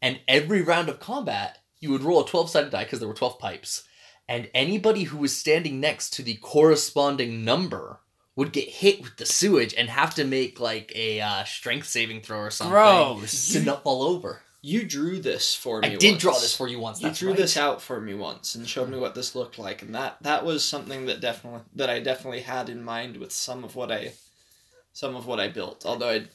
And 0.00 0.20
every 0.26 0.62
round 0.62 0.88
of 0.88 0.98
combat, 0.98 1.58
you 1.78 1.90
would 1.90 2.02
roll 2.02 2.22
a 2.22 2.26
12 2.26 2.50
sided 2.50 2.70
die 2.70 2.84
because 2.84 2.98
there 2.98 3.08
were 3.08 3.14
12 3.14 3.38
pipes. 3.38 3.84
And 4.32 4.48
anybody 4.54 5.02
who 5.04 5.18
was 5.18 5.36
standing 5.36 5.78
next 5.78 6.10
to 6.14 6.22
the 6.22 6.34
corresponding 6.36 7.44
number 7.44 7.98
would 8.34 8.52
get 8.52 8.66
hit 8.68 9.02
with 9.02 9.16
the 9.18 9.26
sewage 9.26 9.74
and 9.74 9.90
have 9.90 10.14
to 10.14 10.24
make 10.24 10.58
like 10.58 10.90
a 10.94 11.20
uh, 11.20 11.44
strength 11.44 11.86
saving 11.86 12.22
throw 12.22 12.38
or 12.38 12.50
something 12.50 12.72
Gross. 12.72 13.52
to 13.52 13.60
not 13.62 13.82
fall 13.84 14.02
over. 14.02 14.40
You 14.62 14.84
drew 14.84 15.18
this 15.20 15.54
for 15.54 15.80
me. 15.80 15.88
I 15.88 15.96
did 15.96 16.18
draw 16.18 16.32
this 16.32 16.56
for 16.56 16.66
you 16.68 16.78
once. 16.78 17.00
You 17.02 17.08
That's 17.08 17.18
drew 17.18 17.30
right. 17.30 17.36
this 17.36 17.56
out 17.56 17.82
for 17.82 18.00
me 18.00 18.14
once 18.14 18.54
and 18.54 18.66
showed 18.66 18.88
me 18.88 18.96
what 18.98 19.14
this 19.14 19.34
looked 19.34 19.58
like, 19.58 19.82
and 19.82 19.94
that 19.94 20.16
that 20.22 20.44
was 20.46 20.64
something 20.64 21.06
that 21.06 21.20
definitely 21.20 21.60
that 21.74 21.90
I 21.90 21.98
definitely 22.00 22.40
had 22.40 22.68
in 22.70 22.82
mind 22.84 23.16
with 23.18 23.32
some 23.32 23.64
of 23.64 23.74
what 23.76 23.90
I, 23.92 24.12
some 24.92 25.14
of 25.16 25.26
what 25.26 25.40
I 25.40 25.48
built. 25.48 25.84
Although 25.84 26.10
I, 26.10 26.26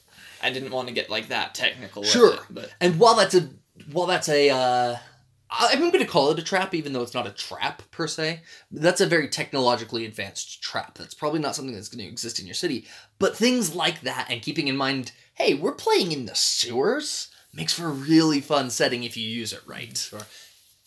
I 0.42 0.50
didn't 0.50 0.70
want 0.70 0.88
to 0.88 0.94
get 0.94 1.08
like 1.10 1.28
that 1.28 1.54
technical. 1.54 2.02
with 2.02 2.10
Sure. 2.10 2.34
it, 2.34 2.40
but 2.50 2.70
And 2.82 3.00
while 3.00 3.16
that's 3.16 3.34
a 3.34 3.48
while 3.90 4.06
that's 4.06 4.28
a 4.28 4.50
uh, 4.50 4.96
I- 4.96 5.00
I'm 5.50 5.90
going 5.90 6.04
to 6.04 6.04
call 6.04 6.30
it 6.30 6.38
a 6.38 6.42
trap, 6.42 6.74
even 6.74 6.92
though 6.92 7.02
it's 7.02 7.14
not 7.14 7.26
a 7.26 7.30
trap 7.30 7.82
per 7.90 8.06
se. 8.06 8.40
That's 8.70 9.00
a 9.00 9.06
very 9.06 9.28
technologically 9.28 10.04
advanced 10.04 10.62
trap. 10.62 10.98
That's 10.98 11.14
probably 11.14 11.40
not 11.40 11.54
something 11.54 11.74
that's 11.74 11.88
going 11.88 12.04
to 12.04 12.10
exist 12.10 12.38
in 12.38 12.46
your 12.46 12.54
city. 12.54 12.86
But 13.18 13.36
things 13.36 13.74
like 13.74 14.02
that, 14.02 14.28
and 14.30 14.42
keeping 14.42 14.68
in 14.68 14.76
mind, 14.76 15.12
hey, 15.34 15.54
we're 15.54 15.72
playing 15.72 16.12
in 16.12 16.26
the 16.26 16.34
sewers, 16.34 17.28
makes 17.52 17.72
for 17.72 17.86
a 17.86 17.92
really 17.92 18.40
fun 18.40 18.70
setting 18.70 19.04
if 19.04 19.16
you 19.16 19.26
use 19.26 19.52
it 19.52 19.62
right. 19.66 19.94
Mm, 19.94 20.10
sure. 20.10 20.26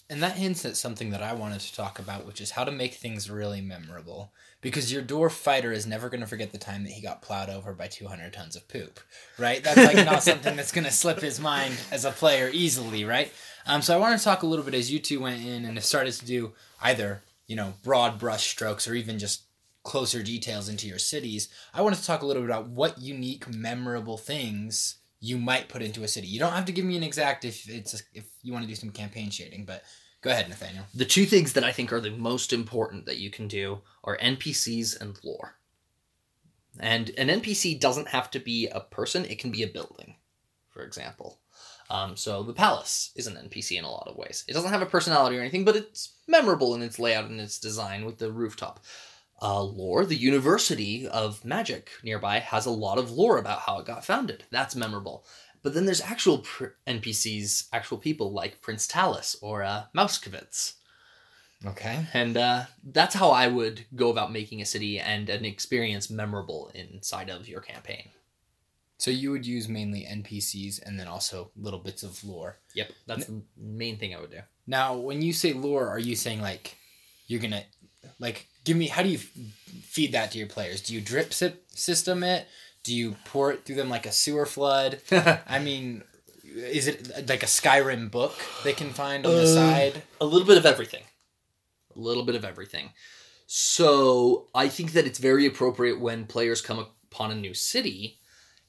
And 0.09 0.21
that 0.21 0.37
hints 0.37 0.65
at 0.65 0.77
something 0.77 1.09
that 1.11 1.23
I 1.23 1.33
wanted 1.33 1.61
to 1.61 1.73
talk 1.73 1.97
about, 1.97 2.27
which 2.27 2.41
is 2.41 2.51
how 2.51 2.63
to 2.65 2.71
make 2.71 2.95
things 2.95 3.29
really 3.29 3.61
memorable. 3.61 4.31
Because 4.61 4.93
your 4.93 5.01
dwarf 5.01 5.31
fighter 5.31 5.71
is 5.71 5.87
never 5.87 6.07
going 6.07 6.21
to 6.21 6.27
forget 6.27 6.51
the 6.51 6.57
time 6.59 6.83
that 6.83 6.91
he 6.91 7.01
got 7.01 7.21
plowed 7.21 7.49
over 7.49 7.73
by 7.73 7.87
200 7.87 8.31
tons 8.31 8.55
of 8.55 8.67
poop, 8.67 8.99
right? 9.39 9.63
That's 9.63 9.77
like 9.77 10.05
not 10.05 10.21
something 10.23 10.55
that's 10.55 10.71
going 10.71 10.85
to 10.85 10.91
slip 10.91 11.19
his 11.19 11.39
mind 11.39 11.75
as 11.91 12.05
a 12.05 12.11
player 12.11 12.49
easily, 12.53 13.03
right? 13.03 13.31
Um, 13.65 13.81
so 13.81 13.95
I 13.95 13.99
want 13.99 14.17
to 14.17 14.23
talk 14.23 14.43
a 14.43 14.47
little 14.47 14.63
bit 14.63 14.75
as 14.75 14.91
you 14.91 14.99
two 14.99 15.19
went 15.19 15.43
in 15.43 15.65
and 15.65 15.81
started 15.83 16.13
to 16.13 16.25
do 16.25 16.53
either, 16.81 17.21
you 17.47 17.55
know, 17.55 17.73
broad 17.83 18.19
brush 18.19 18.47
strokes 18.47 18.87
or 18.87 18.93
even 18.93 19.17
just 19.17 19.43
closer 19.83 20.21
details 20.21 20.69
into 20.69 20.87
your 20.87 20.99
cities. 20.99 21.49
I 21.73 21.81
wanted 21.81 21.99
to 21.99 22.05
talk 22.05 22.21
a 22.21 22.25
little 22.25 22.43
bit 22.43 22.51
about 22.51 22.67
what 22.67 23.01
unique, 23.01 23.51
memorable 23.51 24.17
things 24.17 24.97
you 25.19 25.37
might 25.37 25.69
put 25.69 25.81
into 25.81 26.03
a 26.03 26.07
city. 26.07 26.27
You 26.27 26.39
don't 26.39 26.53
have 26.53 26.65
to 26.65 26.71
give 26.71 26.85
me 26.85 26.97
an 26.97 27.03
exact 27.03 27.45
if 27.45 27.69
it's 27.69 28.03
if 28.13 28.25
you 28.41 28.51
want 28.51 28.63
to 28.63 28.69
do 28.69 28.75
some 28.75 28.89
campaign 28.89 29.29
shading, 29.29 29.65
but 29.65 29.83
go 30.21 30.29
ahead, 30.29 30.49
Nathaniel. 30.49 30.85
The 30.93 31.05
two 31.05 31.25
things 31.25 31.53
that 31.53 31.63
I 31.63 31.71
think 31.71 31.91
are 31.91 32.01
the 32.01 32.11
most 32.11 32.53
important 32.53 33.05
that 33.05 33.17
you 33.17 33.29
can 33.29 33.47
do 33.47 33.81
are 34.03 34.17
NPCs 34.17 34.99
and 34.99 35.19
lore. 35.23 35.55
And 36.79 37.09
an 37.17 37.27
NPC 37.27 37.79
doesn't 37.79 38.09
have 38.09 38.31
to 38.31 38.39
be 38.39 38.67
a 38.67 38.79
person, 38.79 39.25
it 39.25 39.39
can 39.39 39.51
be 39.51 39.63
a 39.63 39.67
building, 39.67 40.15
for 40.69 40.83
example. 40.83 41.39
Um, 41.89 42.15
so 42.15 42.41
the 42.41 42.53
palace 42.53 43.11
is 43.15 43.27
an 43.27 43.35
NPC 43.35 43.77
in 43.77 43.83
a 43.83 43.91
lot 43.91 44.07
of 44.07 44.15
ways. 44.15 44.45
It 44.47 44.53
doesn't 44.53 44.71
have 44.71 44.81
a 44.81 44.85
personality 44.85 45.37
or 45.37 45.41
anything, 45.41 45.65
but 45.65 45.75
it's 45.75 46.13
memorable 46.25 46.73
in 46.73 46.81
its 46.81 46.99
layout 46.99 47.29
and 47.29 47.41
its 47.41 47.59
design 47.59 48.05
with 48.05 48.17
the 48.17 48.31
rooftop. 48.31 48.79
Uh, 49.41 49.61
lore, 49.61 50.05
the 50.05 50.15
University 50.15 51.05
of 51.07 51.43
Magic 51.43 51.89
nearby 52.03 52.39
has 52.39 52.65
a 52.65 52.71
lot 52.71 52.97
of 52.97 53.11
lore 53.11 53.37
about 53.37 53.61
how 53.61 53.79
it 53.79 53.85
got 53.85 54.05
founded. 54.05 54.45
That's 54.51 54.75
memorable. 54.75 55.25
But 55.63 55.73
then 55.73 55.85
there's 55.85 56.01
actual 56.01 56.39
pr- 56.39 56.75
NPCs, 56.87 57.67
actual 57.71 57.97
people 57.97 58.31
like 58.31 58.61
Prince 58.61 58.87
Talus 58.87 59.35
or 59.41 59.63
uh, 59.63 59.83
Mousekevitz. 59.95 60.73
Okay. 61.65 62.05
And 62.13 62.37
uh, 62.37 62.63
that's 62.83 63.13
how 63.13 63.29
I 63.29 63.47
would 63.47 63.85
go 63.95 64.09
about 64.09 64.31
making 64.31 64.61
a 64.61 64.65
city 64.65 64.99
and 64.99 65.29
an 65.29 65.45
experience 65.45 66.09
memorable 66.09 66.71
inside 66.73 67.29
of 67.29 67.47
your 67.47 67.61
campaign. 67.61 68.09
So 68.97 69.09
you 69.09 69.31
would 69.31 69.47
use 69.47 69.67
mainly 69.67 70.07
NPCs 70.07 70.81
and 70.83 70.99
then 70.99 71.07
also 71.07 71.49
little 71.55 71.79
bits 71.79 72.03
of 72.03 72.23
lore. 72.23 72.59
Yep, 72.75 72.91
that's 73.07 73.25
the 73.25 73.41
main 73.57 73.97
thing 73.97 74.13
I 74.13 74.21
would 74.21 74.29
do. 74.29 74.41
Now, 74.67 74.95
when 74.95 75.23
you 75.23 75.33
say 75.33 75.53
lore, 75.53 75.87
are 75.87 75.97
you 75.97 76.15
saying 76.15 76.39
like 76.39 76.77
you're 77.25 77.39
gonna 77.39 77.63
like 78.19 78.47
give 78.63 78.77
me? 78.77 78.89
How 78.89 79.01
do 79.01 79.09
you 79.09 79.17
f- 79.17 79.31
feed 79.81 80.11
that 80.11 80.31
to 80.31 80.37
your 80.37 80.47
players? 80.47 80.81
Do 80.81 80.93
you 80.93 81.01
drip 81.01 81.33
sip 81.33 81.65
system 81.71 82.21
it? 82.21 82.47
Do 82.83 82.93
you 82.95 83.15
pour 83.25 83.51
it 83.51 83.65
through 83.65 83.75
them 83.75 83.89
like 83.89 84.05
a 84.05 84.11
sewer 84.11 84.45
flood? 84.45 85.01
I 85.11 85.59
mean, 85.59 86.03
is 86.43 86.87
it 86.87 87.27
like 87.29 87.43
a 87.43 87.47
Skyrim 87.47 88.09
book 88.11 88.33
they 88.63 88.73
can 88.73 88.89
find 88.91 89.25
on 89.25 89.33
the 89.35 89.43
Uh, 89.43 89.45
side? 89.45 90.03
a 90.19 90.25
little 90.25 90.47
bit 90.47 90.57
of 90.57 90.65
everything. 90.65 91.03
A 91.95 91.99
little 91.99 92.23
bit 92.23 92.35
of 92.35 92.43
everything. 92.45 92.91
So 93.47 94.47
I 94.55 94.67
think 94.69 94.93
that 94.93 95.05
it's 95.05 95.19
very 95.19 95.45
appropriate 95.45 95.99
when 95.99 96.25
players 96.25 96.61
come 96.61 96.79
upon 96.79 97.31
a 97.31 97.35
new 97.35 97.53
city. 97.53 98.17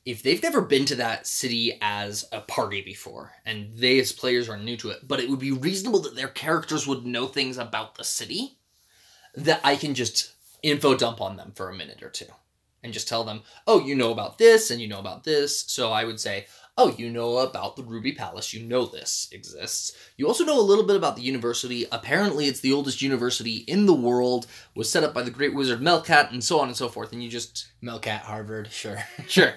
If 0.04 0.22
they've 0.24 0.42
never 0.42 0.60
been 0.60 0.84
to 0.86 0.96
that 0.96 1.28
city 1.28 1.78
as 1.80 2.26
a 2.32 2.40
party 2.40 2.82
before, 2.82 3.30
and 3.46 3.72
they 3.74 4.00
as 4.00 4.10
players 4.10 4.48
are 4.48 4.56
new 4.58 4.76
to 4.78 4.90
it, 4.90 5.06
but 5.06 5.20
it 5.20 5.30
would 5.30 5.38
be 5.38 5.52
reasonable 5.52 6.00
that 6.00 6.16
their 6.16 6.26
characters 6.26 6.86
would 6.88 7.06
know 7.06 7.28
things 7.28 7.56
about 7.56 7.94
the 7.94 8.02
city, 8.02 8.58
that 9.36 9.60
I 9.62 9.76
can 9.76 9.94
just 9.94 10.32
info 10.64 10.96
dump 10.96 11.20
on 11.20 11.36
them 11.36 11.52
for 11.54 11.70
a 11.70 11.74
minute 11.76 12.02
or 12.02 12.10
two. 12.10 12.26
And 12.82 12.92
just 12.92 13.08
tell 13.08 13.22
them, 13.22 13.42
oh, 13.66 13.80
you 13.84 13.94
know 13.94 14.10
about 14.10 14.38
this, 14.38 14.70
and 14.70 14.80
you 14.80 14.88
know 14.88 14.98
about 14.98 15.22
this. 15.22 15.64
So 15.68 15.92
I 15.92 16.04
would 16.04 16.18
say, 16.18 16.46
oh, 16.78 16.94
you 16.96 17.10
know 17.10 17.38
about 17.38 17.76
the 17.76 17.82
Ruby 17.82 18.12
Palace, 18.12 18.54
you 18.54 18.62
know 18.62 18.86
this 18.86 19.28
exists. 19.32 19.92
You 20.16 20.26
also 20.26 20.44
know 20.44 20.58
a 20.58 20.62
little 20.62 20.84
bit 20.84 20.96
about 20.96 21.16
the 21.16 21.22
university. 21.22 21.86
Apparently, 21.92 22.46
it's 22.46 22.60
the 22.60 22.72
oldest 22.72 23.02
university 23.02 23.56
in 23.68 23.86
the 23.86 23.92
world, 23.92 24.46
was 24.74 24.90
set 24.90 25.04
up 25.04 25.12
by 25.12 25.22
the 25.22 25.30
great 25.30 25.54
wizard 25.54 25.80
Melcat, 25.80 26.32
and 26.32 26.42
so 26.42 26.60
on 26.60 26.68
and 26.68 26.76
so 26.76 26.88
forth. 26.88 27.12
And 27.12 27.22
you 27.22 27.28
just, 27.28 27.68
Melcat, 27.82 28.22
Harvard, 28.22 28.70
sure. 28.70 28.98
sure, 29.28 29.54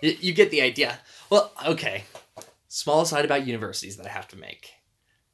you, 0.00 0.16
you 0.20 0.32
get 0.32 0.50
the 0.50 0.62
idea. 0.62 0.98
Well, 1.30 1.52
okay. 1.66 2.04
Small 2.68 3.02
aside 3.02 3.24
about 3.24 3.46
universities 3.46 3.96
that 3.96 4.06
I 4.06 4.10
have 4.10 4.28
to 4.28 4.36
make. 4.36 4.70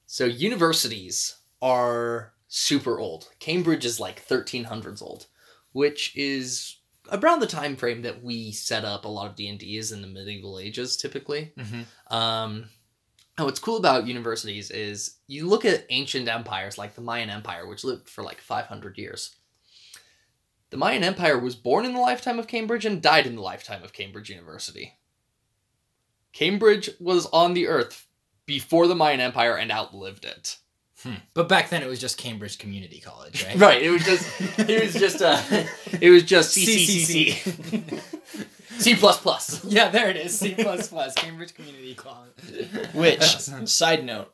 So, 0.07 0.25
universities 0.25 1.37
are 1.61 2.33
super 2.49 2.99
old. 2.99 3.29
Cambridge 3.39 3.85
is 3.85 4.01
like 4.01 4.27
1300s 4.27 5.03
old, 5.03 5.27
which 5.73 6.17
is 6.17 6.78
around 7.13 7.41
the 7.41 7.47
time 7.47 7.77
frame 7.77 8.03
that 8.03 8.23
we 8.23 8.53
set 8.53 8.85
up 8.85 9.05
a 9.05 9.09
lot 9.09 9.29
of 9.29 9.37
D&D 9.37 9.77
is 9.77 9.93
in 9.93 10.03
the 10.03 10.09
medieval 10.09 10.59
ages 10.59 10.97
typically. 10.97 11.53
Mm-hmm. 11.57 12.15
Um, 12.15 12.69
and 13.37 13.45
what's 13.45 13.61
cool 13.61 13.77
about 13.77 14.07
universities 14.07 14.71
is 14.71 15.17
you 15.29 15.47
look 15.47 15.65
at 15.65 15.87
ancient 15.91 16.29
empires 16.29 16.77
like 16.77 16.95
the 16.95 17.01
Mayan 17.01 17.31
Empire, 17.31 17.69
which 17.69 17.85
lived 17.85 18.09
for 18.09 18.25
like 18.25 18.41
500 18.41 18.99
years. 18.99 19.37
The 20.71 20.77
Mayan 20.77 21.05
Empire 21.05 21.39
was 21.39 21.55
born 21.55 21.85
in 21.85 21.95
the 21.95 22.01
lifetime 22.01 22.39
of 22.39 22.47
Cambridge 22.49 22.85
and 22.85 23.01
died 23.01 23.27
in 23.27 23.37
the 23.37 23.43
lifetime 23.43 23.83
of 23.83 23.93
Cambridge 23.93 24.29
University. 24.29 24.99
Cambridge 26.33 26.91
was 27.01 27.27
on 27.27 27.55
the 27.55 27.69
earth 27.69 28.07
before 28.45 28.87
the 28.87 28.95
Mayan 28.95 29.21
Empire 29.21 29.57
and 29.57 29.71
outlived 29.71 30.25
it. 30.25 30.59
Hmm. 31.03 31.15
But 31.35 31.49
back 31.49 31.71
then 31.71 31.83
it 31.83 31.89
was 31.89 32.01
just 32.01 32.19
Cambridge 32.19 32.59
Community 32.59 33.01
College, 33.01 33.45
right? 33.45 33.57
Right. 33.59 33.83
It 33.83 33.91
was 33.91 34.05
just. 34.05 34.41
It 34.59 34.83
was 34.83 34.95
just. 34.95 35.23
Uh, 35.23 35.41
it 36.01 36.11
was 36.11 36.25
just 36.25 36.57
CCCC. 36.57 38.01
C 38.79 38.95
plus 38.95 39.19
plus. 39.21 39.65
yeah, 39.65 39.89
there 39.89 40.09
it 40.09 40.17
is. 40.17 40.39
C 40.39 40.55
plus 40.55 40.89
plus 40.89 41.15
Cambridge 41.15 41.55
Community 41.55 41.95
College. 41.95 42.33
which 42.95 43.23
side 43.23 44.05
note 44.05 44.33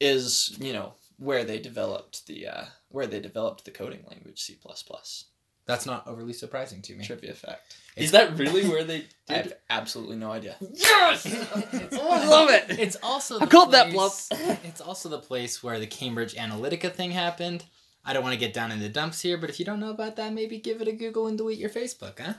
is 0.00 0.56
you 0.60 0.72
know 0.72 0.94
where 1.18 1.44
they 1.44 1.58
developed 1.58 2.26
the 2.26 2.46
uh, 2.48 2.64
where 2.88 3.06
they 3.06 3.20
developed 3.20 3.64
the 3.64 3.70
coding 3.70 4.04
language 4.08 4.40
C 4.40 4.56
plus 4.60 4.82
plus. 4.82 5.26
That's 5.66 5.86
not 5.86 6.06
overly 6.06 6.32
surprising 6.32 6.82
to 6.82 6.94
me. 6.94 7.04
Trivia 7.04 7.34
fact. 7.34 7.76
Is 7.96 8.10
that 8.12 8.36
really 8.38 8.68
where 8.68 8.84
they 8.84 8.98
did? 9.26 9.30
I 9.30 9.34
have 9.34 9.52
absolutely 9.70 10.16
no 10.16 10.32
idea. 10.32 10.56
Yes! 10.60 11.24
It's 11.26 11.96
I 12.00 12.26
love 12.26 12.50
it. 12.50 12.64
It's 12.78 12.96
also 13.02 13.36
I 13.36 13.44
the 13.44 13.50
called 13.50 13.72
that 13.72 13.92
place- 13.92 14.28
It's 14.64 14.80
also 14.80 15.08
the 15.08 15.18
place 15.20 15.62
where 15.62 15.78
the 15.78 15.86
Cambridge 15.86 16.34
Analytica 16.34 16.92
thing 16.92 17.12
happened. 17.12 17.64
I 18.04 18.12
don't 18.12 18.24
want 18.24 18.32
to 18.32 18.40
get 18.40 18.52
down 18.52 18.72
in 18.72 18.80
the 18.80 18.88
dumps 18.88 19.20
here, 19.20 19.38
but 19.38 19.48
if 19.48 19.60
you 19.60 19.64
don't 19.64 19.78
know 19.78 19.90
about 19.90 20.16
that, 20.16 20.32
maybe 20.32 20.58
give 20.58 20.80
it 20.80 20.88
a 20.88 20.92
Google 20.92 21.28
and 21.28 21.38
delete 21.38 21.58
your 21.60 21.70
Facebook, 21.70 22.18
huh? 22.18 22.32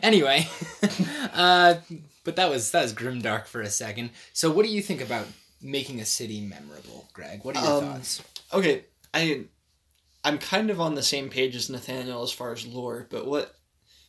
Anyway, 0.00 0.46
uh, 1.34 1.74
but 2.22 2.36
that 2.36 2.48
was 2.48 2.70
that 2.70 2.82
was 2.82 2.92
grimdark 2.94 3.46
for 3.46 3.60
a 3.60 3.68
second. 3.70 4.10
So, 4.32 4.50
what 4.52 4.64
do 4.64 4.70
you 4.70 4.80
think 4.80 5.00
about 5.00 5.26
making 5.60 6.00
a 6.00 6.04
city 6.04 6.40
memorable, 6.40 7.08
Greg? 7.12 7.40
What 7.44 7.56
are 7.56 7.64
your 7.64 7.72
Um, 7.82 7.84
thoughts? 7.94 8.22
Okay, 8.52 8.84
I 9.12 9.46
I'm 10.28 10.36
kind 10.36 10.68
of 10.68 10.78
on 10.78 10.94
the 10.94 11.02
same 11.02 11.30
page 11.30 11.56
as 11.56 11.70
Nathaniel 11.70 12.22
as 12.22 12.32
far 12.32 12.52
as 12.52 12.66
lore, 12.66 13.06
but 13.08 13.26
what 13.26 13.54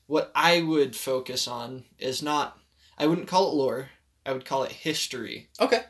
what 0.05 0.33
I 0.35 0.61
would 0.61 0.93
focus 0.93 1.47
on 1.47 1.85
is 1.97 2.21
not 2.21 2.59
I 2.97 3.07
wouldn't 3.07 3.29
call 3.29 3.49
it 3.49 3.55
lore. 3.55 3.91
I 4.25 4.33
would 4.33 4.43
call 4.43 4.63
it 4.63 4.73
history. 4.73 5.47
Okay. 5.61 5.83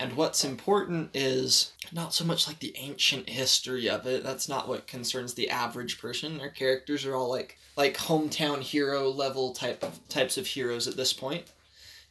And 0.00 0.14
what's 0.14 0.44
important 0.44 1.10
is 1.14 1.74
not 1.92 2.12
so 2.12 2.24
much 2.24 2.48
like 2.48 2.58
the 2.58 2.74
ancient 2.76 3.28
history 3.28 3.88
of 3.88 4.04
it. 4.04 4.24
That's 4.24 4.48
not 4.48 4.66
what 4.66 4.88
concerns 4.88 5.34
the 5.34 5.48
average 5.48 6.00
person. 6.00 6.40
Our 6.40 6.48
characters 6.48 7.06
are 7.06 7.14
all 7.14 7.30
like 7.30 7.56
like 7.76 7.96
hometown 7.96 8.62
hero 8.62 9.10
level 9.10 9.52
type 9.52 9.84
of 9.84 10.00
types 10.08 10.36
of 10.36 10.48
heroes 10.48 10.88
at 10.88 10.96
this 10.96 11.12
point. 11.12 11.44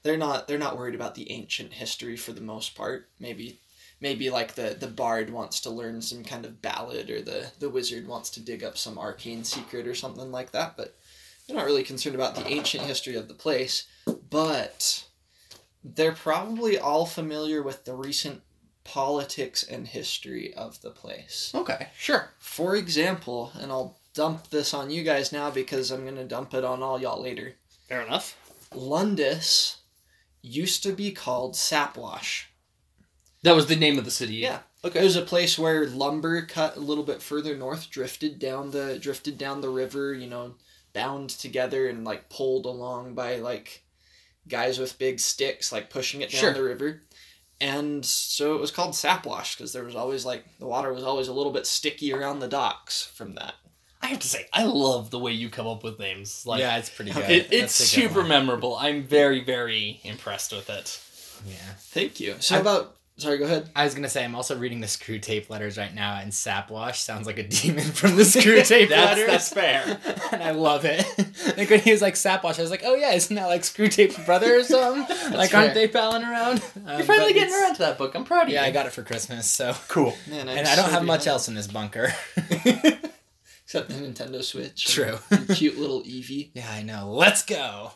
They're 0.04 0.16
not 0.16 0.48
they're 0.48 0.58
not 0.58 0.78
worried 0.78 0.96
about 0.96 1.16
the 1.16 1.30
ancient 1.30 1.74
history 1.74 2.16
for 2.16 2.32
the 2.32 2.40
most 2.40 2.76
part. 2.76 3.10
Maybe 3.20 3.60
maybe 4.02 4.30
like 4.30 4.56
the 4.56 4.76
the 4.78 4.88
bard 4.88 5.30
wants 5.30 5.62
to 5.62 5.70
learn 5.70 6.02
some 6.02 6.24
kind 6.24 6.46
of 6.46 6.62
ballad 6.62 7.10
or 7.10 7.22
the 7.22 7.52
the 7.60 7.70
wizard 7.70 8.08
wants 8.08 8.30
to 8.32 8.40
dig 8.42 8.64
up 8.64 8.78
some 8.78 8.98
arcane 8.98 9.44
secret 9.44 9.88
or 9.88 9.96
something 9.96 10.32
like 10.32 10.52
that, 10.52 10.76
but 10.76 10.98
they're 11.48 11.56
not 11.56 11.66
really 11.66 11.84
concerned 11.84 12.16
about 12.16 12.36
the 12.36 12.48
ancient 12.48 12.84
history 12.84 13.16
of 13.16 13.28
the 13.28 13.34
place. 13.34 13.86
But 14.30 15.06
they're 15.84 16.12
probably 16.12 16.78
all 16.78 17.06
familiar 17.06 17.62
with 17.62 17.86
the 17.86 17.94
recent 17.94 18.42
politics 18.84 19.64
and 19.64 19.88
history 19.88 20.54
of 20.54 20.82
the 20.82 20.90
place. 20.90 21.52
Okay. 21.54 21.90
Sure. 21.98 22.30
For 22.40 22.76
example, 22.76 23.52
and 23.60 23.72
I'll 23.72 23.98
dump 24.14 24.50
this 24.50 24.74
on 24.74 24.92
you 24.92 25.04
guys 25.04 25.32
now 25.32 25.50
because 25.50 25.92
I'm 25.92 26.04
going 26.04 26.16
to 26.16 26.24
dump 26.24 26.54
it 26.54 26.64
on 26.64 26.84
all 26.84 27.00
y'all 27.00 27.22
later. 27.22 27.56
Fair 27.88 28.02
enough. 28.02 28.38
Lundus 28.72 29.78
used 30.42 30.84
to 30.84 30.92
be 30.92 31.12
called 31.12 31.54
Sapwash. 31.54 32.46
That 33.44 33.56
was 33.56 33.66
the 33.68 33.76
name 33.76 33.98
of 33.98 34.06
the 34.06 34.12
city. 34.12 34.36
Yeah. 34.36 34.60
Okay. 34.84 35.00
It 35.00 35.04
was 35.04 35.16
a 35.16 35.22
place 35.22 35.58
where 35.58 35.88
lumber 35.88 36.42
cut 36.44 36.76
a 36.76 36.80
little 36.80 37.04
bit 37.04 37.22
further 37.22 37.56
north, 37.58 37.90
drifted 37.90 38.40
down 38.40 38.72
the 38.72 38.98
drifted 39.00 39.38
down 39.38 39.62
the 39.62 39.70
river, 39.70 40.14
you 40.14 40.28
know, 40.28 40.56
bound 40.94 41.30
together 41.32 41.88
and 41.88 42.04
like 42.04 42.30
pulled 42.30 42.66
along 42.66 43.14
by 43.16 43.38
like 43.38 43.84
guys 44.48 44.80
with 44.80 44.98
big 45.00 45.20
sticks, 45.20 45.72
like 45.72 45.90
pushing 45.90 46.22
it 46.22 46.32
down 46.32 46.40
Sure. 46.42 46.54
the 46.54 46.64
river. 46.64 47.02
And 47.60 48.04
so 48.04 48.56
it 48.56 48.62
was 48.62 48.72
called 48.72 48.94
Sapwash 48.94 49.56
because 49.56 49.72
there 49.72 49.84
was 49.84 49.96
always 49.96 50.26
like 50.26 50.44
the 50.60 50.66
water 50.66 50.92
was 50.94 51.04
always 51.04 51.28
a 51.28 51.34
little 51.34 51.52
bit 51.52 51.68
sticky 51.68 52.12
around 52.12 52.40
the 52.40 52.48
docks 52.48 53.06
from 53.06 53.36
that. 53.36 53.54
I 54.04 54.08
have 54.08 54.20
to 54.20 54.28
say, 54.28 54.48
I 54.52 54.64
love 54.64 55.12
the 55.12 55.20
way 55.20 55.32
you 55.32 55.50
come 55.50 55.68
up 55.68 55.84
with 55.84 56.00
names. 56.00 56.44
Like, 56.48 56.60
yeah, 56.60 56.78
it's 56.78 56.90
pretty 56.90 57.12
good. 57.12 57.30
it, 57.30 57.54
it's 57.54 57.78
good 57.78 57.86
super 58.02 58.22
one. 58.22 58.30
memorable. 58.30 58.76
I'm 58.76 59.04
very, 59.04 59.44
very 59.44 60.00
impressed 60.04 60.52
with 60.52 60.72
it. 60.72 61.00
Yeah. 61.48 61.74
Thank 61.78 62.20
you. 62.20 62.36
So 62.40 62.56
I- 62.56 62.60
about 62.62 62.98
sorry, 63.22 63.38
go 63.38 63.46
ahead. 63.46 63.70
I 63.76 63.86
was 63.86 63.96
gonna 63.96 64.10
say 64.10 64.24
I'm 64.26 64.36
also 64.36 64.58
reading 64.58 64.82
the 64.82 64.88
Screwtape 64.88 65.50
letters 65.50 65.78
right 65.78 65.94
now, 65.94 66.16
and 66.18 66.32
Sapwash 66.32 66.96
sounds 66.98 67.26
like 67.28 67.38
a 67.40 67.44
demon 67.48 67.84
from 67.86 68.16
the 68.18 68.24
Screwtape 68.24 68.90
That's, 68.90 69.20
letters. 69.20 69.28
that's 69.28 69.54
fair. 69.54 70.00
and 70.32 70.44
I 70.44 70.52
love 70.52 70.84
it. 70.86 71.06
like 71.58 71.70
when 71.70 71.80
he 71.80 71.92
was 71.92 72.02
like 72.02 72.16
Sapwash, 72.16 72.60
I 72.60 72.62
was 72.62 72.72
like, 72.72 72.82
oh 72.84 72.96
yeah, 72.96 73.14
isn't 73.14 73.36
that 73.36 73.46
like 73.48 73.62
Screwtape's 73.62 74.18
brother 74.26 74.60
or 74.60 74.64
something? 74.66 75.34
like, 75.34 75.52
fair. 75.52 75.62
aren't 75.62 75.74
they 75.74 75.88
palling 75.88 76.24
around? 76.24 76.62
Um, 76.86 76.98
You're 76.98 77.04
finally 77.06 77.34
getting 77.34 77.54
around 77.54 77.74
to 77.76 77.80
that 77.80 77.98
book. 77.98 78.16
I'm 78.16 78.26
proud 78.26 78.44
of 78.44 78.50
you. 78.50 78.56
Yeah, 78.56 78.64
I 78.64 78.72
got 78.72 78.86
it 78.86 78.92
for 78.92 79.04
Christmas. 79.04 79.50
So, 79.50 79.74
Cool. 79.88 80.16
Man, 80.28 80.50
and 80.50 80.68
I 80.68 80.76
don't 80.76 80.90
have 80.92 81.06
much 81.06 81.28
else 81.28 81.48
in 81.48 81.54
this 81.56 81.68
bunker. 81.68 82.14
Except 83.74 83.88
the 83.88 84.06
Nintendo 84.06 84.44
Switch. 84.44 84.86
True. 84.86 85.18
cute 85.56 85.78
little 85.78 86.02
Eevee. 86.04 86.52
yeah, 86.54 86.70
I 86.70 86.84
know. 86.84 87.14
Let's 87.14 87.46
go. 87.46 87.92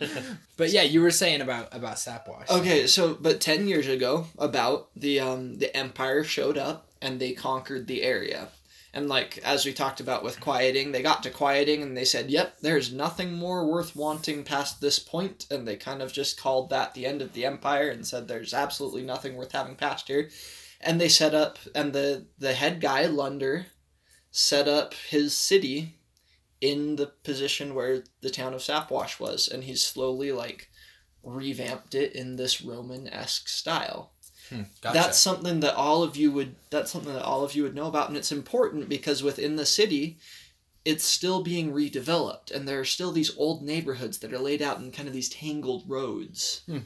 but 0.58 0.68
yeah, 0.70 0.82
you 0.82 1.00
were 1.00 1.10
saying 1.10 1.40
about 1.40 1.74
about 1.74 1.96
Sapwash. 1.96 2.50
Okay, 2.50 2.86
so 2.86 3.14
but 3.18 3.40
ten 3.40 3.66
years 3.66 3.88
ago, 3.88 4.26
about 4.36 4.90
the 4.94 5.20
um 5.20 5.56
the 5.56 5.74
Empire 5.74 6.24
showed 6.24 6.58
up 6.58 6.90
and 7.00 7.18
they 7.18 7.32
conquered 7.32 7.86
the 7.86 8.02
area. 8.02 8.48
And 8.92 9.08
like 9.08 9.38
as 9.38 9.64
we 9.64 9.72
talked 9.72 9.98
about 9.98 10.24
with 10.24 10.40
quieting, 10.40 10.92
they 10.92 11.00
got 11.00 11.22
to 11.22 11.30
quieting 11.30 11.82
and 11.82 11.96
they 11.96 12.04
said, 12.04 12.30
"Yep, 12.30 12.58
there's 12.60 12.92
nothing 12.92 13.32
more 13.32 13.66
worth 13.66 13.96
wanting 13.96 14.44
past 14.44 14.82
this 14.82 14.98
point." 14.98 15.46
And 15.50 15.66
they 15.66 15.76
kind 15.76 16.02
of 16.02 16.12
just 16.12 16.38
called 16.38 16.68
that 16.68 16.92
the 16.92 17.06
end 17.06 17.22
of 17.22 17.32
the 17.32 17.46
empire 17.46 17.88
and 17.88 18.06
said, 18.06 18.28
"There's 18.28 18.52
absolutely 18.52 19.02
nothing 19.02 19.36
worth 19.36 19.52
having 19.52 19.76
past 19.76 20.06
here." 20.06 20.28
And 20.82 21.00
they 21.00 21.08
set 21.08 21.34
up, 21.34 21.58
and 21.74 21.94
the 21.94 22.26
the 22.38 22.52
head 22.52 22.82
guy 22.82 23.06
Lunder 23.06 23.68
set 24.36 24.66
up 24.66 24.94
his 24.94 25.32
city 25.32 25.94
in 26.60 26.96
the 26.96 27.06
position 27.06 27.72
where 27.72 28.02
the 28.20 28.30
town 28.30 28.52
of 28.52 28.60
Sapwash 28.60 29.20
was, 29.20 29.46
and 29.46 29.62
he's 29.62 29.84
slowly 29.84 30.32
like 30.32 30.72
revamped 31.22 31.94
it 31.94 32.12
in 32.16 32.34
this 32.34 32.60
Roman 32.60 33.06
esque 33.06 33.48
style. 33.48 34.10
Hmm, 34.48 34.62
gotcha. 34.80 34.94
That's 34.94 35.18
something 35.18 35.60
that 35.60 35.76
all 35.76 36.02
of 36.02 36.16
you 36.16 36.32
would 36.32 36.56
that's 36.68 36.90
something 36.90 37.14
that 37.14 37.22
all 37.22 37.44
of 37.44 37.54
you 37.54 37.62
would 37.62 37.76
know 37.76 37.86
about 37.86 38.08
and 38.08 38.16
it's 38.16 38.32
important 38.32 38.88
because 38.88 39.22
within 39.22 39.54
the 39.54 39.64
city 39.64 40.18
it's 40.84 41.04
still 41.04 41.42
being 41.42 41.72
redeveloped 41.72 42.50
and 42.50 42.66
there 42.66 42.80
are 42.80 42.84
still 42.84 43.12
these 43.12 43.34
old 43.38 43.62
neighborhoods 43.62 44.18
that 44.18 44.32
are 44.32 44.38
laid 44.38 44.60
out 44.60 44.80
in 44.80 44.90
kind 44.90 45.06
of 45.06 45.14
these 45.14 45.30
tangled 45.30 45.84
roads. 45.86 46.62
Hmm. 46.66 46.78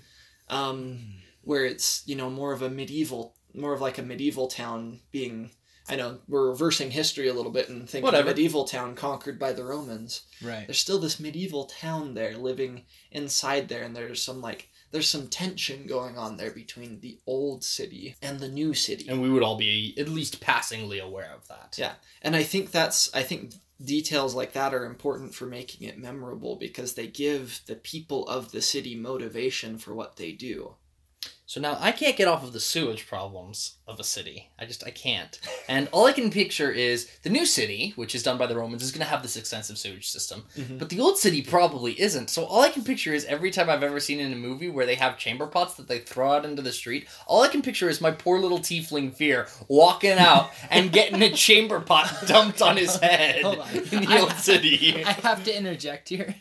Um, 0.51 0.99
where 1.43 1.65
it's, 1.65 2.03
you 2.07 2.15
know, 2.15 2.29
more 2.29 2.53
of 2.53 2.61
a 2.61 2.69
medieval 2.69 3.35
more 3.55 3.73
of 3.73 3.81
like 3.81 3.97
a 3.97 4.03
medieval 4.03 4.49
town 4.49 5.01
being 5.11 5.51
I 5.89 5.97
know 5.97 6.19
we're 6.29 6.49
reversing 6.51 6.91
history 6.91 7.29
a 7.29 7.35
little 7.35 7.53
bit 7.53 7.69
and 7.69 7.89
thinking 7.89 8.05
Whatever. 8.05 8.29
medieval 8.29 8.65
town 8.65 8.95
conquered 8.95 9.39
by 9.39 9.53
the 9.53 9.65
Romans 9.65 10.23
right. 10.43 10.67
there's 10.67 10.79
still 10.79 10.99
this 10.99 11.19
medieval 11.21 11.65
town 11.65 12.15
there 12.15 12.37
living 12.37 12.83
inside 13.11 13.69
there 13.69 13.83
and 13.83 13.95
there's 13.97 14.23
some 14.23 14.41
like 14.41 14.69
there's 14.91 15.09
some 15.09 15.29
tension 15.29 15.87
going 15.87 16.17
on 16.17 16.37
there 16.37 16.51
between 16.51 17.01
the 17.01 17.19
old 17.27 17.63
city 17.63 18.17
and 18.23 18.41
the 18.41 18.49
new 18.49 18.73
city 18.75 19.07
and 19.09 19.21
we 19.21 19.31
would 19.31 19.43
all 19.43 19.57
be 19.57 19.95
at 19.99 20.09
least 20.09 20.41
passingly 20.41 20.99
aware 20.99 21.33
of 21.35 21.47
that. 21.49 21.77
Yeah. 21.79 21.93
and 22.23 22.35
i 22.37 22.43
think 22.43 22.71
that's 22.71 23.15
i 23.15 23.23
think 23.23 23.53
details 23.85 24.35
like 24.35 24.53
that 24.55 24.75
are 24.75 24.85
important 24.85 25.35
for 25.35 25.47
making 25.47 25.87
it 25.89 25.99
memorable 25.99 26.57
because 26.57 26.95
they 26.95 27.07
give 27.07 27.61
the 27.67 27.77
people 27.77 28.27
of 28.29 28.51
the 28.51 28.61
city 28.61 28.95
motivation 28.97 29.79
for 29.79 29.95
what 29.95 30.17
they 30.17 30.33
do 30.33 30.75
So 31.49 31.63
now 31.63 31.79
I 31.81 31.93
can't 31.93 32.15
get 32.15 32.29
off 32.29 32.45
of 32.45 32.53
the 32.53 32.61
sewage 32.61 33.07
problems 33.07 33.79
of 33.87 33.99
a 33.99 34.05
city. 34.05 34.51
I 34.59 34.67
just 34.67 34.87
I 34.87 34.91
can't. 34.91 35.41
And 35.67 35.89
all 35.93 36.05
I 36.05 36.13
can 36.13 36.31
picture 36.31 36.71
is 36.71 37.09
the 37.23 37.31
new 37.31 37.47
city, 37.47 37.95
which 37.97 38.15
is 38.15 38.23
done 38.23 38.37
by 38.37 38.47
the 38.47 38.55
Romans, 38.55 38.83
is 38.83 38.91
going 38.93 39.01
to 39.01 39.07
have 39.11 39.23
this 39.23 39.35
extensive 39.35 39.79
sewage 39.79 40.11
system. 40.11 40.45
Mhm. 40.59 40.79
But 40.79 40.91
the 40.91 41.01
old 41.01 41.17
city 41.17 41.41
probably 41.41 41.99
isn't. 41.99 42.29
So 42.29 42.45
all 42.45 42.61
I 42.61 42.69
can 42.69 42.85
picture 42.85 43.15
is 43.15 43.25
every 43.25 43.51
time 43.51 43.71
I've 43.71 43.83
ever 43.83 43.99
seen 43.99 44.21
in 44.21 44.31
a 44.31 44.37
movie 44.37 44.69
where 44.69 44.85
they 44.85 44.97
have 44.97 45.17
chamber 45.17 45.47
pots 45.47 45.73
that 45.77 45.89
they 45.89 46.01
throw 46.01 46.33
out 46.33 46.45
into 46.45 46.61
the 46.61 46.71
street, 46.71 47.09
all 47.27 47.41
I 47.41 47.49
can 47.49 47.63
picture 47.63 47.89
is 47.89 47.99
my 47.99 48.11
poor 48.11 48.39
little 48.39 48.59
tiefling 48.59 49.15
fear 49.15 49.49
walking 49.69 50.19
out 50.19 50.51
and 50.71 50.93
getting 50.99 51.23
a 51.23 51.31
chamber 51.31 51.81
pot 51.81 52.13
dumped 52.27 52.61
on 52.61 52.77
his 52.77 52.97
head 53.01 53.43
on. 53.47 53.57
in 53.75 53.85
the 54.05 54.07
I- 54.07 54.21
old 54.21 54.33
city. 54.35 55.03
I 55.03 55.13
have 55.13 55.45
to 55.45 55.57
interject 55.57 56.11
here. 56.11 56.35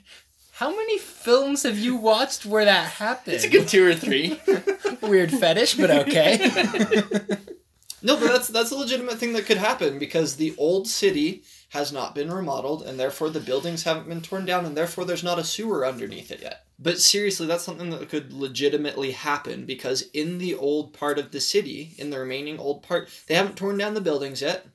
How 0.58 0.72
many 0.72 0.98
films 0.98 1.62
have 1.64 1.78
you 1.78 1.96
watched 1.96 2.44
where 2.44 2.66
that 2.66 2.94
happened? 2.94 3.36
It's 3.36 3.44
a 3.44 3.50
good 3.50 3.68
two 3.68 3.86
or 3.86 3.94
three. 3.94 4.42
weird 5.04 5.30
fetish, 5.30 5.76
but 5.76 5.92
okay. 5.92 6.38
no 8.02 8.18
but 8.18 8.32
that's 8.32 8.48
that's 8.48 8.72
a 8.72 8.76
legitimate 8.76 9.20
thing 9.20 9.34
that 9.34 9.46
could 9.46 9.58
happen 9.58 10.00
because 10.00 10.36
the 10.36 10.56
old 10.58 10.88
city 10.88 11.44
has 11.70 11.94
not 11.94 12.16
been 12.16 12.32
remodeled 12.32 12.82
and 12.82 13.00
therefore 13.00 13.30
the 13.30 13.40
buildings 13.40 13.84
haven't 13.84 14.10
been 14.10 14.20
torn 14.20 14.46
down 14.46 14.66
and 14.66 14.76
therefore 14.76 15.06
there's 15.06 15.24
not 15.24 15.38
a 15.38 15.44
sewer 15.44 15.86
underneath 15.86 16.32
it 16.32 16.42
yet 16.42 16.66
but 16.80 17.00
seriously 17.00 17.46
that's 17.48 17.64
something 17.64 17.90
that 17.90 18.08
could 18.08 18.32
legitimately 18.32 19.12
happen 19.12 19.66
because 19.66 20.04
in 20.14 20.38
the 20.38 20.54
old 20.54 20.94
part 20.94 21.18
of 21.18 21.32
the 21.32 21.42
city 21.42 21.96
in 21.98 22.12
the 22.12 22.20
remaining 22.20 22.60
old 22.60 22.84
part 22.84 23.10
they 23.28 23.36
haven't 23.36 23.58
torn 23.58 23.78
down 23.78 23.96
the 23.96 24.02
buildings 24.02 24.42
yet 24.42 24.68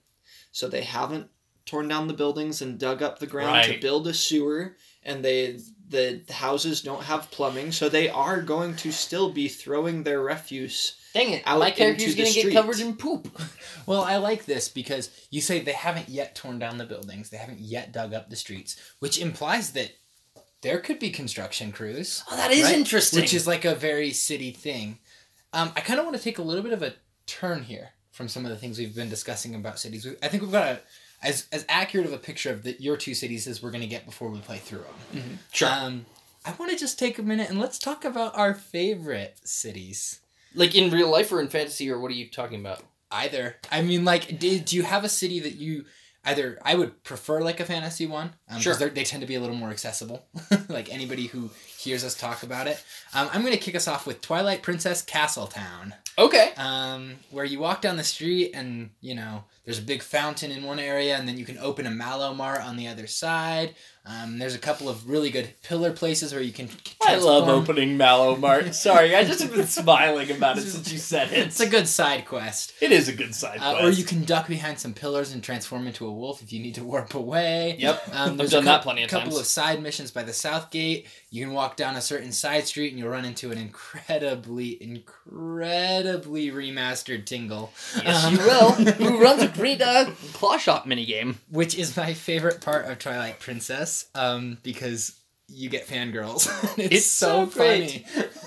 so 0.51 0.69
they 0.69 0.83
haven't 0.83 1.31
torn 1.65 1.87
down 1.89 2.09
the 2.09 2.15
buildings 2.15 2.61
and 2.61 2.79
dug 2.79 3.03
up 3.03 3.19
the 3.19 3.27
ground 3.27 3.65
to 3.65 3.81
build 3.81 4.07
a 4.07 4.15
sewer 4.15 4.77
and 5.05 5.25
they 5.25 5.59
the 5.89 6.23
houses 6.31 6.81
don't 6.81 7.05
have 7.05 7.31
plumbing 7.31 7.71
so 7.71 7.89
they 7.89 8.09
are 8.09 8.41
going 8.41 8.75
to 8.77 8.91
still 8.91 9.31
be 9.31 9.49
throwing 9.49 10.03
their 10.03 10.21
refuse 10.21 10.97
Dang 11.13 11.31
it! 11.33 11.43
Out 11.45 11.59
my 11.59 11.71
character's 11.71 12.17
into 12.17 12.17
the 12.17 12.23
gonna 12.23 12.43
get 12.43 12.53
covered 12.55 12.81
in 12.81 12.97
poop. 12.97 13.29
well, 13.87 14.03
I 14.03 14.17
like 14.17 14.47
this 14.47 14.69
because 14.69 15.11
you 15.31 15.41
say 15.41 15.61
they 15.61 15.73
haven't 15.73 16.09
yet 16.09 16.35
torn 16.35 16.59
down 16.59 16.79
the 16.79 16.87
buildings, 16.87 17.29
they 17.29 17.37
haven't 17.37 17.61
yet 17.61 17.93
dug 17.93 18.15
up 18.15 18.31
the 18.31 18.37
streets, 18.37 18.81
which 18.99 19.21
implies 19.21 19.73
that 19.73 19.93
there 20.63 20.79
could 20.79 20.99
be 20.99 21.11
construction 21.11 21.73
crews. 21.73 22.23
Oh, 22.31 22.37
that 22.37 22.51
is 22.51 22.65
right? 22.65 22.79
interesting. 22.79 23.21
Which 23.21 23.35
is 23.35 23.47
like 23.47 23.65
a 23.65 23.75
very 23.75 24.13
city 24.13 24.53
thing. 24.53 24.99
Um, 25.53 25.73
I 25.77 25.81
kind 25.81 25.99
of 26.01 26.07
want 26.07 26.17
to 26.17 26.23
take 26.23 26.39
a 26.39 26.43
little 26.43 26.63
bit 26.63 26.73
of 26.73 26.83
a 26.83 26.95
turn 27.27 27.65
here 27.65 27.91
from 28.11 28.29
some 28.29 28.45
of 28.47 28.51
the 28.51 28.57
things 28.57 28.79
we've 28.79 28.95
been 28.95 29.11
discussing 29.11 29.55
about 29.55 29.79
cities. 29.79 30.07
We- 30.07 30.17
I 30.23 30.29
think 30.29 30.43
we've 30.43 30.53
got 30.53 30.69
a 30.69 30.81
as 31.23 31.47
as 31.53 31.65
accurate 31.69 32.07
of 32.07 32.13
a 32.13 32.19
picture 32.19 32.51
of 32.51 32.63
the, 32.63 32.77
your 32.81 32.97
two 32.97 33.15
cities 33.15 33.47
as 33.47 33.63
we're 33.63 33.71
going 33.71 33.83
to 33.83 33.87
get 33.87 34.05
before 34.07 34.29
we 34.31 34.39
play 34.41 34.59
through 34.59 34.85
them. 35.13 35.39
Sure. 35.53 35.69
Um, 35.69 36.07
I 36.45 36.53
want 36.59 36.73
to 36.73 36.77
just 36.79 36.99
take 36.99 37.19
a 37.19 37.23
minute 37.23 37.49
and 37.51 37.61
let's 37.61 37.79
talk 37.79 38.05
about 38.05 38.37
our 38.37 38.55
favorite 38.55 39.37
cities. 39.45 40.21
like 40.55 40.75
in 40.75 40.91
real 40.91 41.09
life 41.11 41.31
or 41.33 41.41
in 41.41 41.49
fantasy, 41.49 41.91
or 41.91 41.99
what 42.01 42.11
are 42.11 42.15
you 42.15 42.29
talking 42.29 42.61
about? 42.61 42.83
Either. 43.11 43.57
I 43.71 43.83
mean, 43.83 44.05
like, 44.05 44.39
did, 44.39 44.65
do 44.65 44.75
you 44.77 44.83
have 44.83 45.05
a 45.05 45.09
city 45.09 45.39
that 45.41 45.55
you 45.55 45.85
either? 46.25 46.59
I 46.65 46.75
would 46.75 47.05
prefer 47.05 47.43
like 47.43 47.61
a 47.61 47.65
fantasy 47.65 48.07
one. 48.07 48.35
Um, 48.51 48.61
Sure. 48.61 48.75
they're- 48.75 48.89
tend 48.91 49.21
to 49.21 49.27
be 49.27 49.35
a 49.35 49.41
little 49.41 49.55
more 49.55 49.71
accessible. 49.71 50.25
like 50.69 50.93
anybody 50.93 51.27
who 51.27 51.51
hears 51.79 52.05
us 52.05 52.15
talk 52.15 52.43
about 52.43 52.67
it. 52.67 52.83
Um, 53.15 53.29
I'm 53.33 53.43
going 53.43 53.53
to 53.53 53.59
kick 53.61 53.75
us 53.77 53.87
off 53.87 54.07
with 54.07 54.21
Twilight 54.21 54.63
Princess 54.63 55.03
Castletown. 55.03 55.95
Okay. 56.19 56.53
um, 56.57 57.15
where 57.31 57.45
you 57.45 57.59
walk 57.59 57.81
down 57.81 57.97
the 57.97 58.05
street 58.05 58.53
and 58.55 58.91
you 59.01 59.15
know 59.15 59.45
there's 59.65 59.79
a 59.79 59.83
big 59.83 60.03
fountain 60.03 60.51
in 60.51 60.65
one 60.65 60.79
area 60.79 61.17
and 61.17 61.27
then 61.27 61.39
you 61.39 61.45
can 61.45 61.59
open 61.59 61.87
a 61.87 61.91
Malo 61.91 62.35
Mart 62.35 62.63
on 62.63 62.77
the 62.77 62.89
other 62.89 63.07
side 63.07 63.75
um, 64.05 64.39
there's 64.39 64.55
a 64.57 64.59
couple 64.59 64.89
of 64.89 65.09
really 65.09 65.31
good 65.31 65.51
pillar 65.63 65.93
places 65.93 66.33
where 66.33 66.43
you 66.43 66.53
can 66.53 66.69
I 67.07 67.17
love 67.17 67.49
opening 67.49 67.97
Malo 67.97 68.37
Mart. 68.37 68.75
Sorry, 68.75 69.15
I 69.15 69.23
just 69.25 69.41
have 69.41 69.53
been 69.55 69.67
smiling 69.67 70.31
about 70.31 70.59
it 70.59 70.63
since 70.63 70.91
you 70.93 70.99
said 70.99 71.31
it. 71.33 71.39
it's 71.47 71.61
a 71.61 71.69
good 71.69 71.87
side 71.87 72.25
quest 72.27 72.73
It 72.81 72.91
is 72.91 73.09
a 73.09 73.13
good 73.13 73.35
side 73.35 73.59
uh, 73.61 73.75
quest. 73.75 73.85
or 73.85 73.91
you 73.91 74.05
can 74.05 74.25
duck 74.25 74.49
behind 74.49 74.79
some 74.81 74.93
pillars 74.93 75.33
and 75.33 75.43
transform 75.43 75.87
into 75.87 76.05
a 76.07 76.11
wolf 76.13 76.43
if 76.43 76.53
you 76.53 76.61
need 76.61 76.75
to 76.75 76.85
warp 76.85 77.15
away 77.15 77.77
Yep. 77.79 78.03
um, 78.13 78.41
I've 78.41 78.51
done 78.51 78.63
a 78.65 78.67
that 78.67 78.83
plenty 78.83 79.05
of 79.05 79.11
times. 79.11 79.23
A 79.23 79.25
couple 79.27 79.39
of 79.39 79.47
side 79.47 79.81
missions 79.83 80.11
by 80.11 80.23
the 80.25 80.33
south 80.33 80.71
gate 80.73 81.07
you 81.31 81.45
can 81.45 81.55
walk 81.55 81.77
down 81.77 81.95
a 81.97 82.01
certain 82.01 82.33
side 82.33 82.67
street 82.67 82.91
and 82.91 82.99
you'll 82.99 83.09
run 83.11 83.25
into 83.25 83.51
an 83.53 83.59
incredibly 83.59 84.83
incredibly 84.83 86.51
remastered 86.51 87.25
tingle 87.25 87.73
Yes, 87.97 88.25
Um, 88.25 88.33
you 88.35 88.39
will. 88.41 88.71
Who 88.95 89.23
runs 89.23 89.43
a 89.43 89.49
great 89.49 89.81
uh, 89.81 90.11
claw 90.33 90.59
shot 90.59 90.87
minigame? 90.89 91.37
which 91.51 91.75
is 91.77 91.97
my 91.97 92.15
favorite 92.15 92.61
part 92.61 92.87
of 92.87 92.99
Twilight 92.99 93.39
Princess, 93.41 93.92
um, 94.15 94.59
because 94.63 95.19
you 95.49 95.69
get 95.69 95.87
fangirls. 95.87 96.47
it's, 96.79 96.95
It's 96.97 97.07
so, 97.07 97.45
so 97.45 97.47
funny. 97.47 98.05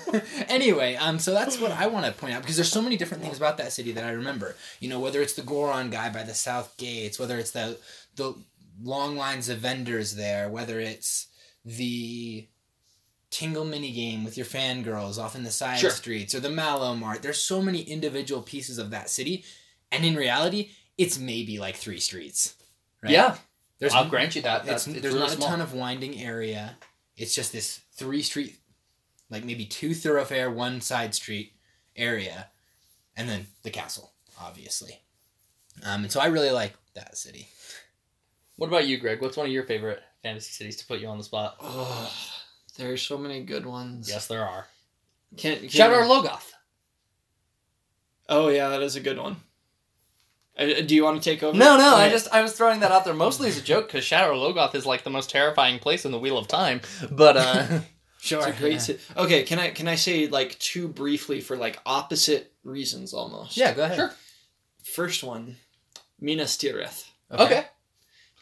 anyway, 0.48 0.96
um, 0.96 1.18
so 1.18 1.32
that's 1.32 1.60
what 1.60 1.70
I 1.72 1.86
want 1.86 2.06
to 2.06 2.12
point 2.12 2.34
out 2.34 2.42
because 2.42 2.56
there's 2.56 2.70
so 2.72 2.82
many 2.82 2.96
different 2.96 3.22
things 3.22 3.36
about 3.36 3.58
that 3.58 3.72
city 3.72 3.92
that 3.92 4.04
I 4.04 4.10
remember. 4.10 4.56
You 4.80 4.88
know, 4.88 5.00
whether 5.00 5.20
it's 5.20 5.34
the 5.34 5.42
Goron 5.42 5.90
guy 5.90 6.08
by 6.10 6.22
the 6.22 6.34
south 6.34 6.76
gates, 6.76 7.18
whether 7.18 7.38
it's 7.38 7.52
the 7.52 7.78
the 8.16 8.34
long 8.82 9.16
lines 9.16 9.48
of 9.48 9.58
vendors 9.58 10.16
there, 10.16 10.48
whether 10.48 10.80
it's 10.80 11.28
the 11.64 12.46
Tingle 13.30 13.64
mini 13.64 13.92
game 13.92 14.24
with 14.24 14.36
your 14.36 14.46
fangirls 14.46 15.18
off 15.18 15.34
in 15.34 15.44
the 15.44 15.50
side 15.50 15.78
Sure. 15.78 15.90
streets 15.90 16.34
or 16.34 16.40
the 16.40 16.50
Malo 16.50 16.94
Mart. 16.94 17.22
There's 17.22 17.42
so 17.42 17.60
many 17.60 17.80
individual 17.82 18.42
pieces 18.42 18.78
of 18.78 18.90
that 18.90 19.10
city, 19.10 19.44
and 19.92 20.04
in 20.04 20.14
reality, 20.16 20.70
it's 20.96 21.18
maybe 21.18 21.58
like 21.58 21.76
three 21.76 22.00
streets. 22.00 22.54
Right? 23.02 23.12
Yeah. 23.12 23.36
There's 23.78 23.92
I'll 23.92 24.08
grant 24.08 24.36
you 24.36 24.42
that. 24.42 24.64
That's, 24.64 24.86
it's 24.86 25.00
there's 25.00 25.14
really 25.14 25.26
not 25.26 25.36
small. 25.36 25.48
a 25.48 25.50
ton 25.50 25.60
of 25.60 25.74
winding 25.74 26.20
area. 26.20 26.76
It's 27.16 27.34
just 27.34 27.52
this 27.52 27.80
three 27.94 28.22
street, 28.22 28.58
like 29.30 29.44
maybe 29.44 29.66
two 29.66 29.94
thoroughfare, 29.94 30.50
one 30.50 30.80
side 30.80 31.14
street 31.14 31.52
area, 31.94 32.48
and 33.16 33.28
then 33.28 33.46
the 33.62 33.70
castle, 33.70 34.12
obviously. 34.40 35.00
Um, 35.82 36.04
and 36.04 36.12
so 36.12 36.20
I 36.20 36.26
really 36.26 36.50
like 36.50 36.74
that 36.94 37.16
city. 37.16 37.48
What 38.56 38.68
about 38.68 38.86
you, 38.86 38.96
Greg? 38.96 39.20
What's 39.20 39.36
one 39.36 39.46
of 39.46 39.52
your 39.52 39.64
favorite 39.64 40.02
fantasy 40.22 40.52
cities 40.52 40.76
to 40.76 40.86
put 40.86 41.00
you 41.00 41.08
on 41.08 41.18
the 41.18 41.24
spot? 41.24 41.56
Oh, 41.60 42.12
there's 42.78 43.02
so 43.02 43.18
many 43.18 43.42
good 43.42 43.66
ones. 43.66 44.08
Yes, 44.08 44.26
there 44.26 44.46
are. 44.46 44.66
Can, 45.36 45.58
can 45.58 45.68
Shadar 45.68 46.06
Logoth. 46.06 46.52
Oh 48.28 48.48
yeah, 48.48 48.70
that 48.70 48.82
is 48.82 48.96
a 48.96 49.00
good 49.00 49.18
one. 49.18 49.36
Uh, 50.58 50.80
do 50.80 50.94
you 50.94 51.04
want 51.04 51.22
to 51.22 51.30
take 51.30 51.42
over? 51.42 51.56
No, 51.56 51.76
no, 51.76 51.94
I 51.96 52.08
just 52.08 52.28
I 52.32 52.40
was 52.42 52.52
throwing 52.54 52.80
that 52.80 52.90
out 52.92 53.04
there 53.04 53.14
mostly 53.14 53.48
as 53.48 53.58
a 53.58 53.62
joke 53.62 53.88
because 53.88 54.04
Shadar 54.04 54.30
Logoth 54.32 54.74
is 54.74 54.86
like 54.86 55.04
the 55.04 55.10
most 55.10 55.28
terrifying 55.30 55.78
place 55.78 56.04
in 56.04 56.12
the 56.12 56.18
Wheel 56.18 56.38
of 56.38 56.48
Time. 56.48 56.80
But 57.10 57.36
uh, 57.36 57.80
Sure. 58.18 58.38
It's 58.48 58.56
a 58.58 58.60
great. 58.60 58.80
ci- 58.80 58.98
Okay, 59.16 59.42
can 59.44 59.58
I 59.58 59.70
can 59.70 59.86
I 59.86 59.94
say 59.96 60.26
like 60.26 60.58
two 60.58 60.88
briefly 60.88 61.40
for 61.40 61.56
like 61.56 61.78
opposite 61.86 62.52
reasons 62.64 63.12
almost? 63.12 63.56
yeah, 63.56 63.72
go 63.74 63.84
ahead. 63.84 63.96
Sure. 63.96 64.14
First 64.82 65.22
one, 65.22 65.56
Minas 66.20 66.56
Tirith. 66.56 67.04
okay. 67.30 67.66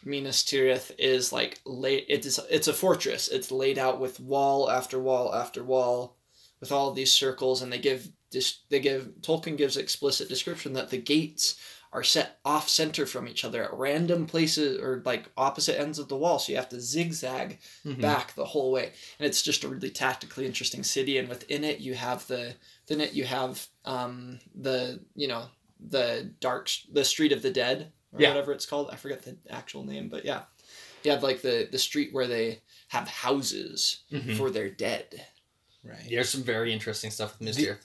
Minas 0.03 0.43
Tirith 0.43 0.91
is 0.99 1.33
like 1.33 1.59
laid. 1.65 2.05
It 2.07 2.25
is. 2.25 2.39
It's 2.49 2.67
a 2.67 2.73
fortress. 2.73 3.27
It's 3.27 3.51
laid 3.51 3.77
out 3.77 3.99
with 3.99 4.19
wall 4.19 4.69
after 4.69 4.99
wall 4.99 5.33
after 5.33 5.63
wall, 5.63 6.17
with 6.59 6.71
all 6.71 6.89
of 6.89 6.95
these 6.95 7.11
circles, 7.11 7.61
and 7.61 7.71
they 7.73 7.79
give 7.79 8.07
dis- 8.31 8.59
They 8.69 8.79
give 8.79 9.09
Tolkien 9.21 9.57
gives 9.57 9.77
explicit 9.77 10.29
description 10.29 10.73
that 10.73 10.89
the 10.91 10.97
gates 10.97 11.55
are 11.93 12.03
set 12.03 12.39
off 12.43 12.67
center 12.67 13.05
from 13.05 13.27
each 13.27 13.45
other 13.45 13.63
at 13.63 13.73
random 13.73 14.25
places 14.27 14.79
or 14.81 15.01
like 15.05 15.29
opposite 15.37 15.79
ends 15.79 15.97
of 15.99 16.07
the 16.09 16.17
wall, 16.17 16.39
so 16.39 16.51
you 16.51 16.57
have 16.57 16.69
to 16.69 16.81
zigzag 16.81 17.59
Mhm. 17.85 18.01
back 18.01 18.35
the 18.35 18.45
whole 18.45 18.71
way. 18.71 18.91
And 19.19 19.25
it's 19.25 19.41
just 19.41 19.63
a 19.63 19.67
really 19.69 19.89
tactically 19.89 20.45
interesting 20.45 20.83
city. 20.83 21.17
And 21.17 21.29
within 21.29 21.63
it, 21.63 21.79
you 21.79 21.93
have 21.95 22.27
the 22.27 22.55
within 22.87 23.01
it 23.01 23.13
you 23.13 23.23
have 23.25 23.67
um 23.85 24.39
the 24.53 24.99
you 25.15 25.27
know 25.27 25.47
the 25.79 26.33
dark 26.39 26.69
the 26.91 27.05
street 27.05 27.31
of 27.31 27.41
the 27.41 27.51
dead 27.51 27.91
or 28.11 28.21
Yeah. 28.21 28.29
whatever 28.29 28.51
it's 28.51 28.65
called. 28.65 28.89
I 28.91 28.95
forget 28.97 29.23
the 29.23 29.37
actual 29.49 29.83
name, 29.85 30.09
but 30.09 30.25
yeah, 30.25 30.43
you 31.03 31.11
have 31.11 31.23
like 31.23 31.41
the 31.41 31.67
the 31.71 31.79
street 31.79 32.13
where 32.13 32.27
they 32.27 32.61
have 32.89 33.07
houses 33.07 34.03
Mhm. 34.11 34.37
for 34.37 34.51
their 34.51 34.69
dead. 34.69 35.25
Right. 35.83 36.07
There's 36.09 36.29
some 36.29 36.43
very 36.43 36.73
interesting 36.73 37.11
stuff 37.11 37.39
with 37.39 37.47
Mr. 37.49 37.55
The 37.57 37.77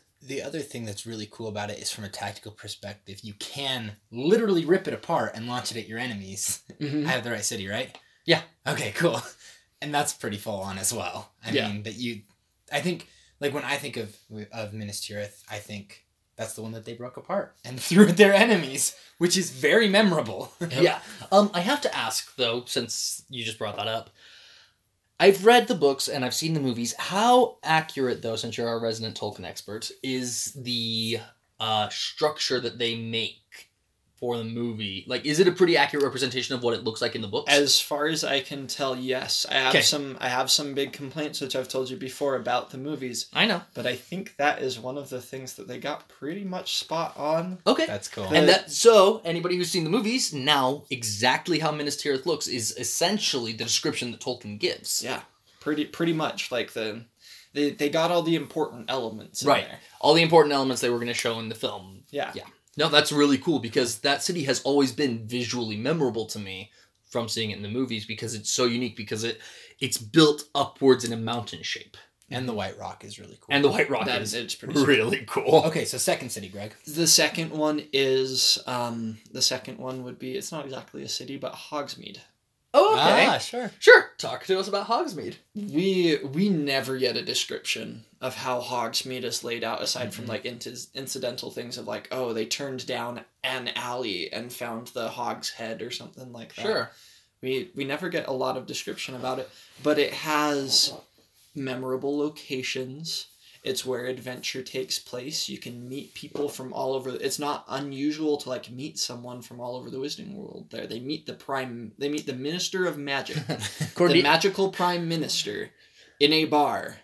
other 0.42 0.60
thing 0.60 0.84
that's 0.84 1.06
really 1.06 1.28
cool 1.30 1.48
about 1.48 1.70
it 1.70 1.78
is 1.78 1.90
from 1.90 2.04
a 2.04 2.08
tactical 2.08 2.52
perspective, 2.52 3.20
you 3.22 3.34
can 3.34 3.92
literally 4.10 4.64
rip 4.64 4.86
it 4.86 4.94
apart 4.94 5.32
and 5.34 5.46
launch 5.48 5.70
it 5.70 5.76
at 5.78 5.88
your 5.88 5.98
enemies. 5.98 6.62
Mm-hmm. 6.80 7.06
I 7.06 7.10
have 7.12 7.24
the 7.24 7.30
right 7.30 7.44
city, 7.44 7.68
right? 7.68 7.96
Yeah. 8.26 8.42
Okay, 8.66 8.92
cool. 8.92 9.20
And 9.82 9.94
that's 9.94 10.12
pretty 10.12 10.36
full 10.36 10.60
on 10.60 10.76
as 10.76 10.92
well. 10.92 11.32
I 11.42 11.52
Yeah. 11.52 11.68
mean, 11.68 11.84
that 11.84 11.94
you, 11.94 12.20
I 12.70 12.82
think, 12.82 13.08
like 13.40 13.54
when 13.54 13.64
I 13.64 13.76
think 13.76 13.96
of 13.96 14.14
of 14.52 14.74
Minas 14.74 15.00
Tirith, 15.00 15.42
I 15.50 15.56
think 15.56 16.04
that's 16.36 16.52
the 16.52 16.60
one 16.60 16.72
that 16.72 16.84
they 16.84 16.92
broke 16.92 17.16
apart 17.16 17.56
and 17.64 17.80
threw 17.88 18.08
at 18.08 18.18
their 18.18 18.34
enemies, 18.34 18.94
which 19.16 19.38
is 19.38 19.48
very 19.50 19.88
memorable. 19.88 20.52
Yeah. 20.70 20.98
Um, 21.32 21.50
I 21.54 21.60
have 21.60 21.80
to 21.80 21.96
ask 21.96 22.36
though, 22.36 22.64
since 22.66 23.22
you 23.30 23.42
just 23.42 23.58
brought 23.58 23.76
that 23.76 23.88
up. 23.88 24.10
I've 25.20 25.44
read 25.44 25.68
the 25.68 25.74
books 25.74 26.08
and 26.08 26.24
I've 26.24 26.34
seen 26.34 26.54
the 26.54 26.60
movies. 26.60 26.94
How 26.98 27.58
accurate, 27.62 28.22
though, 28.22 28.36
since 28.36 28.56
you're 28.56 28.66
our 28.66 28.80
resident 28.80 29.20
Tolkien 29.20 29.44
expert, 29.44 29.90
is 30.02 30.54
the 30.54 31.18
uh, 31.60 31.90
structure 31.90 32.58
that 32.58 32.78
they 32.78 32.96
make 32.96 33.69
for 34.20 34.36
the 34.36 34.44
movie? 34.44 35.04
Like, 35.08 35.24
is 35.24 35.40
it 35.40 35.48
a 35.48 35.52
pretty 35.52 35.76
accurate 35.78 36.04
representation 36.04 36.54
of 36.54 36.62
what 36.62 36.74
it 36.74 36.84
looks 36.84 37.00
like 37.00 37.14
in 37.16 37.22
the 37.22 37.26
books? 37.28 37.50
As 37.50 37.80
far 37.80 38.06
as 38.06 38.22
I 38.22 38.40
can 38.40 38.66
tell, 38.66 38.94
yes. 38.94 39.46
I 39.50 39.54
have 39.54 39.70
Okay. 39.74 39.80
some 39.82 40.18
I 40.20 40.28
have 40.28 40.50
some 40.50 40.74
big 40.74 40.92
complaints 40.92 41.40
which 41.40 41.56
I've 41.56 41.68
told 41.68 41.88
you 41.90 41.96
before 41.96 42.36
about 42.36 42.70
the 42.70 42.78
movies, 42.78 43.26
I 43.32 43.46
know. 43.46 43.62
but 43.74 43.86
I 43.86 43.96
think 43.96 44.36
that 44.36 44.60
is 44.62 44.78
one 44.78 44.98
of 44.98 45.08
the 45.08 45.20
things 45.22 45.54
that 45.54 45.66
they 45.66 45.78
got 45.78 46.06
pretty 46.08 46.44
much 46.44 46.76
spot 46.76 47.16
on. 47.16 47.58
Okay. 47.66 47.86
That's 47.86 48.08
cool. 48.08 48.24
and 48.32 48.48
that 48.48 48.70
so 48.70 49.22
anybody 49.24 49.56
who's 49.56 49.70
seen 49.70 49.84
the 49.84 49.90
movies 49.90 50.32
now 50.34 50.84
exactly 50.90 51.58
how 51.60 51.70
Minas 51.72 51.96
Tirith 51.96 52.26
looks 52.26 52.46
is 52.46 52.76
essentially 52.76 53.52
the 53.52 53.64
description 53.64 54.10
that 54.12 54.20
Tolkien 54.20 54.58
gives. 54.58 55.02
Yeah, 55.02 55.22
pretty 55.60 55.86
pretty 55.86 56.12
much 56.12 56.52
like 56.52 56.72
the 56.74 57.04
they 57.54 57.70
they 57.70 57.88
got 57.88 58.10
all 58.10 58.22
the 58.22 58.36
important 58.36 58.90
elements 58.90 59.42
in 59.42 59.48
Right. 59.48 59.66
there. 59.66 59.80
All 60.00 60.12
the 60.14 60.22
important 60.22 60.52
elements 60.54 60.82
they 60.82 60.90
were 60.90 60.98
going 60.98 61.08
to 61.08 61.14
show 61.14 61.38
in 61.40 61.48
the 61.48 61.54
film 61.54 62.02
Yeah. 62.10 62.32
Yeah. 62.34 62.44
No, 62.80 62.88
that's 62.88 63.12
really 63.12 63.38
cool 63.38 63.58
because 63.60 63.98
that 64.00 64.22
city 64.22 64.42
has 64.44 64.60
always 64.62 64.90
been 64.92 65.26
visually 65.26 65.76
memorable 65.76 66.26
to 66.26 66.38
me 66.38 66.70
from 67.08 67.28
seeing 67.28 67.50
it 67.50 67.56
in 67.56 67.62
the 67.62 67.68
movies 67.80 68.04
because 68.06 68.34
it's 68.34 68.50
so 68.50 68.64
unique 68.64 68.96
because 68.96 69.22
it 69.22 69.38
it's 69.80 69.98
built 69.98 70.44
upwards 70.54 71.04
in 71.04 71.12
a 71.12 71.16
mountain 71.32 71.62
shape. 71.62 71.96
and 72.30 72.48
the 72.48 72.52
White 72.60 72.78
Rock 72.78 73.04
is 73.04 73.18
really 73.18 73.38
cool. 73.40 73.48
And 73.54 73.64
the 73.64 73.68
White 73.70 73.90
Rock 73.90 74.06
That 74.06 74.22
is 74.22 74.34
it's 74.34 74.54
pretty 74.54 74.74
sweet. 74.74 74.86
really 74.86 75.24
cool. 75.26 75.62
okay, 75.66 75.84
so 75.84 75.98
second 75.98 76.30
city, 76.30 76.48
Greg. 76.48 76.72
The 76.86 77.06
second 77.06 77.50
one 77.50 77.78
is 77.92 78.58
um 78.66 79.18
the 79.32 79.42
second 79.42 79.78
one 79.78 80.04
would 80.04 80.18
be 80.18 80.30
it's 80.38 80.52
not 80.52 80.64
exactly 80.64 81.02
a 81.02 81.08
city 81.08 81.36
but 81.36 81.52
Hogsmeade. 81.70 82.18
Oh, 82.72 82.94
okay. 82.94 83.26
Ah, 83.26 83.38
sure. 83.38 83.72
Sure. 83.80 84.10
Talk 84.18 84.44
to 84.46 84.58
us 84.58 84.68
about 84.68 84.86
Hogsmeade. 84.86 85.36
We 85.54 86.18
we 86.22 86.48
never 86.48 86.98
get 86.98 87.16
a 87.16 87.22
description 87.22 88.04
of 88.20 88.36
how 88.36 88.60
Hogsmeade 88.60 89.24
is 89.24 89.42
laid 89.42 89.64
out 89.64 89.82
aside 89.82 90.14
from 90.14 90.26
Mhm. 90.26 90.28
like 90.28 90.44
inti- 90.44 90.86
incidental 90.94 91.50
things 91.50 91.76
of 91.78 91.86
like 91.88 92.06
oh 92.12 92.32
they 92.32 92.46
turned 92.46 92.86
down 92.86 93.24
an 93.42 93.70
alley 93.74 94.32
and 94.32 94.52
found 94.52 94.88
the 94.88 95.08
Hog's 95.08 95.50
head 95.50 95.82
or 95.82 95.90
something 95.90 96.32
like 96.32 96.54
that. 96.54 96.62
Sure. 96.62 96.90
We 97.42 97.70
we 97.74 97.84
never 97.84 98.08
get 98.08 98.28
a 98.28 98.32
lot 98.32 98.56
of 98.56 98.66
description 98.66 99.14
about 99.16 99.38
it, 99.40 99.50
but 99.82 99.98
it 99.98 100.12
has 100.12 100.92
memorable 101.54 102.16
locations. 102.18 103.26
It's 103.62 103.84
where 103.84 104.06
adventure 104.06 104.62
takes 104.62 104.98
place. 104.98 105.48
You 105.48 105.58
can 105.58 105.86
meet 105.86 106.14
people 106.14 106.48
from 106.48 106.72
all 106.72 106.94
over. 106.94 107.10
It's 107.10 107.38
not 107.38 107.66
unusual 107.68 108.38
to 108.38 108.48
like 108.48 108.70
meet 108.70 108.98
someone 108.98 109.42
from 109.42 109.60
all 109.60 109.76
over 109.76 109.90
the 109.90 109.98
Wizarding 109.98 110.34
World. 110.34 110.68
There, 110.70 110.86
they 110.86 110.98
meet 110.98 111.26
the 111.26 111.34
prime. 111.34 111.92
They 111.98 112.08
meet 112.08 112.26
the 112.26 112.32
Minister 112.32 112.86
of 112.86 112.96
Magic, 112.96 113.36
the 113.96 114.22
magical 114.22 114.70
Prime 114.70 115.08
Minister, 115.08 115.70
in 116.18 116.32
a 116.32 116.46
bar. 116.46 116.96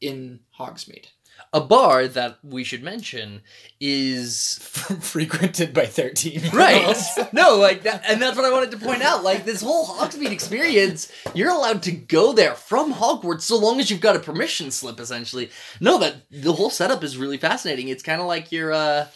In 0.00 0.40
Hogsmeade. 0.58 1.08
A 1.52 1.60
bar 1.60 2.08
that 2.08 2.38
we 2.42 2.64
should 2.64 2.82
mention 2.82 3.42
is 3.80 4.58
Frequented 5.00 5.72
by 5.72 5.86
13. 5.86 6.50
right. 6.52 6.96
no, 7.32 7.56
like 7.56 7.82
that, 7.82 8.02
and 8.08 8.20
that's 8.20 8.36
what 8.36 8.44
I 8.44 8.52
wanted 8.52 8.70
to 8.72 8.78
point 8.78 9.02
out. 9.02 9.22
Like 9.22 9.44
this 9.44 9.62
whole 9.62 9.86
Hogsmeade 9.86 10.32
experience, 10.32 11.10
you're 11.34 11.50
allowed 11.50 11.82
to 11.84 11.92
go 11.92 12.32
there 12.32 12.54
from 12.54 12.92
Hogwarts 12.94 13.42
so 13.42 13.58
long 13.58 13.78
as 13.80 13.90
you've 13.90 14.00
got 14.00 14.16
a 14.16 14.20
permission 14.20 14.70
slip. 14.70 14.98
Essentially, 14.98 15.50
no, 15.80 15.98
that 15.98 16.16
the 16.30 16.52
whole 16.54 16.70
setup 16.70 17.04
is 17.04 17.16
really 17.16 17.38
fascinating. 17.38 17.88
It's 17.88 18.02
kind 18.02 18.20
of 18.20 18.26
like 18.26 18.50
you're. 18.50 18.72
uh 18.72 19.06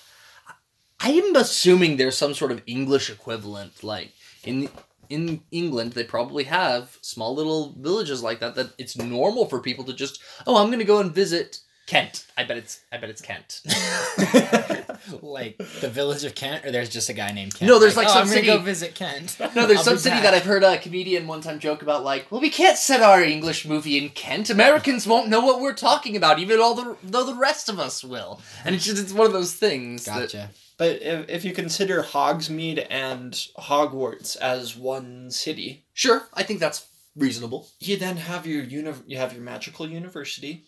I'm 1.01 1.37
assuming 1.37 1.97
there's 1.97 2.17
some 2.19 2.35
sort 2.35 2.51
of 2.51 2.63
English 2.67 3.09
equivalent, 3.09 3.85
like 3.85 4.13
in 4.45 4.69
in 5.09 5.43
England, 5.51 5.93
they 5.93 6.05
probably 6.05 6.45
have 6.45 6.99
small 7.01 7.35
little 7.35 7.75
villages 7.79 8.23
like 8.23 8.41
that. 8.41 8.55
That 8.55 8.71
it's 8.79 8.97
normal 8.97 9.47
for 9.47 9.61
people 9.61 9.85
to 9.85 9.93
just, 9.95 10.21
oh, 10.47 10.57
I'm 10.57 10.69
going 10.69 10.79
to 10.81 10.85
go 10.85 11.01
and 11.01 11.15
visit 11.15 11.61
Kent. 11.89 12.27
I 12.37 12.45
bet 12.45 12.59
it's. 12.59 12.81
I 12.93 12.99
bet 12.99 13.09
it's 13.11 13.23
Kent. 13.23 13.63
like 15.23 15.57
the 15.81 15.89
village 15.89 16.23
of 16.25 16.35
Kent, 16.35 16.65
or 16.67 16.71
there's 16.71 16.89
just 16.91 17.09
a 17.09 17.13
guy 17.15 17.33
named 17.33 17.55
Kent. 17.55 17.69
No, 17.69 17.79
there's, 17.79 17.97
like, 17.97 18.07
oh, 18.09 18.11
some 18.11 18.19
I'm 18.23 18.25
gonna 18.29 18.35
city- 18.37 18.47
go 18.47 18.59
visit 18.59 18.95
Kent. 18.95 19.37
No, 19.55 19.67
there's 19.67 19.79
I'll 19.79 19.85
some 19.85 19.99
city 19.99 20.17
back. 20.17 20.23
that 20.25 20.35
I've 20.35 20.45
heard 20.45 20.63
a 20.63 20.77
comedian 20.79 21.27
one 21.27 21.41
time 21.41 21.59
joke 21.59 21.81
about, 21.83 22.05
like, 22.05 22.31
well, 22.31 22.41
we 22.41 22.51
can't 22.51 22.77
set 22.77 23.01
our 23.01 23.23
English 23.23 23.67
movie 23.67 23.97
in 23.99 24.11
Kent. 24.11 24.51
Americans 24.51 25.07
won't 25.07 25.29
know 25.29 25.41
what 25.41 25.61
we're 25.61 25.73
talking 25.73 26.15
about, 26.17 26.39
even 26.39 26.61
all 26.61 26.75
the 26.75 26.97
though 27.03 27.25
the 27.25 27.35
rest 27.35 27.69
of 27.69 27.79
us 27.81 28.05
will. 28.05 28.41
And 28.65 28.75
it's 28.75 28.85
just 28.85 29.03
it's 29.03 29.13
one 29.13 29.27
of 29.27 29.33
those 29.33 29.55
things. 29.55 30.05
that- 30.05 30.21
Gotcha. 30.21 30.51
But 30.77 31.03
if, 31.03 31.29
if 31.29 31.45
you 31.45 31.53
consider 31.53 32.05
Hogsmeade 32.05 32.87
and 32.89 33.33
Hogwarts 33.59 34.37
as 34.37 34.77
one 34.77 35.29
city, 35.31 35.83
sure, 35.93 36.29
I 36.35 36.45
think 36.45 36.61
that's 36.61 36.87
reasonable. 37.17 37.67
you 37.81 37.97
then 37.97 38.17
have 38.17 38.47
your 38.47 38.63
uni- 38.63 38.93
you 39.07 39.17
have 39.17 39.33
your 39.33 39.43
magical 39.43 39.89
university, 39.89 40.63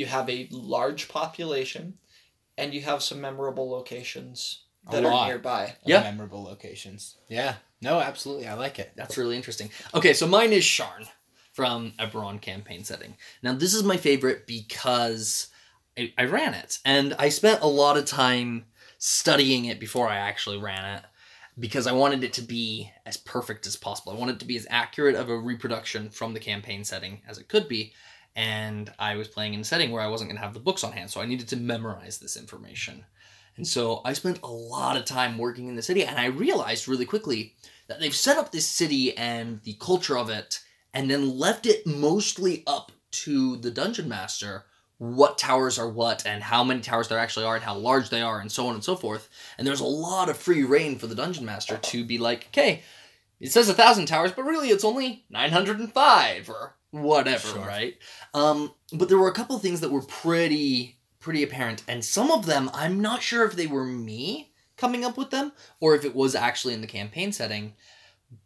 you 0.00 0.06
have 0.06 0.30
a 0.30 0.48
large 0.50 1.08
population, 1.08 1.98
and 2.56 2.72
you 2.72 2.80
have 2.80 3.02
some 3.02 3.20
memorable 3.20 3.68
locations 3.70 4.64
that 4.90 5.04
are 5.04 5.26
nearby. 5.26 5.76
Yeah. 5.84 6.02
memorable 6.02 6.42
locations. 6.42 7.16
Yeah. 7.28 7.56
No, 7.82 8.00
absolutely. 8.00 8.46
I 8.46 8.54
like 8.54 8.78
it. 8.78 8.92
That's 8.96 9.18
really 9.18 9.36
interesting. 9.36 9.68
Okay, 9.94 10.14
so 10.14 10.26
mine 10.26 10.54
is 10.54 10.64
Sharn 10.64 11.06
from 11.52 11.92
Eberron 11.98 12.40
campaign 12.40 12.82
setting. 12.82 13.14
Now, 13.42 13.52
this 13.52 13.74
is 13.74 13.82
my 13.82 13.98
favorite 13.98 14.46
because 14.46 15.48
I, 15.98 16.14
I 16.16 16.24
ran 16.24 16.54
it, 16.54 16.78
and 16.86 17.14
I 17.18 17.28
spent 17.28 17.60
a 17.60 17.66
lot 17.66 17.98
of 17.98 18.06
time 18.06 18.64
studying 18.96 19.66
it 19.66 19.80
before 19.80 20.08
I 20.08 20.16
actually 20.16 20.58
ran 20.58 20.96
it 20.96 21.02
because 21.58 21.86
I 21.86 21.92
wanted 21.92 22.24
it 22.24 22.32
to 22.34 22.42
be 22.42 22.90
as 23.04 23.18
perfect 23.18 23.66
as 23.66 23.76
possible. 23.76 24.12
I 24.12 24.16
wanted 24.16 24.36
it 24.36 24.40
to 24.40 24.46
be 24.46 24.56
as 24.56 24.66
accurate 24.70 25.14
of 25.14 25.28
a 25.28 25.36
reproduction 25.36 26.08
from 26.08 26.32
the 26.32 26.40
campaign 26.40 26.84
setting 26.84 27.20
as 27.28 27.36
it 27.36 27.48
could 27.48 27.68
be. 27.68 27.92
And 28.36 28.92
I 28.98 29.16
was 29.16 29.28
playing 29.28 29.54
in 29.54 29.60
a 29.60 29.64
setting 29.64 29.90
where 29.90 30.02
I 30.02 30.08
wasn't 30.08 30.30
going 30.30 30.38
to 30.38 30.44
have 30.44 30.54
the 30.54 30.60
books 30.60 30.84
on 30.84 30.92
hand, 30.92 31.10
so 31.10 31.20
I 31.20 31.26
needed 31.26 31.48
to 31.48 31.56
memorize 31.56 32.18
this 32.18 32.36
information. 32.36 33.04
And 33.56 33.66
so 33.66 34.00
I 34.04 34.12
spent 34.12 34.40
a 34.42 34.46
lot 34.46 34.96
of 34.96 35.04
time 35.04 35.36
working 35.36 35.68
in 35.68 35.76
the 35.76 35.82
city, 35.82 36.04
and 36.04 36.18
I 36.18 36.26
realized 36.26 36.88
really 36.88 37.04
quickly 37.04 37.54
that 37.88 37.98
they've 37.98 38.14
set 38.14 38.38
up 38.38 38.52
this 38.52 38.66
city 38.66 39.16
and 39.16 39.60
the 39.64 39.74
culture 39.80 40.16
of 40.16 40.30
it 40.30 40.60
and 40.94 41.10
then 41.10 41.38
left 41.38 41.66
it 41.66 41.86
mostly 41.86 42.62
up 42.66 42.92
to 43.10 43.56
the 43.56 43.70
dungeon 43.70 44.08
master 44.08 44.64
what 44.98 45.38
towers 45.38 45.78
are 45.78 45.88
what 45.88 46.26
and 46.26 46.42
how 46.42 46.62
many 46.62 46.80
towers 46.80 47.08
there 47.08 47.18
actually 47.18 47.44
are 47.44 47.56
and 47.56 47.64
how 47.64 47.74
large 47.74 48.10
they 48.10 48.20
are 48.20 48.38
and 48.38 48.52
so 48.52 48.66
on 48.66 48.74
and 48.74 48.84
so 48.84 48.94
forth 48.94 49.28
and 49.56 49.66
there's 49.66 49.80
a 49.80 49.84
lot 49.84 50.28
of 50.28 50.36
free 50.36 50.62
reign 50.62 50.98
for 50.98 51.06
the 51.06 51.14
dungeon 51.14 51.44
master 51.44 51.78
to 51.78 52.04
be 52.04 52.18
like 52.18 52.46
okay 52.48 52.82
it 53.40 53.50
says 53.50 53.68
a 53.68 53.74
thousand 53.74 54.06
towers 54.06 54.30
but 54.30 54.44
really 54.44 54.68
it's 54.68 54.84
only 54.84 55.24
905 55.30 56.50
or 56.50 56.76
whatever 56.90 57.48
Sure. 57.48 57.64
right 57.64 57.96
um, 58.34 58.72
but 58.92 59.08
there 59.08 59.18
were 59.18 59.28
a 59.28 59.34
couple 59.34 59.58
things 59.58 59.80
that 59.80 59.90
were 59.92 60.02
pretty 60.02 60.98
pretty 61.20 61.42
apparent 61.42 61.82
and 61.86 62.04
some 62.04 62.30
of 62.30 62.46
them 62.46 62.70
i'm 62.74 63.00
not 63.00 63.22
sure 63.22 63.44
if 63.44 63.54
they 63.54 63.66
were 63.66 63.84
me 63.84 64.52
coming 64.76 65.04
up 65.04 65.16
with 65.16 65.30
them 65.30 65.52
or 65.80 65.94
if 65.94 66.04
it 66.04 66.14
was 66.14 66.34
actually 66.34 66.74
in 66.74 66.80
the 66.80 66.86
campaign 66.86 67.32
setting 67.32 67.74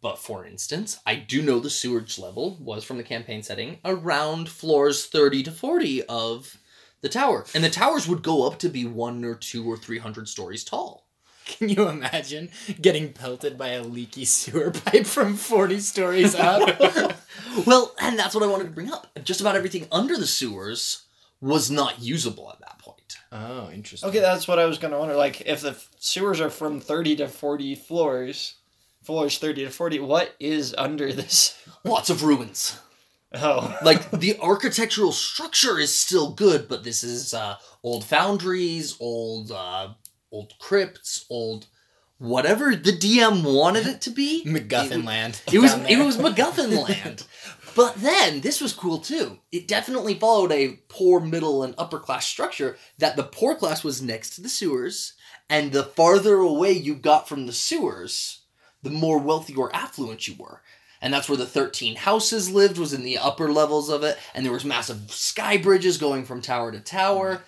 but 0.00 0.18
for 0.18 0.46
instance, 0.46 0.98
I 1.04 1.14
do 1.16 1.42
know 1.42 1.58
the 1.60 1.68
sewage 1.68 2.18
level 2.18 2.56
was 2.58 2.84
from 2.84 2.96
the 2.96 3.02
campaign 3.02 3.42
setting 3.42 3.80
around 3.84 4.48
floors 4.48 5.04
30 5.06 5.42
to 5.42 5.50
40 5.50 6.04
of 6.04 6.56
the 7.02 7.10
tower. 7.10 7.44
And 7.54 7.62
the 7.62 7.68
towers 7.68 8.08
would 8.08 8.22
go 8.22 8.46
up 8.46 8.58
to 8.60 8.70
be 8.70 8.86
one 8.86 9.24
or 9.26 9.34
two 9.34 9.70
or 9.70 9.76
300 9.76 10.26
stories 10.26 10.64
tall. 10.64 11.03
Can 11.58 11.68
you 11.68 11.88
imagine 11.88 12.50
getting 12.80 13.12
pelted 13.12 13.58
by 13.58 13.68
a 13.70 13.82
leaky 13.82 14.24
sewer 14.24 14.70
pipe 14.70 15.06
from 15.06 15.34
40 15.34 15.78
stories 15.80 16.34
up? 16.34 16.80
well, 17.66 17.94
and 18.00 18.18
that's 18.18 18.34
what 18.34 18.44
I 18.44 18.46
wanted 18.46 18.64
to 18.64 18.70
bring 18.70 18.90
up. 18.92 19.06
Just 19.24 19.40
about 19.40 19.56
everything 19.56 19.86
under 19.92 20.16
the 20.16 20.26
sewers 20.26 21.04
was 21.40 21.70
not 21.70 22.00
usable 22.00 22.50
at 22.50 22.60
that 22.60 22.78
point. 22.78 23.18
oh, 23.32 23.70
interesting. 23.70 24.08
Okay, 24.08 24.20
that's 24.20 24.48
what 24.48 24.58
I 24.58 24.64
was 24.64 24.78
gonna 24.78 24.98
wonder. 24.98 25.14
Like, 25.14 25.42
if 25.42 25.60
the 25.60 25.70
f- 25.70 25.88
sewers 25.98 26.40
are 26.40 26.50
from 26.50 26.80
thirty 26.80 27.14
to 27.16 27.28
forty 27.28 27.74
floors, 27.74 28.54
floors 29.02 29.38
thirty 29.38 29.64
to 29.64 29.70
forty, 29.70 29.98
what 30.00 30.34
is 30.40 30.74
under 30.78 31.12
this? 31.12 31.58
Lots 31.84 32.08
of 32.08 32.22
ruins. 32.22 32.78
Oh, 33.34 33.76
like 33.82 34.10
the 34.12 34.38
architectural 34.38 35.10
structure 35.12 35.78
is 35.78 35.92
still 35.92 36.30
good, 36.30 36.68
but 36.68 36.84
this 36.84 37.02
is 37.02 37.34
uh, 37.34 37.56
old 37.82 38.04
foundries, 38.04 38.96
old 39.00 39.50
uh, 39.50 39.88
old 40.34 40.54
crypts, 40.58 41.24
old 41.30 41.66
whatever 42.18 42.74
the 42.76 42.92
DM 42.92 43.42
wanted 43.44 43.86
it 43.86 44.00
to 44.02 44.10
be. 44.10 44.44
MacGuffin 44.46 45.00
It- 45.00 45.04
land. 45.04 45.40
It 45.52 45.58
was 45.58 45.74
it 45.88 45.98
was 45.98 46.16
MacGuffin 46.16 46.88
land. 46.88 47.26
But 47.76 47.96
then 47.96 48.40
this 48.40 48.60
was 48.60 48.72
cool 48.72 48.98
too. 48.98 49.38
It 49.50 49.66
definitely 49.66 50.14
followed 50.14 50.52
a 50.52 50.78
poor 50.88 51.18
middle 51.20 51.62
and 51.62 51.74
upper 51.76 51.98
class 51.98 52.24
structure 52.26 52.76
that 52.98 53.16
the 53.16 53.24
poor 53.24 53.54
class 53.56 53.82
was 53.82 54.00
next 54.02 54.30
to 54.30 54.40
the 54.40 54.48
sewers, 54.48 55.14
and 55.50 55.72
the 55.72 55.82
farther 55.84 56.36
away 56.36 56.72
you 56.72 56.94
got 56.94 57.28
from 57.28 57.46
the 57.46 57.52
sewers, 57.52 58.42
the 58.82 58.90
more 58.90 59.18
wealthy 59.18 59.54
or 59.54 59.74
affluent 59.74 60.28
you 60.28 60.34
were. 60.38 60.62
And 61.02 61.12
that's 61.12 61.28
where 61.28 61.36
the 61.36 61.46
13 61.46 61.96
houses 61.96 62.50
lived, 62.50 62.78
was 62.78 62.94
in 62.94 63.02
the 63.02 63.18
upper 63.18 63.52
levels 63.52 63.90
of 63.90 64.04
it, 64.04 64.16
and 64.34 64.44
there 64.46 64.52
was 64.52 64.64
massive 64.64 65.10
sky 65.10 65.58
bridges 65.58 65.98
going 65.98 66.24
from 66.24 66.40
tower 66.40 66.70
to 66.72 66.80
tower. 66.80 67.36
Mm. 67.36 67.40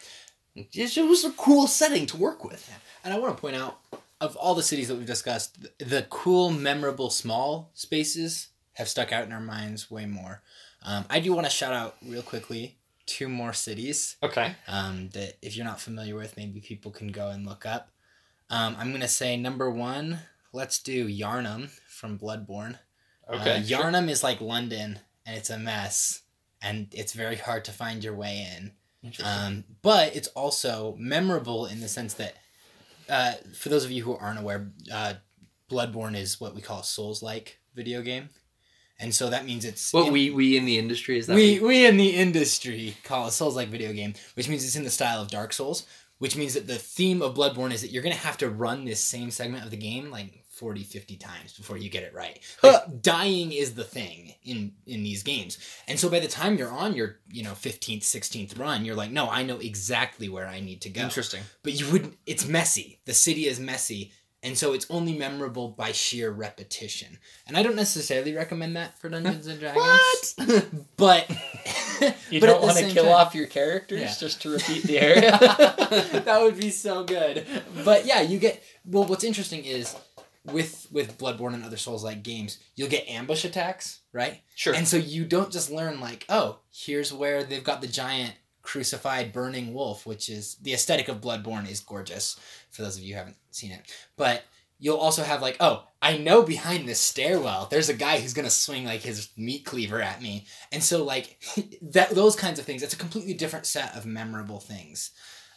It 0.57 1.09
was 1.09 1.25
a 1.25 1.31
cool 1.33 1.67
setting 1.67 2.07
to 2.07 2.17
work 2.17 2.45
with. 2.45 2.71
And 3.05 3.13
I 3.13 3.19
want 3.19 3.37
to 3.37 3.41
point 3.41 3.57
out, 3.57 3.79
of 4.21 4.35
all 4.37 4.55
the 4.55 4.63
cities 4.63 4.89
that 4.89 4.97
we've 4.97 5.07
discussed, 5.07 5.67
the 5.79 6.07
cool, 6.09 6.51
memorable, 6.51 7.11
small 7.11 7.71
spaces 7.75 8.49
have 8.75 8.89
stuck 8.89 9.13
out 9.13 9.25
in 9.27 9.33
our 9.33 9.41
minds 9.41 9.91
way 9.91 10.07
more. 10.07 10.43
Um, 10.83 11.05
I 11.11 11.21
do 11.21 11.33
want 11.35 11.47
to 11.47 11.51
shout 11.51 11.73
out 11.73 11.97
real 12.03 12.23
quickly 12.23 12.79
two 13.07 13.29
more 13.29 13.53
cities 13.53 14.17
Okay. 14.23 14.55
um, 14.67 15.11
that 15.11 15.37
if 15.41 15.57
you're 15.57 15.65
not 15.67 15.81
familiar 15.81 16.17
with, 16.17 16.37
maybe 16.37 16.61
people 16.61 16.91
can 16.91 17.09
go 17.09 17.29
and 17.29 17.47
look 17.47 17.65
up. 17.65 17.91
Um, 18.51 18.77
I'm 18.79 18.93
gonna 18.93 19.09
say 19.09 19.37
number 19.37 19.71
one. 19.71 20.21
Let's 20.53 20.81
do 20.81 21.09
Yharnam 21.09 21.71
from 21.89 22.19
Bloodborne. 22.19 22.79
Okay. 23.29 23.57
Uh, 23.57 23.61
Yharnam 23.61 24.09
is 24.09 24.23
like 24.23 24.41
London, 24.41 25.01
and 25.27 25.37
it's 25.37 25.51
a 25.51 25.59
mess, 25.59 26.23
and 26.63 26.89
it's 26.93 27.13
very 27.13 27.37
hard 27.37 27.65
to 27.67 27.73
find 27.73 28.03
your 28.05 28.15
way 28.15 28.49
in. 28.57 28.73
Um, 29.25 29.65
but 29.83 30.17
it's 30.17 30.29
also 30.29 30.97
memorable 30.99 31.67
in 31.67 31.81
the 31.81 31.89
sense 31.89 32.15
that, 32.15 32.35
uh, 33.09 33.33
for 33.55 33.69
those 33.69 33.85
of 33.85 33.91
you 33.91 34.03
who 34.03 34.17
aren't 34.17 34.39
aware, 34.41 34.73
uh, 34.93 35.15
Bloodborne 35.71 36.17
is 36.17 36.41
what 36.41 36.55
we 36.55 36.61
call 36.61 36.81
a 36.81 36.85
Souls-like 36.85 37.59
video 37.75 38.01
game, 38.03 38.31
and 38.99 39.15
so 39.15 39.29
that 39.31 39.45
means 39.45 39.65
it's 39.65 39.93
what 39.93 40.07
in- 40.09 40.13
we 40.13 40.31
we 40.31 40.57
in 40.57 40.65
the 40.65 40.79
industry 40.79 41.19
is 41.19 41.27
that 41.27 41.35
we 41.37 41.59
we 41.61 41.87
in 41.87 41.97
the 41.97 42.11
industry 42.17 42.97
call 43.05 43.27
a 43.27 43.33
Souls-like 43.33 43.69
video 43.69 43.93
game, 43.93 44.15
which 44.35 44.49
means 44.49 44.65
it's 44.65 44.77
in 44.77 44.85
the 44.85 44.91
style 44.91 45.21
of 45.21 45.29
Dark 45.29 45.53
Souls, 45.53 45.85
which 46.19 46.37
means 46.37 46.55
that 46.55 46.67
the 46.67 46.77
theme 46.79 47.21
of 47.23 47.35
Bloodborne 47.35 47.73
is 47.73 47.81
that 47.83 47.91
you're 47.91 48.03
gonna 48.03 48.15
have 48.15 48.39
to 48.39 48.49
run 48.49 48.85
this 48.85 49.01
same 49.01 49.31
segment 49.31 49.65
of 49.65 49.71
the 49.71 49.77
game 49.77 50.11
like 50.11 50.45
40, 50.57 50.83
50 50.85 51.17
times 51.17 51.53
before 51.53 51.77
you 51.77 51.89
get 51.91 52.03
it 52.03 52.15
right. 52.15 52.39
Like, 52.63 53.03
dying 53.03 53.53
is 53.53 53.75
the 53.75 53.85
thing 53.85 54.35
in 54.45 54.73
in 54.87 55.03
these 55.03 55.23
games, 55.23 55.59
and 55.87 55.99
so 56.01 56.09
by 56.09 56.21
the 56.21 56.29
time 56.29 56.57
you're 56.59 56.71
on 56.73 56.95
your 56.95 57.19
you 57.31 57.43
know 57.43 57.53
15th, 57.53 58.03
16th 58.03 58.59
run, 58.59 58.85
you're 58.85 58.95
like, 58.97 59.11
no, 59.11 59.29
I 59.29 59.43
know 59.43 59.59
exactly 59.59 60.29
where 60.29 60.47
I 60.49 60.61
need 60.61 60.81
to 60.83 60.89
go 60.91 61.03
Interesting. 61.03 61.43
but 61.63 61.79
you 61.79 61.91
wouldn't 61.93 62.17
it's 62.27 62.47
messy 62.49 63.01
the 63.05 63.15
city 63.15 63.47
is 63.47 63.61
messy 63.61 64.13
and 64.43 64.57
so 64.57 64.73
it's 64.75 64.87
only 64.91 65.15
memorable 65.17 65.69
by 65.71 65.93
sheer 65.93 66.31
repetition 66.31 67.19
and 67.47 67.57
i 67.57 67.63
don't 67.63 67.75
necessarily 67.75 68.35
recommend 68.35 68.77
that 68.77 68.99
for 69.01 69.09
dungeons 69.09 69.47
and 69.47 69.59
dragons 69.65 70.35
what? 70.37 70.67
but 70.97 71.31
you 72.31 72.41
but 72.41 72.47
don't 72.47 72.63
want 72.63 72.77
to 72.77 72.87
kill 72.91 73.05
time- 73.05 73.15
off 73.15 73.35
your 73.35 73.47
characters 73.47 74.01
Yeah. 74.01 74.15
just 74.21 74.43
to 74.43 74.51
repeat 74.51 74.83
the 74.85 74.99
area. 75.01 75.31
that 76.27 76.39
would 76.43 76.57
be 76.59 76.71
so 76.71 77.05
good 77.05 77.47
but 77.85 78.05
yeah 78.07 78.21
you 78.21 78.39
get 78.39 78.63
well 78.85 79.05
what's 79.05 79.25
interesting 79.25 79.65
is 79.65 79.97
with 80.53 80.87
with 80.91 81.19
bloodborne 81.19 81.55
and 81.55 81.65
other 81.65 81.77
souls 81.77 82.05
like 82.05 82.23
games 82.23 82.59
you'll 82.75 82.89
get 82.89 83.09
ambush 83.09 83.45
attacks 83.45 84.01
right 84.13 84.43
Sure. 84.55 84.75
and 84.75 84.87
so 84.89 84.97
you 84.97 85.25
don't 85.25 85.53
just 85.53 85.71
learn 85.71 86.01
like, 86.01 86.25
oh, 86.29 86.61
here's 86.73 87.13
where 87.13 87.45
they've 87.45 87.63
got 87.65 87.81
the 87.81 87.87
giant 87.87 88.35
crucified 88.63 89.33
burning 89.33 89.73
wolf, 89.73 90.07
which 90.07 90.29
is 90.29 90.57
the 90.57 90.73
aesthetic 90.75 91.09
of 91.09 91.21
Bloodborne 91.21 91.71
is 91.71 91.81
gorgeous 91.81 92.39
for 92.71 92.83
those 92.83 92.97
of 92.97 93.03
you 93.05 93.13
who 93.15 93.19
haven't 93.19 93.37
seen 93.53 93.71
it. 93.71 93.83
But 94.17 94.43
you'll 94.79 94.97
also 94.97 95.23
have 95.23 95.41
like, 95.41 95.57
oh, 95.61 95.85
I 96.03 96.17
know 96.19 96.43
behind 96.43 96.89
this 96.89 96.99
stairwell 96.99 97.69
there's 97.71 97.89
a 97.89 97.95
guy 97.95 98.19
who's 98.19 98.35
gonna 98.35 98.51
swing 98.51 98.85
like 98.85 99.03
his 99.03 99.29
meat 99.37 99.65
cleaver 99.65 100.03
at 100.03 100.21
me. 100.21 100.47
And 100.73 100.83
so 100.83 101.05
like 101.05 101.41
that 101.83 102.11
those 102.11 102.35
kinds 102.35 102.59
of 102.59 102.65
things, 102.65 102.83
it's 102.83 102.95
a 102.95 102.99
completely 102.99 103.35
different 103.35 103.67
set 103.67 103.95
of 103.95 104.05
memorable 104.07 104.59
things. 104.61 105.13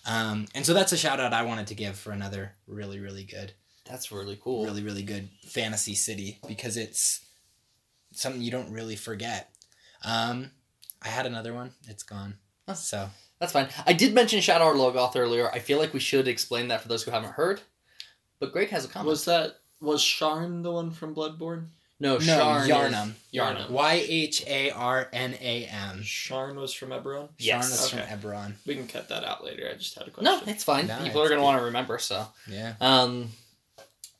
Um, 0.06 0.48
and 0.54 0.66
so 0.66 0.74
that's 0.74 0.92
a 0.92 0.98
shout 0.98 1.20
out 1.20 1.34
I 1.34 1.44
wanted 1.44 1.68
to 1.68 1.76
give 1.76 1.98
for 1.98 2.12
another 2.12 2.54
really, 2.68 3.00
really 3.00 3.24
good 3.24 3.54
That's 3.90 4.12
really 4.12 4.40
cool. 4.42 4.66
really 4.66 4.84
really 4.84 5.04
good 5.04 5.30
fantasy 5.48 5.96
city 5.96 6.40
because 6.48 6.78
it's 6.78 7.26
something 8.14 8.42
you 8.42 8.52
don't 8.52 8.72
really 8.72 8.96
forget 8.96 9.50
um 10.04 10.50
i 11.02 11.08
had 11.08 11.26
another 11.26 11.54
one 11.54 11.72
it's 11.88 12.04
gone 12.04 12.36
so 12.76 13.10
That's 13.40 13.52
fine. 13.54 13.68
I 13.88 13.94
did 13.94 14.14
mention 14.14 14.42
Shadar 14.42 14.76
Logoth 14.76 15.16
earlier. 15.16 15.50
I 15.52 15.58
feel 15.60 15.80
like 15.80 15.92
we 15.94 16.00
should 16.00 16.28
explain 16.28 16.68
that 16.68 16.82
for 16.82 16.88
those 16.88 17.02
who 17.04 17.10
haven't 17.10 17.32
heard. 17.32 17.62
But 18.40 18.52
Greg 18.52 18.70
has 18.70 18.86
a 18.86 18.88
comment. 18.90 19.08
was 19.10 19.26
that 19.26 19.56
was 19.82 20.02
Sharn 20.04 20.62
the 20.62 20.72
one 20.72 20.92
from 20.92 21.16
Bloodborne? 21.16 21.70
No, 22.00 22.14
No, 22.14 22.20
Sharn 22.20 22.62
is- 22.64 22.70
Yharnam. 22.70 23.12
Yharnam. 23.34 23.70
Y 23.72 24.06
H 24.08 24.44
A 24.46 24.70
R 24.72 25.10
N 25.12 25.34
A 25.42 25.66
M. 25.66 26.02
Sharn 26.04 26.58
was 26.58 26.74
from 26.74 26.90
Eberron. 26.90 27.30
Yes. 27.40 27.66
Sharn 27.72 27.74
is 27.74 27.94
Okay. 27.94 28.06
from 28.06 28.20
Eberron. 28.32 28.54
We 28.68 28.76
can 28.76 28.88
cut 28.88 29.10
that 29.10 29.24
out 29.24 29.44
later. 29.44 29.68
I 29.68 29.76
just 29.76 29.96
had 29.98 30.08
a 30.08 30.12
question. 30.12 30.26
No, 30.46 30.52
it's 30.52 30.64
fine. 30.64 30.86
No, 30.86 31.00
People 31.02 31.22
are 31.24 31.30
gonna 31.30 31.40
good. 31.42 31.46
want 31.46 31.58
to 31.60 31.66
remember. 31.66 31.98
So, 31.98 32.28
Yeah. 32.48 32.76
um, 32.82 33.32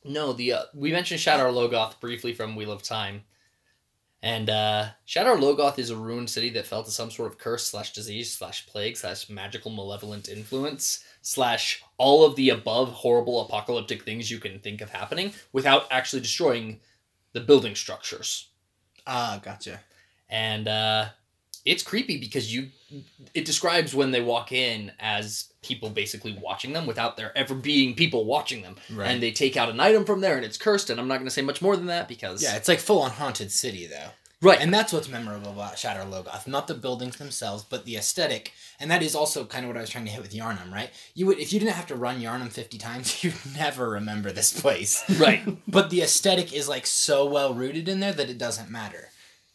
no, 0.04 0.34
the 0.34 0.54
uh, 0.54 0.64
we 0.74 0.92
mentioned 0.92 1.20
Shadar 1.20 1.52
Logoth 1.52 2.00
briefly 2.00 2.34
from 2.34 2.56
Wheel 2.56 2.72
of 2.72 2.84
Time, 2.84 3.24
and 4.22 4.50
uh, 4.50 4.88
Shadar 5.08 5.38
Logoth 5.38 5.80
is 5.80 5.90
a 5.90 5.96
ruined 5.96 6.30
city 6.30 6.50
that 6.52 6.66
fell 6.68 6.84
to 6.84 6.92
some 6.92 7.12
sort 7.12 7.32
of 7.32 7.38
curse 7.38 7.66
slash 7.66 7.94
disease 7.94 8.32
slash 8.34 8.68
plague 8.68 8.98
slash 8.98 9.30
magical 9.30 9.72
malevolent 9.72 10.28
influence 10.30 11.04
slash 11.22 11.84
all 11.98 12.26
of 12.26 12.36
the 12.36 12.50
above 12.50 12.92
horrible 12.92 13.42
apocalyptic 13.46 14.04
things 14.04 14.32
you 14.32 14.40
can 14.40 14.60
think 14.60 14.82
of 14.82 14.90
happening 14.90 15.34
without 15.52 15.86
actually 15.92 16.22
destroying 16.22 16.80
the 17.34 17.42
building 17.42 17.76
structures. 17.76 18.50
Ah, 19.06 19.40
gotcha. 19.44 19.82
and 20.30 20.68
uh, 20.68 21.06
it's 21.72 21.84
creepy 21.84 22.18
because 22.18 22.46
you 22.54 22.62
it 23.34 23.46
describes 23.46 23.94
when 23.94 24.12
they 24.12 24.22
walk 24.22 24.52
in 24.52 24.92
as 25.00 25.50
people 25.62 25.90
basically 25.90 26.34
watching 26.42 26.74
them 26.74 26.86
without 26.88 27.16
there 27.18 27.32
ever 27.38 27.54
being 27.56 27.94
people 27.96 28.26
watching 28.26 28.62
them 28.64 28.76
Right. 28.92 29.10
and 29.10 29.22
they 29.24 29.32
take 29.32 29.56
out 29.58 29.70
an 29.70 29.80
item 29.80 30.04
from 30.06 30.22
there 30.22 30.36
and 30.38 30.46
it's 30.46 30.58
cursed 30.58 30.90
and 30.90 31.00
i'm 31.00 31.08
not 31.08 31.18
going 31.20 31.28
to 31.28 31.38
say 31.40 31.42
much 31.44 31.62
more 31.62 31.76
than 31.78 31.88
that 31.88 32.08
because 32.08 32.42
yeah, 32.44 32.56
it's 32.56 32.68
like 32.68 32.80
full 32.80 33.02
on 33.02 33.12
haunted 33.12 33.52
city 33.52 33.86
though. 33.88 34.10
right 34.42 34.60
And 34.62 34.74
that's 34.74 34.92
what's 34.94 35.10
memorable 35.10 35.52
about 35.52 35.76
Shadar 35.76 36.06
Logoth. 36.10 36.48
Not 36.48 36.68
the 36.68 36.74
buildings 36.86 37.18
themselves, 37.18 37.64
but 37.72 37.84
the 37.86 37.98
aesthetic. 37.98 38.54
And 38.80 38.90
that 38.90 39.04
is 39.04 39.14
also 39.14 39.44
kind 39.44 39.66
of 39.66 39.70
what 39.70 39.78
I 39.78 39.82
was 39.82 39.90
trying 39.90 40.06
to 40.06 40.12
hit 40.16 40.22
with 40.22 40.34
Yharnam, 40.34 40.72
right? 40.72 40.90
You 41.14 41.26
would 41.28 41.40
if 41.40 41.52
you 41.52 41.60
didn't 41.60 41.76
have 41.76 41.88
to 41.88 41.96
run 42.06 42.22
Yharnam 42.22 42.50
50 42.50 42.78
times, 42.78 43.06
you'd 43.24 43.34
never 43.54 43.90
remember 43.90 44.32
this 44.32 44.52
place. 44.62 45.04
right 45.20 45.44
But 45.68 45.90
the 45.90 46.02
aesthetic 46.02 46.54
is 46.54 46.70
like 46.70 46.88
so 46.88 47.26
well 47.26 47.54
rooted 47.54 47.90
in 47.90 48.00
there 48.00 48.14
that 48.14 48.30
it 48.30 48.38
doesn't 48.38 48.72
matter. 48.72 49.09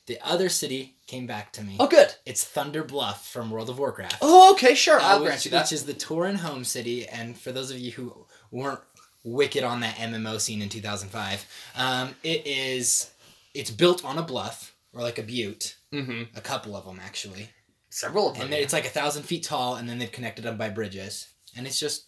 The 0.06 0.18
other 0.22 0.48
city 0.48 0.96
came 1.06 1.26
back 1.26 1.52
to 1.52 1.62
me. 1.62 1.76
oh 1.80 1.86
good 1.86 2.14
It's 2.26 2.44
Thunder 2.44 2.84
Bluff 2.84 3.28
from 3.30 3.50
World 3.50 3.70
of 3.70 3.78
Warcraft. 3.78 4.18
oh 4.22 4.52
okay 4.52 4.74
sure 4.74 4.98
Uh, 4.98 5.02
i'll 5.04 5.20
which, 5.20 5.26
grant 5.26 5.44
you 5.44 5.50
that 5.52 5.64
which 5.64 5.72
is 5.72 5.84
the 5.86 5.94
Tauren 5.94 6.36
home 6.36 6.64
city, 6.64 7.06
and 7.08 7.38
for 7.38 7.52
those 7.52 7.70
of 7.70 7.78
you 7.78 7.92
who 7.92 8.26
weren't 8.50 8.80
wicked 9.22 9.64
on 9.64 9.80
that 9.80 9.96
MMO 9.96 10.38
scene 10.38 10.60
in 10.60 10.68
2005, 10.68 11.46
um, 11.76 12.14
it 12.22 12.46
is 12.46 13.10
it's 13.54 13.70
built 13.70 14.04
on 14.04 14.18
a 14.18 14.22
bluff 14.22 14.74
or 14.92 15.00
like 15.02 15.18
a 15.18 15.22
butte, 15.22 15.76
mm-hmm. 15.92 16.22
a 16.36 16.40
couple 16.40 16.76
of 16.76 16.84
them 16.84 17.00
actually, 17.04 17.48
several 17.88 18.28
of 18.28 18.34
them 18.34 18.44
and 18.44 18.52
then 18.52 18.60
it's 18.60 18.72
like 18.72 18.84
a 18.86 18.90
thousand 18.90 19.22
feet 19.22 19.42
tall, 19.44 19.76
and 19.76 19.88
then 19.88 19.98
they've 19.98 20.12
connected 20.12 20.42
them 20.44 20.56
by 20.58 20.68
bridges, 20.68 21.28
and 21.56 21.66
it's 21.66 21.80
just 21.80 22.06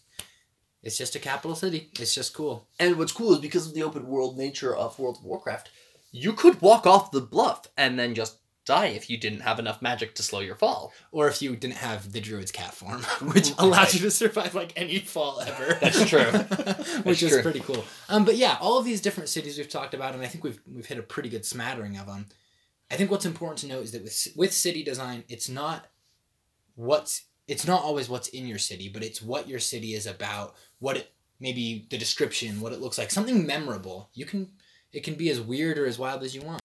it's 0.83 0.97
just 0.97 1.15
a 1.15 1.19
capital 1.19 1.55
city. 1.55 1.89
It's 1.99 2.13
just 2.13 2.33
cool. 2.33 2.67
and 2.79 2.97
what's 2.97 3.11
cool 3.11 3.33
is 3.33 3.39
because 3.39 3.65
of 3.67 3.73
the 3.73 3.83
open 3.83 4.07
world 4.07 4.37
nature 4.37 4.75
of 4.75 4.97
world 4.99 5.17
of 5.17 5.23
warcraft 5.25 5.69
you 6.17 6.33
could 6.33 6.61
walk 6.61 6.85
off 6.85 7.11
the 7.11 7.21
bluff 7.21 7.67
and 7.77 7.97
then 7.97 8.15
just 8.15 8.37
die 8.65 8.87
if 8.87 9.09
you 9.09 9.17
didn't 9.17 9.39
have 9.39 9.59
enough 9.59 9.81
magic 9.81 10.13
to 10.13 10.21
slow 10.21 10.41
your 10.41 10.55
fall 10.55 10.91
Or 11.13 11.29
if 11.29 11.41
you 11.41 11.55
didn't 11.55 11.77
have 11.77 12.11
the 12.11 12.19
druid's 12.19 12.51
cat 12.51 12.73
form, 12.73 13.01
which 13.33 13.53
allows 13.57 13.93
you 13.93 14.01
to 14.01 14.11
survive 14.11 14.53
like 14.55 14.73
any 14.75 14.99
fall 14.99 15.39
ever. 15.39 15.73
That's 15.81 16.07
true. 16.09 16.19
which 16.21 17.21
That's 17.21 17.23
is 17.23 17.31
true. 17.31 17.41
pretty 17.41 17.61
cool. 17.61 17.85
Um, 18.09 18.25
but 18.25 18.35
yeah, 18.35 18.57
all 18.59 18.77
of 18.77 18.83
these 18.85 18.99
different 18.99 19.29
cities 19.29 19.57
we've 19.57 19.69
talked 19.69 19.93
about, 19.93 20.13
and 20.13 20.21
I 20.23 20.27
think 20.27 20.43
we've 20.43 20.59
we've 20.69 20.85
hit 20.85 20.99
a 20.99 21.03
pretty 21.03 21.29
good 21.29 21.45
smattering 21.45 21.97
of 21.97 22.07
them. 22.07 22.25
I 22.91 22.95
think 22.95 23.09
what's 23.09 23.25
important 23.25 23.59
to 23.59 23.67
note 23.67 23.83
is 23.85 23.91
that 23.91 24.03
with 24.03 24.27
with 24.35 24.53
city 24.53 24.83
design, 24.83 25.23
it's 25.29 25.47
not 25.49 25.87
what's 26.75 27.23
it's 27.47 27.65
not 27.65 27.81
always 27.81 28.09
what's 28.09 28.27
in 28.27 28.47
your 28.47 28.59
city, 28.59 28.89
but 28.89 29.03
it's 29.03 29.21
what 29.21 29.47
your 29.47 29.59
city 29.59 29.93
is 29.93 30.05
about. 30.05 30.55
What 30.79 30.97
it 30.97 31.13
maybe 31.39 31.87
the 31.89 31.97
description, 31.97 32.59
what 32.59 32.73
it 32.73 32.81
looks 32.81 32.97
like, 32.97 33.11
something 33.11 33.45
memorable. 33.45 34.09
You 34.13 34.25
can 34.25 34.49
it 34.97 35.03
can 35.03 35.13
be 35.13 35.29
as 35.29 35.39
weird 35.39 35.77
or 35.77 35.85
as 35.85 35.99
wild 35.99 36.23
as 36.23 36.33
you 36.33 36.41
want. 36.41 36.59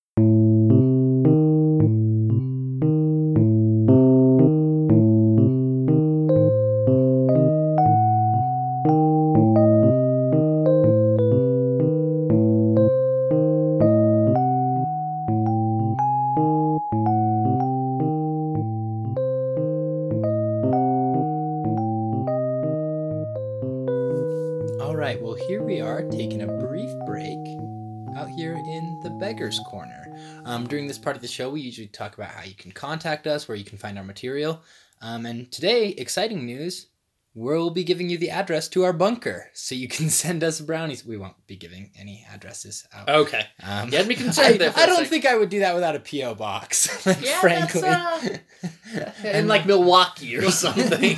Part 31.03 31.17
of 31.17 31.23
the 31.23 31.29
show, 31.29 31.51
we 31.51 31.61
usually 31.61 31.89
talk 31.89 32.15
about 32.17 32.31
how 32.31 32.45
you 32.45 32.55
can 32.55 32.73
contact 32.73 33.27
us, 33.27 33.47
where 33.49 33.57
you 33.57 33.65
can 33.65 33.79
find 33.79 33.99
our 33.99 34.05
material. 34.05 34.63
Um, 35.01 35.27
and 35.27 35.51
today, 35.53 35.89
exciting 35.89 36.47
news 36.47 36.89
we'll 37.35 37.71
be 37.71 37.83
giving 37.83 38.11
you 38.11 38.19
the 38.19 38.29
address 38.29 38.69
to 38.69 38.85
our 38.85 38.93
bunker 38.93 39.47
so 39.55 39.75
you 39.75 39.89
can 39.89 40.11
send 40.23 40.45
us 40.45 40.61
brownies. 40.61 41.03
We 41.03 41.17
won't 41.17 41.47
be 41.47 41.57
giving 41.57 41.91
any 41.99 42.27
addresses 42.31 42.87
out. 42.95 43.09
okay 43.09 43.47
Um, 43.63 43.91
You 43.91 43.97
had 43.97 44.07
me 44.07 44.15
concerned 44.17 44.55
I, 44.55 44.59
there 44.59 44.71
for 44.71 44.81
I 44.81 44.83
a 44.85 44.87
don't 44.87 44.99
sec. 44.99 45.09
think 45.09 45.25
I 45.27 45.37
would 45.39 45.49
do 45.49 45.61
that 45.61 45.75
without 45.75 45.97
a 45.97 46.01
P.O. 46.01 46.35
box, 46.35 47.07
like, 47.07 47.25
Yeah, 47.25 47.41
frankly. 47.41 47.81
that's, 47.81 49.25
in 49.25 49.49
like 49.49 49.65
milwaukee 49.65 50.37
or 50.37 50.51
something 50.51 51.17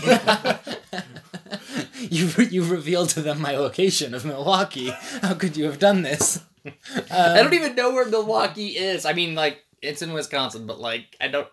you 1.99 2.29
you 2.51 2.65
revealed 2.65 3.09
to 3.11 3.21
them 3.21 3.41
my 3.41 3.57
location 3.57 4.15
of 4.15 4.25
Milwaukee. 4.25 4.91
How 5.23 5.35
could 5.35 5.57
you 5.57 5.65
have 5.65 5.79
done 5.79 6.03
this? 6.03 6.41
I 6.65 6.71
Um, 7.11 7.37
don't 7.45 7.55
even 7.55 7.75
know 7.75 7.93
where 7.93 8.07
Milwaukee 8.07 8.69
is. 8.77 9.05
I 9.05 9.13
mean, 9.13 9.35
like 9.35 9.64
it's 9.85 10.03
in 10.03 10.13
Wisconsin, 10.13 10.67
but 10.67 10.81
like 10.81 11.17
I 11.21 11.29
don't. 11.29 11.49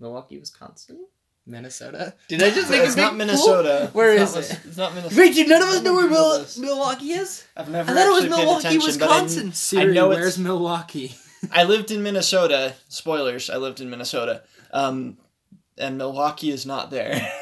Milwaukee, 0.00 0.38
Wisconsin. 0.38 1.06
Minnesota. 1.46 2.14
Did 2.28 2.42
I 2.42 2.48
just 2.50 2.70
make 2.70 2.80
it's 2.82 2.94
a 2.94 2.96
big 2.96 3.04
not 3.04 3.16
Minnesota. 3.16 3.90
Where 3.92 4.14
it's 4.14 4.34
is 4.34 4.50
not, 4.50 4.58
it? 4.58 4.66
It's 4.66 4.76
not 4.78 4.94
Minnesota. 4.94 5.20
Wait, 5.20 5.34
did 5.34 5.48
none 5.48 5.62
of 5.62 5.68
us 5.68 5.82
know 5.82 5.92
where 5.94 6.06
I'm 6.06 6.10
gonna 6.12 6.38
Google 6.44 6.62
Mil- 6.62 6.76
Milwaukee 6.76 7.12
is? 7.12 7.44
I've 7.54 7.68
never 7.68 7.90
I 7.90 7.94
thought 7.94 8.06
it 8.06 8.10
was 8.12 8.24
actually 8.24 8.36
paid 8.38 8.44
Milwaukee, 8.46 8.66
attention, 8.68 8.98
but 8.98 9.10
I- 9.10 9.22
Wisconsin. 9.22 9.52
Siri, 9.52 9.94
know 9.94 10.08
where's 10.08 10.18
it's- 10.20 10.38
Milwaukee? 10.38 11.14
I 11.52 11.64
lived 11.64 11.90
in 11.90 12.02
Minnesota. 12.02 12.74
Spoilers. 12.88 13.50
I 13.50 13.56
lived 13.58 13.80
in 13.82 13.90
Minnesota. 13.90 14.42
Um, 14.72 15.18
and 15.76 15.98
Milwaukee 15.98 16.50
is 16.50 16.64
not 16.66 16.90
there. 16.90 17.30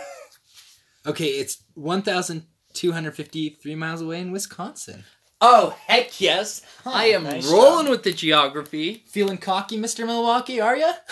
Okay, 1.05 1.27
it's 1.31 1.65
one 1.75 2.03
thousand 2.03 2.47
two 2.75 2.93
hundred 2.93 3.17
fifty-three 3.17 3.75
miles 3.75 4.01
away 4.01 4.21
in 4.21 4.31
Wisconsin. 4.31 5.03
Oh 5.45 5.77
heck 5.89 6.21
yes! 6.21 6.63
I 6.87 7.07
am 7.07 7.25
nice 7.25 7.51
rolling 7.51 7.87
job. 7.87 7.91
with 7.91 8.03
the 8.05 8.13
geography. 8.13 9.03
Feeling 9.07 9.39
cocky, 9.39 9.77
Mister 9.77 10.07
Milwaukee? 10.07 10.61
Are 10.61 10.77
you? 10.77 10.93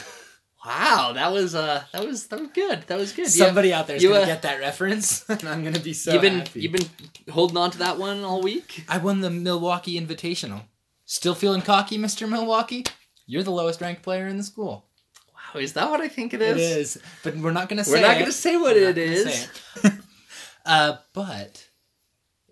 Wow, 0.62 1.12
that 1.14 1.32
was 1.32 1.54
uh, 1.54 1.84
that 1.90 2.06
was 2.06 2.26
that 2.26 2.38
was 2.38 2.50
good. 2.50 2.82
That 2.86 2.98
was 2.98 3.12
good. 3.12 3.34
Yeah. 3.34 3.46
Somebody 3.46 3.72
out 3.72 3.86
there's 3.86 4.02
you, 4.02 4.10
gonna 4.10 4.24
uh, 4.24 4.26
get 4.26 4.42
that 4.42 4.60
reference, 4.60 5.24
and 5.30 5.42
I'm 5.48 5.64
gonna 5.64 5.80
be 5.80 5.94
so 5.94 6.12
you've 6.12 6.20
been 6.20 6.40
happy. 6.40 6.60
you've 6.60 6.72
been 6.72 6.86
holding 7.30 7.56
on 7.56 7.70
to 7.70 7.78
that 7.78 7.96
one 7.96 8.22
all 8.24 8.42
week. 8.42 8.84
I 8.86 8.98
won 8.98 9.22
the 9.22 9.30
Milwaukee 9.30 9.98
Invitational. 9.98 10.64
Still 11.06 11.34
feeling 11.34 11.62
cocky, 11.62 11.96
Mister 11.96 12.26
Milwaukee? 12.26 12.84
You're 13.26 13.42
the 13.42 13.50
lowest 13.52 13.80
ranked 13.80 14.02
player 14.02 14.26
in 14.26 14.36
the 14.36 14.42
school. 14.42 14.84
Wow, 15.32 15.60
is 15.60 15.72
that 15.72 15.88
what 15.88 16.02
I 16.02 16.08
think 16.08 16.34
it 16.34 16.42
It 16.42 16.58
is? 16.58 16.96
is, 16.96 17.02
but 17.24 17.36
we're 17.38 17.52
not 17.52 17.70
gonna 17.70 17.82
say. 17.82 17.92
We're 17.92 18.06
not 18.06 18.16
it. 18.16 18.20
gonna 18.20 18.32
say 18.32 18.58
what 18.58 18.76
it 18.76 18.98
is. 18.98 19.48
it. 19.82 19.92
uh, 20.66 20.96
but 21.14 21.69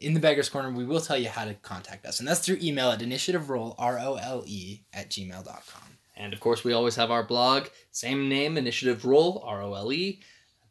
in 0.01 0.15
the 0.15 0.21
Beggar's 0.21 0.49
Corner, 0.49 0.71
we 0.71 0.85
will 0.85 1.01
tell 1.01 1.17
you 1.19 1.29
how 1.29 1.45
to 1.45 1.55
contact 1.55 2.07
us, 2.07 2.19
and 2.21 2.29
that's 2.29 2.41
through 2.41 2.59
email 2.63 2.91
at 2.91 3.01
initiativerole, 3.01 3.75
R-O-L-E, 3.79 4.81
at 4.93 5.11
gmail.com. 5.11 5.83
And 6.17 6.33
of 6.33 6.41
course, 6.41 6.65
we 6.65 6.73
always 6.73 6.97
have 6.97 7.11
our 7.11 7.23
blog, 7.23 7.69
same 7.93 8.29
name, 8.29 8.57
Initiative 8.59 9.05
Role, 9.05 9.43
R 9.47 9.63
O 9.63 9.75
L 9.75 9.93
E, 9.93 10.21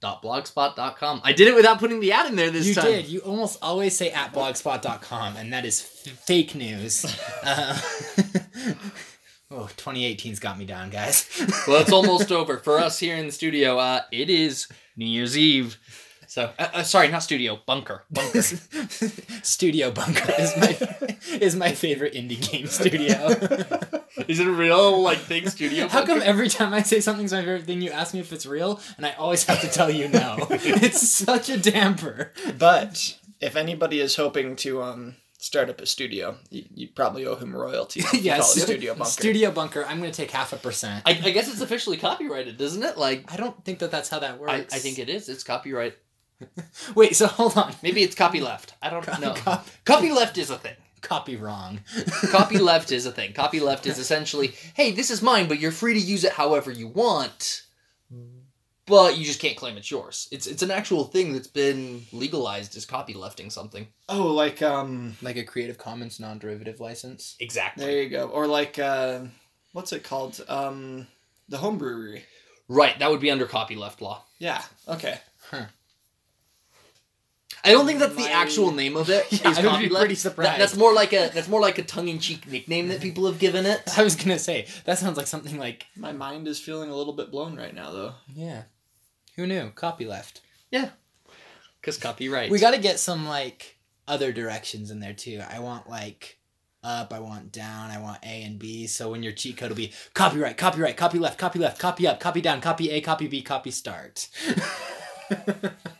dot 0.01 0.21
blogspot.com. 0.21 1.21
I 1.23 1.31
did 1.31 1.47
it 1.47 1.55
without 1.55 1.79
putting 1.79 2.01
the 2.01 2.11
ad 2.11 2.27
in 2.27 2.35
there 2.35 2.51
this 2.51 2.67
You 2.67 2.73
time. 2.75 2.85
You 2.87 2.91
did. 2.91 3.05
You 3.07 3.19
almost 3.21 3.57
always 3.61 3.95
say 3.95 4.11
at 4.11 4.33
blogspot.com, 4.33 5.37
and 5.37 5.53
that 5.53 5.65
is 5.65 5.81
f- 6.05 6.13
fake 6.19 6.53
news. 6.55 7.05
Uh, 7.43 7.79
oh, 9.51 9.69
2018's 9.77 10.39
got 10.39 10.57
me 10.57 10.65
down, 10.65 10.89
guys. 10.89 11.29
Well, 11.65 11.81
it's 11.81 11.93
almost 11.93 12.31
over 12.33 12.57
for 12.57 12.77
us 12.77 12.99
here 12.99 13.15
in 13.15 13.27
the 13.27 13.31
studio. 13.31 13.77
Uh, 13.77 14.01
it 14.11 14.29
is 14.29 14.67
New 14.97 15.05
Year's 15.05 15.37
Eve. 15.37 15.77
So, 16.37 16.51
uh, 16.59 16.67
uh, 16.71 16.83
sorry, 16.83 17.07
not 17.07 17.23
studio, 17.23 17.59
bunker. 17.65 18.03
Bunker. 18.11 18.43
studio 19.41 19.89
Bunker 19.89 20.31
is 20.37 20.55
my 20.55 21.17
is 21.41 21.55
my 21.55 21.71
favorite 21.71 22.13
indie 22.13 22.39
game 22.39 22.67
studio. 22.67 23.29
is 24.27 24.39
it 24.39 24.45
a 24.45 24.51
real 24.51 25.01
like 25.01 25.17
thing? 25.17 25.49
Studio. 25.49 25.87
How 25.87 26.05
come 26.05 26.21
every 26.21 26.47
time 26.47 26.75
I 26.75 26.83
say 26.83 26.99
something's 26.99 27.33
my 27.33 27.39
favorite 27.39 27.63
thing, 27.63 27.81
you 27.81 27.89
ask 27.89 28.13
me 28.13 28.19
if 28.19 28.31
it's 28.31 28.45
real, 28.45 28.79
and 28.97 29.05
I 29.07 29.13
always 29.13 29.45
have 29.45 29.61
to 29.61 29.67
tell 29.67 29.89
you 29.89 30.09
no? 30.09 30.45
it's 30.51 31.09
such 31.09 31.49
a 31.49 31.57
damper. 31.57 32.33
but 32.55 33.17
if 33.41 33.55
anybody 33.55 33.99
is 33.99 34.15
hoping 34.15 34.55
to 34.57 34.83
um, 34.83 35.15
start 35.39 35.71
up 35.71 35.81
a 35.81 35.87
studio, 35.87 36.37
you, 36.51 36.65
you 36.71 36.87
probably 36.87 37.25
owe 37.25 37.35
him 37.35 37.55
royalty. 37.55 38.01
If 38.01 38.13
you 38.13 38.19
yes, 38.19 38.53
call 38.53 38.61
it 38.61 38.65
Studio 38.67 38.93
Bunker. 38.93 39.09
Studio 39.09 39.49
Bunker. 39.49 39.85
I'm 39.85 39.97
going 39.97 40.11
to 40.11 40.15
take 40.15 40.29
half 40.29 40.53
a 40.53 40.57
percent. 40.57 41.01
I, 41.07 41.19
I 41.23 41.31
guess 41.31 41.51
it's 41.51 41.61
officially 41.61 41.97
copyrighted, 41.97 42.61
isn't 42.61 42.83
it? 42.83 42.95
Like, 42.95 43.33
I 43.33 43.37
don't 43.37 43.65
think 43.65 43.79
that 43.79 43.89
that's 43.89 44.09
how 44.09 44.19
that 44.19 44.39
works. 44.39 44.51
I, 44.51 44.57
I 44.75 44.79
think 44.79 44.99
it 44.99 45.09
is. 45.09 45.29
It's 45.29 45.43
copyright. 45.43 45.97
Wait, 46.95 47.15
so 47.15 47.27
hold 47.27 47.57
on. 47.57 47.73
Maybe 47.81 48.03
it's 48.03 48.15
copy 48.15 48.39
left. 48.41 48.73
I 48.81 48.89
don't 48.89 49.05
know. 49.19 49.33
Cop- 49.33 49.67
Copy 49.85 50.11
left 50.11 50.37
is 50.37 50.49
a 50.49 50.57
thing. 50.57 50.75
Copy 51.01 51.35
wrong. 51.35 51.79
Copy 52.31 52.57
left 52.57 52.91
is 52.91 53.05
a 53.05 53.11
thing. 53.11 53.33
Copy 53.33 53.59
left 53.59 53.85
is 53.85 53.97
essentially, 53.99 54.53
hey, 54.73 54.91
this 54.91 55.09
is 55.11 55.21
mine, 55.21 55.47
but 55.47 55.59
you're 55.59 55.71
free 55.71 55.93
to 55.93 55.99
use 55.99 56.23
it 56.23 56.33
however 56.33 56.71
you 56.71 56.87
want. 56.87 57.63
But 58.85 59.17
you 59.17 59.25
just 59.25 59.41
can't 59.41 59.57
claim 59.57 59.75
it's 59.75 59.91
yours. 59.91 60.29
It's 60.31 60.47
it's 60.47 60.63
an 60.63 60.71
actual 60.71 61.03
thing 61.03 61.33
that's 61.33 61.47
been 61.49 62.03
legalized 62.13 62.77
as 62.77 62.85
copy 62.85 63.13
lefting 63.13 63.49
something. 63.49 63.87
Oh, 64.07 64.27
like 64.27 64.61
um, 64.61 65.17
like 65.21 65.35
a 65.35 65.43
Creative 65.43 65.77
Commons 65.77 66.21
non-derivative 66.21 66.79
license. 66.79 67.35
Exactly. 67.41 67.83
there 67.85 68.01
you 68.03 68.09
go. 68.09 68.29
Or 68.29 68.47
like 68.47 68.79
uh, 68.79 69.25
what's 69.73 69.91
it 69.91 70.03
called? 70.05 70.41
Um, 70.47 71.07
the 71.49 71.57
home 71.57 71.77
brewery. 71.77 72.23
Right, 72.69 72.97
that 72.99 73.09
would 73.11 73.19
be 73.21 73.31
under 73.31 73.45
copy 73.45 73.75
left 73.75 74.01
law. 74.01 74.23
Yeah. 74.39 74.61
Okay. 74.87 75.19
I 77.67 77.71
don't 77.71 77.85
think 77.85 77.99
that's 77.99 78.15
the 78.15 78.31
actual 78.31 78.71
name 78.71 78.95
of 78.97 79.09
it. 79.09 79.25
Yeah, 79.31 79.49
is 79.51 79.57
I 79.59 79.61
would 79.71 79.79
be 79.79 79.89
left. 79.89 80.01
pretty 80.01 80.13
That- 80.15 80.19
surprised. 80.19 80.61
that's 80.61 80.75
more 80.75 80.93
like 80.93 81.13
a 81.13 81.29
that's 81.33 81.47
more 81.47 81.61
like 81.61 81.77
a 81.77 81.83
tongue 81.83 82.07
in 82.07 82.19
cheek 82.19 82.47
nickname 82.47 82.87
that 82.87 83.01
people 83.01 83.25
have 83.27 83.39
given 83.39 83.65
it. 83.65 83.81
I 83.97 84.03
was 84.03 84.15
gonna 84.15 84.39
say 84.39 84.67
that 84.85 84.97
sounds 84.97 85.17
like 85.17 85.27
something 85.27 85.57
like 85.59 85.85
My 85.95 86.11
mind 86.13 86.47
is 86.47 86.59
feeling 86.59 86.89
a 86.89 86.95
little 86.95 87.13
bit 87.13 87.29
blown 87.31 87.55
right 87.57 87.73
now, 87.75 87.91
though. 87.91 88.13
yeah. 88.33 88.63
Who 89.35 89.45
knew? 89.45 89.69
Copy 89.75 90.05
left. 90.05 90.41
Yeah, 90.71 90.89
because 91.79 91.97
copyright. 91.97 92.49
We 92.49 92.57
got 92.59 92.73
to 92.73 92.79
get 92.79 92.97
some 92.99 93.27
like 93.27 93.77
other 94.07 94.31
directions 94.31 94.89
in 94.89 94.99
there 94.99 95.13
too. 95.13 95.41
I 95.47 95.59
want 95.59 95.87
like 95.89 96.39
up, 96.83 97.13
I 97.13 97.19
want 97.19 97.51
down, 97.51 97.91
I 97.91 97.99
want 97.99 98.19
A 98.23 98.43
and 98.43 98.57
B. 98.57 98.87
So 98.87 99.11
when 99.11 99.21
your 99.21 99.33
cheat 99.33 99.57
code 99.57 99.69
will 99.69 99.75
be 99.75 99.91
copyright, 100.13 100.57
copyright, 100.57 100.95
copy 100.97 101.19
left, 101.19 101.37
copy 101.37 101.59
left, 101.59 101.79
copy 101.79 102.07
up, 102.07 102.19
copy 102.19 102.41
down, 102.41 102.61
copy 102.61 102.89
A, 102.91 103.01
copy 103.01 103.27
B, 103.27 103.41
copy 103.41 103.69
start. 103.71 104.27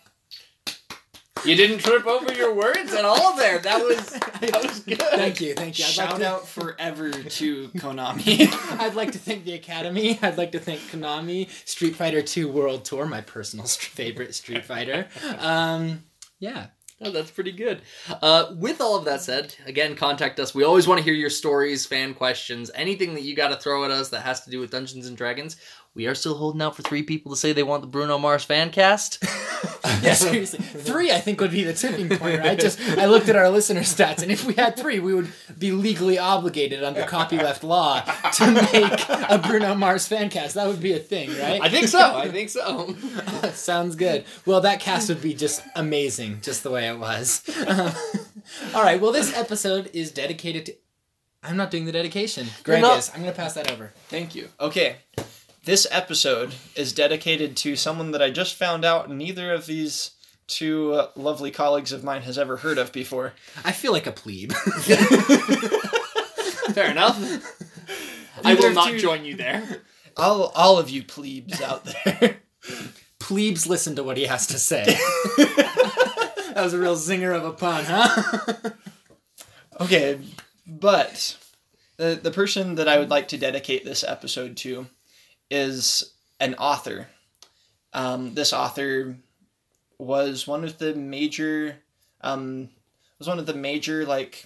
You 1.47 1.55
didn't 1.55 1.77
trip 1.77 2.05
over 2.05 2.33
your 2.33 2.53
words 2.53 2.93
at 2.93 3.05
all 3.05 3.37
there. 3.37 3.59
That 3.59 3.81
was 3.81 4.09
that 4.09 4.63
was 4.63 4.81
good. 4.81 4.99
thank 4.99 5.39
you, 5.39 5.53
thank 5.53 5.79
you. 5.79 5.85
I'd 5.85 5.91
Shout 5.91 6.09
like 6.09 6.19
to, 6.19 6.27
out 6.27 6.47
forever 6.47 7.09
to 7.09 7.67
Konami. 7.69 8.49
I'd 8.79 8.95
like 8.95 9.13
to 9.13 9.17
thank 9.17 9.45
the 9.45 9.53
Academy. 9.53 10.19
I'd 10.21 10.37
like 10.37 10.51
to 10.51 10.59
thank 10.59 10.81
Konami, 10.81 11.49
Street 11.65 11.95
Fighter 11.95 12.21
2 12.21 12.49
World 12.51 12.83
Tour, 12.83 13.05
my 13.05 13.21
personal 13.21 13.65
favorite 13.67 14.35
Street 14.35 14.65
Fighter. 14.65 15.07
Um, 15.39 16.03
yeah. 16.39 16.67
Oh, 16.99 17.11
that's 17.11 17.29
pretty 17.31 17.51
good. 17.51 17.81
Uh, 18.09 18.55
with 18.57 18.81
all 18.81 18.97
of 18.97 19.05
that 19.05 19.21
said, 19.21 19.55
again, 19.67 19.95
contact 19.95 20.39
us. 20.39 20.55
We 20.55 20.63
always 20.63 20.87
want 20.87 20.97
to 20.97 21.03
hear 21.05 21.13
your 21.13 21.29
stories, 21.29 21.85
fan 21.85 22.15
questions, 22.15 22.71
anything 22.73 23.13
that 23.13 23.21
you 23.21 23.35
got 23.35 23.49
to 23.49 23.55
throw 23.57 23.85
at 23.85 23.91
us 23.91 24.09
that 24.09 24.23
has 24.23 24.41
to 24.45 24.49
do 24.49 24.59
with 24.59 24.71
Dungeons 24.71 25.05
and 25.07 25.15
Dragons. 25.15 25.57
We 25.97 26.05
are 26.05 26.13
still 26.13 26.35
holding 26.35 26.61
out 26.61 26.75
for 26.75 26.83
three 26.83 27.01
people 27.01 27.31
to 27.31 27.35
say 27.35 27.53
they 27.53 27.63
want 27.63 27.81
the 27.81 27.87
Bruno 27.87 28.19
Mars 28.19 28.43
fan 28.43 28.69
cast. 28.69 29.23
Yeah, 30.03 30.13
seriously. 30.13 30.59
Three, 30.59 31.11
I 31.11 31.19
think, 31.19 31.39
would 31.41 31.49
be 31.49 31.63
the 31.63 31.73
tipping 31.73 32.09
point, 32.09 32.39
right? 32.39 32.59
Just, 32.59 32.79
I 32.79 33.05
looked 33.07 33.29
at 33.29 33.35
our 33.35 33.49
listener 33.49 33.79
stats, 33.79 34.21
and 34.21 34.31
if 34.31 34.45
we 34.45 34.53
had 34.53 34.77
three, 34.77 34.99
we 34.99 35.13
would 35.15 35.31
be 35.57 35.71
legally 35.71 36.19
obligated 36.19 36.83
under 36.83 37.01
copyleft 37.03 37.63
law 37.63 38.01
to 38.33 38.51
make 38.51 39.09
a 39.09 39.41
Bruno 39.43 39.73
Mars 39.73 40.07
fan 40.07 40.29
cast. 40.29 40.53
That 40.53 40.67
would 40.67 40.81
be 40.81 40.93
a 40.93 40.99
thing, 40.99 41.29
right? 41.39 41.61
I 41.61 41.69
think 41.69 41.87
so. 41.87 41.99
I 41.99 42.29
think 42.29 42.49
so. 42.49 42.93
Sounds 43.53 43.95
good. 43.95 44.25
Well, 44.45 44.61
that 44.61 44.81
cast 44.81 45.09
would 45.09 45.21
be 45.21 45.33
just 45.33 45.63
amazing, 45.75 46.41
just 46.41 46.61
the 46.61 46.69
way 46.69 46.87
it 46.87 46.99
was. 46.99 47.41
Um, 47.65 47.91
all 48.75 48.83
right. 48.83 49.01
Well, 49.01 49.13
this 49.13 49.35
episode 49.35 49.89
is 49.93 50.11
dedicated 50.11 50.67
to. 50.67 50.75
I'm 51.41 51.57
not 51.57 51.71
doing 51.71 51.85
the 51.85 51.91
dedication. 51.91 52.47
Greg 52.63 52.83
is. 52.83 53.09
I'm 53.15 53.21
going 53.21 53.33
to 53.33 53.37
pass 53.37 53.53
that 53.53 53.71
over. 53.71 53.93
Thank 54.09 54.35
you. 54.35 54.49
Okay. 54.59 54.97
This 55.68 55.86
episode 55.91 56.55
is 56.78 56.93
dedicated 56.93 57.57
to 57.57 57.76
someone 57.76 58.11
that 58.11 58.22
I 58.22 58.30
just 58.30 58.55
found 58.55 58.86
out 58.86 59.11
neither 59.11 59.51
of 59.51 59.65
these 59.65 60.11
two 60.47 60.93
uh, 60.93 61.09
lovely 61.18 61.51
colleagues 61.51 61.91
of 61.91 62.05
mine 62.05 62.22
has 62.22 62.38
ever 62.38 62.55
heard 62.55 62.78
of 62.78 62.93
before. 62.93 63.34
I 63.65 63.74
feel 63.74 63.91
like 63.91 64.07
a 64.07 64.13
plebe. 64.13 64.53
Fair 66.72 66.89
enough. 66.89 67.20
I 68.45 68.53
will 68.53 68.72
not 68.72 68.93
you- 68.93 68.99
join 68.99 69.26
you 69.26 69.36
there. 69.36 69.82
All, 70.15 70.53
all 70.55 70.80
of 70.80 70.89
you 70.89 71.03
plebes 71.03 71.61
out 71.61 71.84
there. 71.84 72.38
Plebes 73.20 73.68
listen 73.68 73.97
to 73.97 74.05
what 74.05 74.15
he 74.15 74.24
has 74.24 74.47
to 74.47 74.57
say. 74.57 74.86
that 75.38 76.53
was 76.55 76.74
a 76.74 76.80
real 76.80 76.95
zinger 76.95 77.36
of 77.36 77.43
a 77.43 77.51
pun, 77.51 77.84
huh? 77.86 78.53
Okay, 79.82 80.22
but 80.65 81.38
the 81.97 82.18
the 82.24 82.32
person 82.32 82.76
that 82.76 82.88
I 82.88 82.97
would 82.99 83.09
like 83.09 83.28
to 83.28 83.38
dedicate 83.38 83.84
this 83.84 84.05
episode 84.05 84.55
to 84.57 84.88
is 85.49 86.13
an 86.39 86.55
author. 86.55 87.07
Um, 87.93 88.33
this 88.33 88.53
author 88.53 89.17
was 89.97 90.45
one 90.45 90.63
of 90.63 90.77
the 90.77 90.93
major 90.93 91.77
um, 92.21 92.69
was 93.19 93.27
one 93.27 93.39
of 93.39 93.45
the 93.45 93.53
major 93.53 94.05
like 94.05 94.45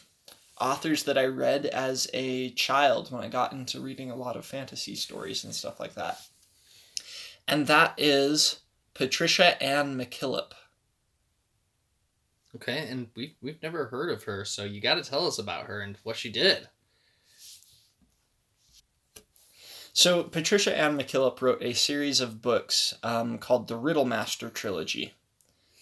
authors 0.59 1.03
that 1.03 1.17
I 1.17 1.25
read 1.25 1.65
as 1.65 2.07
a 2.13 2.51
child 2.51 3.11
when 3.11 3.23
I 3.23 3.27
got 3.27 3.51
into 3.51 3.81
reading 3.81 4.11
a 4.11 4.15
lot 4.15 4.35
of 4.35 4.45
fantasy 4.45 4.95
stories 4.95 5.43
and 5.43 5.53
stuff 5.53 5.79
like 5.79 5.95
that. 5.95 6.21
And 7.47 7.67
that 7.67 7.95
is 7.97 8.59
Patricia 8.93 9.61
Anne 9.61 9.97
McKillip. 9.97 10.51
Okay, 12.55 12.87
and 12.89 13.07
we've, 13.15 13.33
we've 13.41 13.61
never 13.63 13.85
heard 13.85 14.11
of 14.11 14.23
her, 14.23 14.43
so 14.45 14.63
you 14.63 14.81
got 14.81 14.95
to 14.95 15.09
tell 15.09 15.25
us 15.25 15.39
about 15.39 15.65
her 15.65 15.79
and 15.79 15.97
what 16.03 16.17
she 16.17 16.29
did. 16.29 16.67
So 19.93 20.23
Patricia 20.23 20.77
Anne 20.77 20.97
McKillip 20.97 21.41
wrote 21.41 21.61
a 21.61 21.73
series 21.73 22.21
of 22.21 22.41
books 22.41 22.93
um, 23.03 23.37
called 23.37 23.67
the 23.67 23.75
Riddle 23.75 24.05
Master 24.05 24.49
Trilogy. 24.49 25.13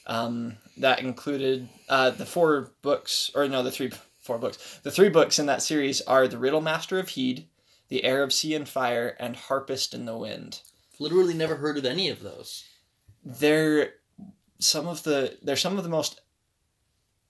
Um, 0.07 0.57
that 0.77 0.99
included 0.99 1.69
uh, 1.87 2.09
the 2.09 2.25
four 2.25 2.71
books, 2.81 3.29
or 3.35 3.47
no, 3.47 3.61
the 3.61 3.71
three 3.71 3.91
four 4.19 4.39
books. 4.39 4.79
The 4.83 4.91
three 4.91 5.09
books 5.09 5.37
in 5.37 5.45
that 5.45 5.61
series 5.61 6.01
are 6.01 6.27
the 6.27 6.39
Riddle 6.39 6.61
Master 6.61 6.97
of 6.97 7.09
Hed, 7.09 7.45
the 7.89 8.03
Heir 8.03 8.23
of 8.23 8.33
Sea 8.33 8.55
and 8.55 8.67
Fire, 8.67 9.15
and 9.19 9.35
Harpist 9.35 9.93
in 9.93 10.05
the 10.05 10.17
Wind. 10.17 10.61
Literally 10.99 11.33
never 11.33 11.57
heard 11.57 11.77
of 11.77 11.85
any 11.85 12.09
of 12.09 12.21
those. 12.21 12.65
They're 13.23 13.93
some 14.59 14.87
of 14.87 15.03
the 15.03 15.37
they're 15.41 15.55
some 15.55 15.77
of 15.77 15.83
the 15.83 15.89
most 15.89 16.21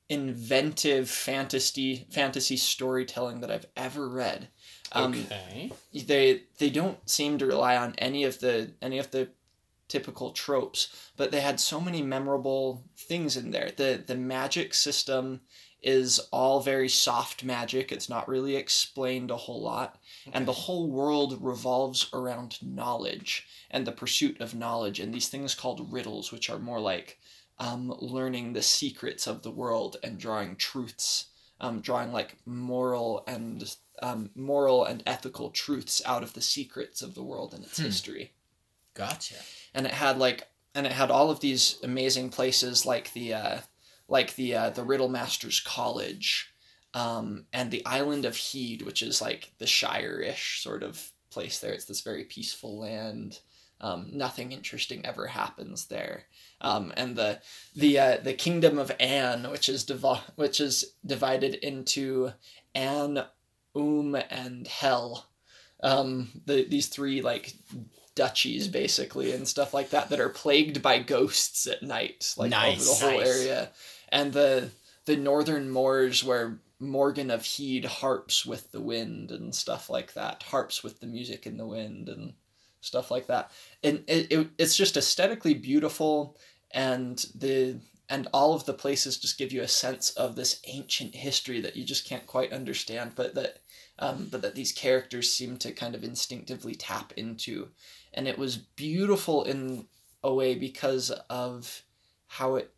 inventive 0.07 1.09
fantasy 1.09 2.07
fantasy 2.09 2.57
storytelling 2.57 3.41
that 3.41 3.51
I've 3.51 3.67
ever 3.75 4.09
read. 4.09 4.47
Um, 4.91 5.13
okay. 5.13 5.71
they 5.93 6.43
they 6.57 6.69
don't 6.69 7.07
seem 7.09 7.37
to 7.37 7.45
rely 7.45 7.77
on 7.77 7.93
any 7.97 8.23
of 8.23 8.39
the 8.39 8.71
any 8.81 8.97
of 8.97 9.11
the 9.11 9.29
typical 9.87 10.31
tropes 10.31 11.11
but 11.17 11.31
they 11.31 11.41
had 11.41 11.59
so 11.59 11.81
many 11.81 12.01
memorable 12.01 12.83
things 12.95 13.35
in 13.35 13.51
there. 13.51 13.71
The 13.75 14.01
the 14.05 14.15
magic 14.15 14.73
system 14.73 15.41
is 15.81 16.19
all 16.31 16.59
very 16.59 16.89
soft 16.89 17.43
magic. 17.43 17.91
It's 17.91 18.09
not 18.09 18.27
really 18.27 18.55
explained 18.55 19.31
a 19.31 19.37
whole 19.37 19.61
lot. 19.61 19.97
And 20.31 20.45
the 20.45 20.53
whole 20.53 20.89
world 20.89 21.37
revolves 21.41 22.09
around 22.13 22.57
knowledge 22.61 23.47
and 23.71 23.87
the 23.87 23.91
pursuit 23.91 24.39
of 24.41 24.55
knowledge 24.55 24.99
and 24.99 25.13
these 25.13 25.29
things 25.29 25.55
called 25.55 25.91
riddles 25.91 26.31
which 26.31 26.49
are 26.49 26.59
more 26.59 26.79
like 26.79 27.19
um, 27.59 27.93
learning 27.99 28.53
the 28.53 28.61
secrets 28.61 29.27
of 29.27 29.41
the 29.41 29.51
world 29.51 29.97
and 30.03 30.17
drawing 30.17 30.55
truths 30.55 31.25
um, 31.61 31.81
drawing 31.81 32.11
like 32.11 32.37
moral 32.45 33.23
and 33.27 33.75
um, 34.01 34.29
moral 34.35 34.85
and 34.85 35.03
ethical 35.05 35.49
truths 35.49 36.01
out 36.05 36.23
of 36.23 36.33
the 36.33 36.41
secrets 36.41 37.01
of 37.01 37.15
the 37.15 37.23
world 37.23 37.53
and 37.53 37.63
its 37.63 37.77
Hmm. 37.77 37.83
history. 37.85 38.33
Gotcha. 38.93 39.35
And 39.73 39.85
it 39.85 39.93
had 39.93 40.17
like, 40.17 40.47
and 40.75 40.85
it 40.85 40.91
had 40.93 41.11
all 41.11 41.29
of 41.31 41.39
these 41.39 41.77
amazing 41.83 42.29
places 42.29 42.85
like 42.85 43.13
the, 43.13 43.33
uh, 43.33 43.59
like 44.07 44.35
the 44.35 44.55
uh, 44.55 44.69
the 44.71 44.83
Riddle 44.83 45.09
Masters 45.09 45.59
College, 45.59 46.51
um, 46.93 47.45
and 47.53 47.69
the 47.69 47.85
island 47.85 48.25
of 48.25 48.35
Hed, 48.35 48.81
which 48.81 49.01
is 49.03 49.21
like 49.21 49.51
the 49.59 49.67
Shire-ish 49.67 50.61
sort 50.63 50.81
of 50.83 51.11
place 51.29 51.59
there. 51.59 51.73
It's 51.73 51.85
this 51.85 52.01
very 52.01 52.23
peaceful 52.23 52.79
land. 52.79 53.39
Um, 53.81 54.09
nothing 54.11 54.51
interesting 54.51 55.05
ever 55.05 55.27
happens 55.27 55.85
there. 55.85 56.25
Um, 56.59 56.91
and 56.97 57.15
the 57.15 57.39
the 57.75 57.99
uh, 57.99 58.17
the 58.17 58.33
kingdom 58.33 58.77
of 58.79 58.91
An, 58.99 59.49
which 59.51 59.69
is 59.69 59.83
divi- 59.85 60.25
which 60.35 60.59
is 60.59 60.93
divided 61.05 61.53
into 61.55 62.33
An, 62.75 63.23
Um, 63.79 64.15
and 64.29 64.67
Hel. 64.67 65.25
Um, 65.81 66.29
the 66.45 66.65
these 66.67 66.87
three 66.87 67.21
like 67.21 67.53
duchies 68.15 68.67
basically 68.67 69.31
and 69.31 69.47
stuff 69.47 69.73
like 69.73 69.91
that 69.91 70.09
that 70.09 70.19
are 70.19 70.27
plagued 70.29 70.81
by 70.81 70.99
ghosts 70.99 71.67
at 71.67 71.81
night, 71.81 72.33
like 72.37 72.51
Nice, 72.51 72.81
over 72.81 72.99
the 72.99 73.11
whole 73.11 73.19
nice. 73.21 73.37
area. 73.39 73.69
And 74.09 74.33
the 74.33 74.71
the 75.05 75.15
northern 75.15 75.69
moors 75.69 76.23
where 76.23 76.59
Morgon 76.81 77.31
of 77.31 77.45
Hed 77.45 77.85
harps 77.85 78.45
with 78.45 78.71
the 78.71 78.81
wind 78.81 79.31
and 79.31 79.55
stuff 79.55 79.89
like 79.89 80.13
that, 80.13 80.43
harps 80.43 80.83
with 80.83 80.99
the 80.99 81.07
music 81.07 81.47
in 81.47 81.57
the 81.57 81.65
wind 81.65 82.09
and 82.09 82.33
stuff 82.81 83.09
like 83.09 83.27
that. 83.27 83.51
And 83.83 84.03
it, 84.07 84.27
it 84.31 84.47
it's 84.57 84.75
just 84.75 84.97
aesthetically 84.97 85.53
beautiful 85.53 86.37
and 86.71 87.25
the 87.35 87.79
and 88.09 88.27
all 88.33 88.53
of 88.53 88.65
the 88.65 88.73
places 88.73 89.17
just 89.17 89.37
give 89.37 89.51
you 89.51 89.61
a 89.61 89.67
sense 89.67 90.09
of 90.11 90.35
this 90.35 90.61
ancient 90.65 91.15
history 91.15 91.61
that 91.61 91.75
you 91.75 91.85
just 91.85 92.07
can't 92.07 92.25
quite 92.25 92.51
understand, 92.51 93.11
but 93.15 93.35
that 93.35 93.57
um, 93.99 94.27
but 94.31 94.41
that 94.41 94.55
these 94.55 94.71
characters 94.71 95.31
seem 95.31 95.57
to 95.57 95.71
kind 95.71 95.93
of 95.95 96.03
instinctively 96.03 96.73
tap 96.75 97.13
into, 97.15 97.69
and 98.13 98.27
it 98.27 98.37
was 98.37 98.57
beautiful 98.57 99.43
in 99.43 99.85
a 100.23 100.33
way 100.33 100.55
because 100.55 101.11
of 101.29 101.83
how 102.27 102.55
it 102.55 102.71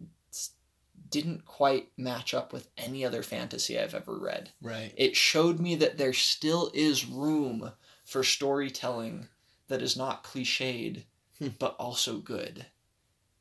didn't 1.09 1.45
quite 1.45 1.89
match 1.97 2.33
up 2.33 2.53
with 2.53 2.69
any 2.77 3.03
other 3.05 3.21
fantasy 3.21 3.77
I've 3.77 3.93
ever 3.95 4.17
read. 4.17 4.51
Right. 4.61 4.93
It 4.95 5.15
showed 5.15 5.59
me 5.59 5.75
that 5.75 5.97
there 5.97 6.13
still 6.13 6.71
is 6.73 7.05
room 7.05 7.71
for 8.05 8.23
storytelling 8.23 9.27
that 9.67 9.81
is 9.81 9.97
not 9.97 10.23
cliched, 10.23 11.03
Hmm. 11.39 11.49
but 11.59 11.75
also 11.77 12.17
good. 12.17 12.65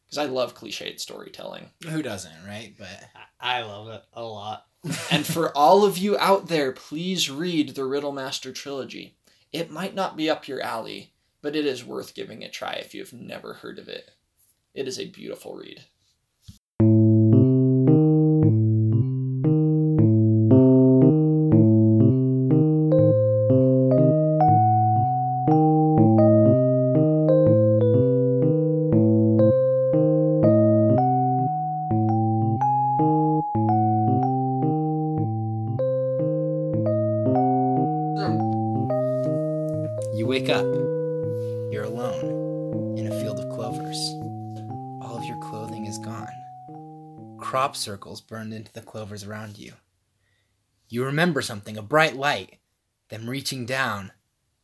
Because 0.07 0.19
I 0.19 0.25
love 0.25 0.57
cliched 0.57 0.99
storytelling. 0.99 1.71
Who 1.89 2.03
doesn't, 2.03 2.45
right? 2.45 2.75
But 2.77 3.05
I 3.39 3.63
love 3.63 3.89
it 3.89 4.03
a 4.15 4.25
lot. 4.25 4.67
And 5.11 5.27
for 5.27 5.57
all 5.57 5.85
of 5.85 5.99
you 5.99 6.17
out 6.19 6.49
there, 6.49 6.73
please 6.73 7.31
read 7.31 7.71
the 7.71 7.85
Riddle 7.85 8.13
Master 8.13 8.53
trilogy. 8.53 9.15
It 9.53 9.71
might 9.71 9.95
not 9.95 10.17
be 10.17 10.31
up 10.31 10.49
your 10.49 10.61
alley, 10.61 11.13
but 11.43 11.57
it 11.57 11.67
is 11.67 11.85
worth 11.85 12.15
giving 12.15 12.43
a 12.43 12.49
try 12.49 12.73
if 12.75 12.95
you 12.95 13.01
have 13.01 13.13
never 13.13 13.55
heard 13.55 13.79
of 13.79 13.89
it. 13.89 14.13
It 14.75 14.87
is 14.89 14.99
a 14.99 15.07
beautiful 15.07 15.57
read. 15.57 15.85
Circles 47.77 48.21
burned 48.21 48.53
into 48.53 48.73
the 48.73 48.81
clovers 48.81 49.25
around 49.25 49.59
you. 49.59 49.75
You 50.89 51.05
remember 51.05 51.41
something, 51.43 51.77
a 51.77 51.83
bright 51.83 52.17
light, 52.17 52.59
them 53.09 53.31
reaching 53.31 53.67
down. 53.67 54.13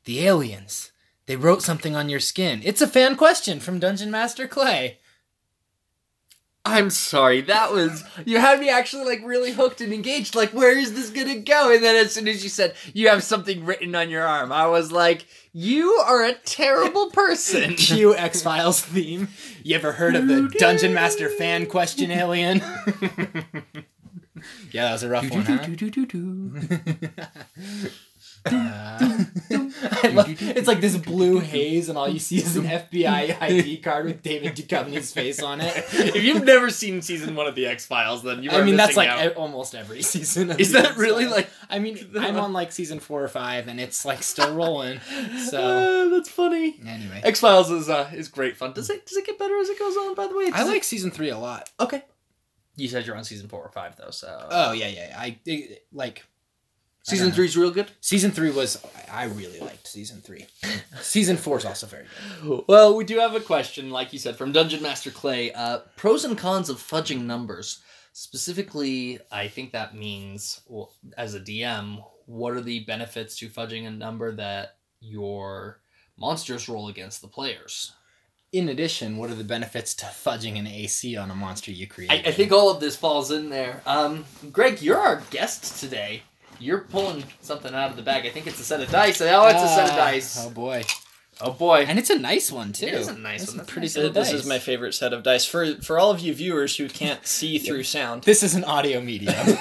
The 0.04 0.26
aliens. 0.26 0.92
They 1.26 1.36
wrote 1.36 1.62
something 1.62 1.96
on 1.96 2.08
your 2.08 2.20
skin. 2.20 2.60
It's 2.64 2.80
a 2.80 2.86
fan 2.86 3.16
question 3.16 3.60
from 3.60 3.78
Dungeon 3.78 4.10
Master 4.10 4.46
Clay. 4.46 4.98
I'm 6.66 6.90
sorry, 6.90 7.42
that 7.42 7.72
was 7.72 8.02
you 8.24 8.38
had 8.38 8.58
me 8.58 8.68
actually 8.68 9.04
like 9.04 9.22
really 9.24 9.52
hooked 9.52 9.80
and 9.80 9.92
engaged. 9.92 10.34
Like, 10.34 10.50
where 10.50 10.76
is 10.76 10.94
this 10.94 11.10
gonna 11.10 11.36
go? 11.36 11.72
And 11.72 11.82
then 11.82 11.96
as 11.96 12.12
soon 12.12 12.26
as 12.26 12.42
you 12.42 12.50
said 12.50 12.74
you 12.92 13.08
have 13.08 13.22
something 13.22 13.64
written 13.64 13.94
on 13.94 14.10
your 14.10 14.26
arm, 14.26 14.50
I 14.50 14.66
was 14.66 14.90
like, 14.90 15.26
you 15.52 15.92
are 16.06 16.24
a 16.24 16.34
terrible 16.34 17.10
person. 17.10 17.74
Cue 17.76 18.16
X 18.16 18.42
Files 18.42 18.80
theme. 18.80 19.28
You 19.62 19.76
ever 19.76 19.92
heard 19.92 20.16
of 20.16 20.26
the 20.26 20.52
Dungeon 20.58 20.92
Master 20.92 21.28
fan 21.28 21.66
question 21.66 22.10
alien? 22.10 22.58
yeah, 24.72 24.84
that 24.84 24.92
was 24.92 25.02
a 25.02 25.08
rough 25.08 25.30
one, 25.30 25.42
huh? 25.42 25.64
Uh, 28.46 29.24
I 30.02 30.08
love, 30.08 30.26
it's 30.40 30.66
like 30.68 30.80
this 30.80 30.96
blue 30.96 31.38
haze, 31.38 31.88
and 31.88 31.98
all 31.98 32.08
you 32.08 32.18
see 32.18 32.38
is 32.38 32.56
an 32.56 32.64
FBI 32.64 33.40
ID 33.40 33.76
card 33.82 34.06
with 34.06 34.22
David 34.22 34.56
Duchovny's 34.56 35.12
face 35.12 35.42
on 35.42 35.60
it. 35.60 35.74
if 35.92 36.22
you've 36.24 36.44
never 36.44 36.70
seen 36.70 37.02
season 37.02 37.34
one 37.34 37.46
of 37.46 37.54
the 37.54 37.66
X 37.66 37.84
Files, 37.86 38.22
then 38.22 38.42
you 38.42 38.50
are 38.50 38.60
I 38.60 38.64
mean, 38.64 38.76
that's 38.76 38.96
like 38.96 39.08
out. 39.08 39.34
almost 39.34 39.74
every 39.74 40.02
season. 40.14 40.50
Of 40.50 40.60
Is 40.60 40.72
the 40.72 40.82
that 40.82 40.96
really 40.96 41.24
X-Files. 41.24 41.44
like 41.44 41.50
I 41.70 41.78
mean, 41.78 41.98
I'm 42.18 42.36
on 42.38 42.52
like 42.52 42.72
season 42.72 43.00
four 43.00 43.22
or 43.22 43.28
five, 43.28 43.68
and 43.68 43.78
it's 43.80 44.04
like 44.04 44.22
still 44.22 44.54
rolling. 44.54 45.00
So 45.50 45.60
Uh, 46.06 46.08
that's 46.10 46.28
funny. 46.28 46.76
anyway, 46.86 47.20
X 47.24 47.40
Files 47.40 47.70
is 47.70 47.88
uh 47.88 48.10
is 48.14 48.28
great 48.28 48.56
fun. 48.56 48.72
Does 48.72 48.88
it 48.90 49.06
does 49.06 49.16
it 49.18 49.26
get 49.26 49.38
better 49.38 49.56
as 49.58 49.68
it 49.68 49.78
goes 49.78 49.96
on? 49.96 50.14
By 50.14 50.26
the 50.26 50.36
way, 50.36 50.46
I 50.46 50.50
Does 50.58 50.68
it- 50.68 50.72
like 50.72 50.84
season 50.84 51.10
three 51.10 51.30
a 51.30 51.38
lot. 51.38 51.68
Okay. 51.80 52.02
You 52.76 52.88
said 52.88 53.06
you're 53.06 53.16
on 53.16 53.24
season 53.24 53.48
four 53.48 53.62
or 53.62 53.70
five 53.70 53.96
though, 53.96 54.10
so 54.10 54.46
Oh 54.50 54.72
yeah, 54.72 54.88
yeah. 54.88 55.08
yeah. 55.08 55.18
I 55.20 55.38
it, 55.46 55.86
like 55.92 56.20
I 56.20 56.22
season 57.10 57.26
don't 57.26 57.30
know. 57.30 57.34
three's 57.36 57.56
real 57.56 57.70
good. 57.70 57.90
Season 58.00 58.30
three 58.30 58.50
was 58.50 58.82
I 59.10 59.24
really 59.24 59.60
liked 59.60 59.86
season 59.86 60.20
three. 60.20 60.46
season 61.00 61.36
four 61.36 61.58
is 61.58 61.64
also 61.64 61.86
very 61.86 62.04
good. 62.42 62.64
Well, 62.66 62.96
we 62.96 63.04
do 63.04 63.18
have 63.18 63.34
a 63.34 63.40
question, 63.40 63.90
like 63.90 64.12
you 64.12 64.18
said, 64.18 64.36
from 64.36 64.52
Dungeon 64.52 64.82
Master 64.82 65.10
Clay. 65.10 65.52
Uh, 65.52 65.78
pros 65.96 66.24
and 66.24 66.36
cons 66.36 66.68
of 66.68 66.78
fudging 66.78 67.22
numbers. 67.24 67.80
Specifically, 68.12 69.18
I 69.30 69.48
think 69.48 69.72
that 69.72 69.94
means, 69.94 70.62
well, 70.68 70.92
as 71.18 71.34
a 71.34 71.40
DM, 71.40 72.02
what 72.24 72.54
are 72.54 72.60
the 72.62 72.80
benefits 72.80 73.38
to 73.38 73.48
fudging 73.48 73.86
a 73.86 73.90
number 73.90 74.34
that 74.34 74.76
your 75.00 75.80
monsters 76.18 76.68
roll 76.68 76.88
against 76.88 77.20
the 77.20 77.28
players? 77.28 77.92
In 78.52 78.68
addition, 78.70 79.18
what 79.18 79.30
are 79.30 79.34
the 79.34 79.44
benefits 79.44 79.94
to 79.96 80.06
fudging 80.06 80.58
an 80.58 80.66
AC 80.66 81.16
on 81.16 81.30
a 81.30 81.34
monster 81.34 81.70
you 81.70 81.86
create? 81.86 82.10
I, 82.10 82.30
I 82.30 82.32
think 82.32 82.52
all 82.52 82.70
of 82.70 82.80
this 82.80 82.96
falls 82.96 83.30
in 83.30 83.50
there. 83.50 83.82
Um, 83.84 84.24
Greg, 84.50 84.80
you're 84.80 84.96
our 84.98 85.22
guest 85.30 85.78
today. 85.80 86.22
You're 86.58 86.80
pulling 86.80 87.24
something 87.40 87.74
out 87.74 87.90
of 87.90 87.96
the 87.96 88.02
bag. 88.02 88.26
I 88.26 88.30
think 88.30 88.46
it's 88.46 88.60
a 88.60 88.64
set 88.64 88.80
of 88.80 88.90
dice. 88.90 89.20
Oh, 89.20 89.46
it's 89.46 89.62
a 89.62 89.68
set 89.68 89.84
of 89.86 89.92
Ah, 89.92 89.96
dice. 89.96 90.44
Oh 90.44 90.50
boy, 90.50 90.84
Oh 91.40 91.52
boy. 91.52 91.84
and 91.88 91.98
it's 91.98 92.08
a 92.10 92.18
nice 92.18 92.50
one 92.50 92.72
too. 92.72 92.86
It 92.86 92.94
is 92.94 93.08
a 93.08 93.16
nice 93.18 93.40
That's 93.40 93.50
one. 93.52 93.56
a 93.56 93.62
That's 93.62 93.72
pretty 93.72 93.84
nice. 93.86 93.92
set 93.92 94.04
of 94.06 94.14
this 94.14 94.30
dice. 94.30 94.40
is 94.40 94.46
my 94.46 94.58
favorite 94.58 94.94
set 94.94 95.12
of 95.12 95.22
dice. 95.22 95.44
For 95.44 95.74
for 95.82 95.98
all 95.98 96.10
of 96.10 96.20
you 96.20 96.32
viewers 96.34 96.76
who 96.76 96.88
can't 96.88 97.26
see 97.38 97.58
through 97.58 97.82
sound, 97.84 98.22
This 98.24 98.42
is 98.42 98.54
an 98.54 98.64
audio 98.64 99.00
medium. 99.00 99.34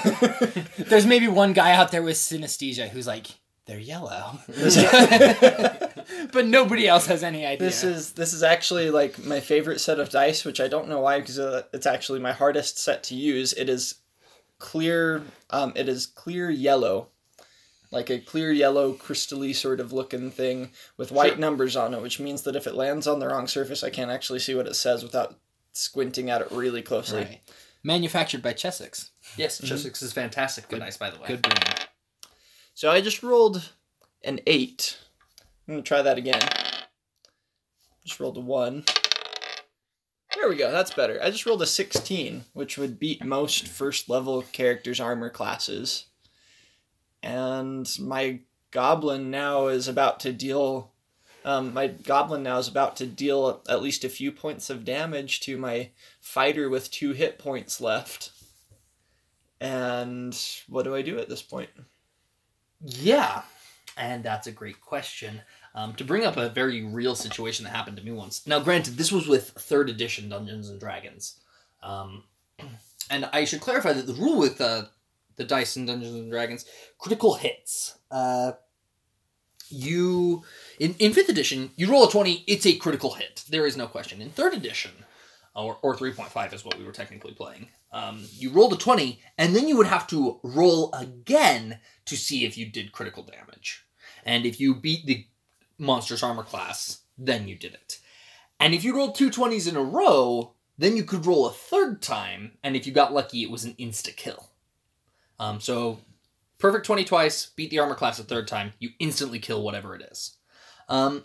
There's 0.78 1.06
maybe 1.06 1.28
one 1.28 1.52
guy 1.52 1.72
out 1.72 1.90
there 1.90 2.02
with 2.02 2.16
synesthesia 2.16 2.88
who's 2.88 3.06
like, 3.06 3.26
they're 3.66 3.78
yellow, 3.80 4.38
but 6.32 6.46
nobody 6.46 6.86
else 6.86 7.06
has 7.06 7.22
any 7.22 7.44
idea. 7.44 7.66
This 7.66 7.82
is 7.84 8.12
this 8.12 8.32
is 8.32 8.42
actually 8.42 8.90
like 8.90 9.22
my 9.24 9.40
favorite 9.40 9.80
set 9.80 9.98
of 9.98 10.10
dice, 10.10 10.44
which 10.44 10.60
I 10.60 10.68
don't 10.68 10.88
know 10.88 11.00
why 11.00 11.20
because 11.20 11.38
uh, 11.38 11.62
it's 11.72 11.86
actually 11.86 12.20
my 12.20 12.32
hardest 12.32 12.78
set 12.78 13.02
to 13.04 13.14
use. 13.14 13.52
It 13.54 13.68
is 13.68 13.96
clear. 14.58 15.22
Um, 15.50 15.72
it 15.76 15.88
is 15.88 16.06
clear 16.06 16.50
yellow, 16.50 17.08
like 17.90 18.10
a 18.10 18.18
clear 18.18 18.50
yellow, 18.52 18.92
crystally 18.94 19.54
sort 19.54 19.80
of 19.80 19.92
looking 19.92 20.30
thing 20.30 20.70
with 20.96 21.12
white 21.12 21.32
Sure. 21.32 21.38
numbers 21.38 21.76
on 21.76 21.94
it, 21.94 22.02
which 22.02 22.18
means 22.20 22.42
that 22.42 22.56
if 22.56 22.66
it 22.66 22.74
lands 22.74 23.06
on 23.06 23.18
the 23.20 23.28
wrong 23.28 23.46
surface, 23.46 23.82
I 23.84 23.90
can't 23.90 24.10
actually 24.10 24.38
see 24.40 24.54
what 24.54 24.66
it 24.66 24.74
says 24.74 25.02
without 25.02 25.38
squinting 25.72 26.30
at 26.30 26.40
it 26.40 26.50
really 26.50 26.82
closely. 26.82 27.18
right. 27.22 27.40
Manufactured 27.82 28.42
by 28.42 28.52
Chessex. 28.52 29.10
Yes, 29.36 29.60
Chessex 29.62 30.02
is 30.02 30.12
fantastic. 30.12 30.68
Good, 30.68 30.76
Good- 30.80 30.84
dice, 30.86 30.96
by 30.96 31.10
the 31.10 31.20
way. 31.20 31.28
Good 31.28 31.42
brand. 31.42 31.86
So 32.74 32.90
I 32.90 33.00
just 33.00 33.22
rolled 33.22 33.70
an 34.24 34.40
eight. 34.46 34.98
I'm 35.68 35.74
gonna 35.74 35.82
try 35.82 36.02
that 36.02 36.18
again. 36.18 36.40
Just 38.04 38.18
rolled 38.20 38.36
a 38.36 38.40
one. 38.40 38.84
There 40.36 40.50
we 40.50 40.56
go. 40.56 40.70
That's 40.70 40.94
better. 40.94 41.18
I 41.22 41.30
just 41.30 41.46
rolled 41.46 41.62
a 41.62 41.66
sixteen, 41.66 42.44
which 42.52 42.76
would 42.76 43.00
beat 43.00 43.24
most 43.24 43.66
first 43.66 44.08
level 44.08 44.42
characters' 44.52 45.00
armor 45.00 45.30
classes. 45.30 46.06
And 47.22 47.88
my 47.98 48.40
goblin 48.70 49.30
now 49.30 49.68
is 49.68 49.88
about 49.88 50.20
to 50.20 50.32
deal. 50.32 50.92
Um, 51.44 51.72
my 51.72 51.86
goblin 51.86 52.42
now 52.42 52.58
is 52.58 52.68
about 52.68 52.96
to 52.96 53.06
deal 53.06 53.62
at 53.68 53.82
least 53.82 54.04
a 54.04 54.08
few 54.10 54.30
points 54.30 54.68
of 54.68 54.84
damage 54.84 55.40
to 55.40 55.56
my 55.56 55.90
fighter 56.20 56.68
with 56.68 56.90
two 56.90 57.12
hit 57.12 57.38
points 57.38 57.80
left. 57.80 58.30
And 59.60 60.38
what 60.68 60.82
do 60.82 60.94
I 60.94 61.02
do 61.02 61.18
at 61.18 61.30
this 61.30 61.42
point? 61.42 61.70
Yeah, 62.80 63.42
and 63.96 64.22
that's 64.22 64.46
a 64.46 64.52
great 64.52 64.80
question. 64.82 65.40
Um, 65.76 65.92
to 65.96 66.04
bring 66.04 66.24
up 66.24 66.38
a 66.38 66.48
very 66.48 66.82
real 66.82 67.14
situation 67.14 67.64
that 67.64 67.70
happened 67.70 67.98
to 67.98 68.02
me 68.02 68.10
once. 68.10 68.46
Now, 68.46 68.60
granted, 68.60 68.96
this 68.96 69.12
was 69.12 69.28
with 69.28 69.50
third 69.50 69.90
edition 69.90 70.30
Dungeons 70.30 70.70
and 70.70 70.80
Dragons, 70.80 71.38
um, 71.82 72.24
and 73.10 73.28
I 73.30 73.44
should 73.44 73.60
clarify 73.60 73.92
that 73.92 74.06
the 74.06 74.14
rule 74.14 74.38
with 74.38 74.58
uh, 74.58 74.86
the 75.36 75.44
dice 75.44 75.76
in 75.76 75.84
Dungeons 75.84 76.14
and 76.14 76.30
Dragons, 76.30 76.64
critical 76.98 77.34
hits. 77.34 77.98
Uh, 78.10 78.52
you 79.68 80.44
in 80.78 80.94
in 80.98 81.12
fifth 81.12 81.28
edition, 81.28 81.70
you 81.76 81.90
roll 81.90 82.08
a 82.08 82.10
twenty, 82.10 82.44
it's 82.46 82.66
a 82.66 82.76
critical 82.76 83.14
hit. 83.14 83.44
There 83.48 83.66
is 83.66 83.76
no 83.76 83.86
question. 83.86 84.22
In 84.22 84.30
third 84.30 84.54
edition, 84.54 84.92
or 85.54 85.78
or 85.82 85.94
three 85.96 86.12
point 86.12 86.30
five 86.30 86.54
is 86.54 86.64
what 86.64 86.78
we 86.78 86.84
were 86.84 86.92
technically 86.92 87.34
playing. 87.34 87.68
Um, 87.92 88.24
you 88.30 88.50
rolled 88.50 88.72
a 88.72 88.76
twenty, 88.76 89.20
and 89.36 89.54
then 89.54 89.68
you 89.68 89.76
would 89.76 89.86
have 89.88 90.06
to 90.08 90.40
roll 90.42 90.92
again 90.92 91.80
to 92.06 92.16
see 92.16 92.44
if 92.44 92.56
you 92.56 92.66
did 92.66 92.92
critical 92.92 93.22
damage. 93.22 93.84
And 94.24 94.46
if 94.46 94.58
you 94.58 94.74
beat 94.74 95.06
the 95.06 95.26
monster's 95.78 96.22
armor 96.22 96.42
class, 96.42 97.00
then 97.18 97.48
you 97.48 97.56
did 97.56 97.74
it. 97.74 97.98
And 98.58 98.74
if 98.74 98.84
you 98.84 98.96
rolled 98.96 99.14
two 99.14 99.30
20s 99.30 99.68
in 99.68 99.76
a 99.76 99.82
row, 99.82 100.52
then 100.78 100.96
you 100.96 101.04
could 101.04 101.26
roll 101.26 101.46
a 101.46 101.52
third 101.52 102.02
time, 102.02 102.52
and 102.62 102.76
if 102.76 102.86
you 102.86 102.92
got 102.92 103.12
lucky, 103.12 103.42
it 103.42 103.50
was 103.50 103.64
an 103.64 103.74
insta 103.74 104.14
kill. 104.14 104.50
Um, 105.38 105.60
so, 105.60 106.00
perfect 106.58 106.86
20 106.86 107.04
twice, 107.04 107.46
beat 107.46 107.70
the 107.70 107.78
armor 107.78 107.94
class 107.94 108.18
a 108.18 108.24
third 108.24 108.48
time, 108.48 108.72
you 108.78 108.90
instantly 108.98 109.38
kill 109.38 109.62
whatever 109.62 109.94
it 109.94 110.02
is. 110.02 110.36
Um, 110.88 111.24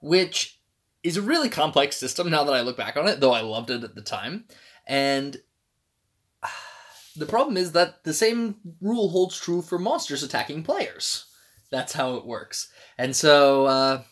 which 0.00 0.58
is 1.02 1.16
a 1.16 1.22
really 1.22 1.48
complex 1.48 1.96
system 1.96 2.30
now 2.30 2.44
that 2.44 2.54
I 2.54 2.60
look 2.60 2.76
back 2.76 2.96
on 2.96 3.08
it, 3.08 3.20
though 3.20 3.32
I 3.32 3.40
loved 3.40 3.70
it 3.70 3.84
at 3.84 3.94
the 3.94 4.02
time. 4.02 4.44
And 4.86 5.36
the 7.16 7.26
problem 7.26 7.56
is 7.56 7.72
that 7.72 8.04
the 8.04 8.14
same 8.14 8.56
rule 8.80 9.08
holds 9.10 9.38
true 9.38 9.62
for 9.62 9.78
monsters 9.78 10.22
attacking 10.22 10.62
players. 10.62 11.26
That's 11.70 11.92
how 11.92 12.14
it 12.16 12.26
works. 12.26 12.72
And 12.96 13.14
so, 13.14 13.66
uh, 13.66 14.02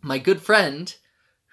my 0.00 0.18
good 0.18 0.40
friend, 0.40 0.94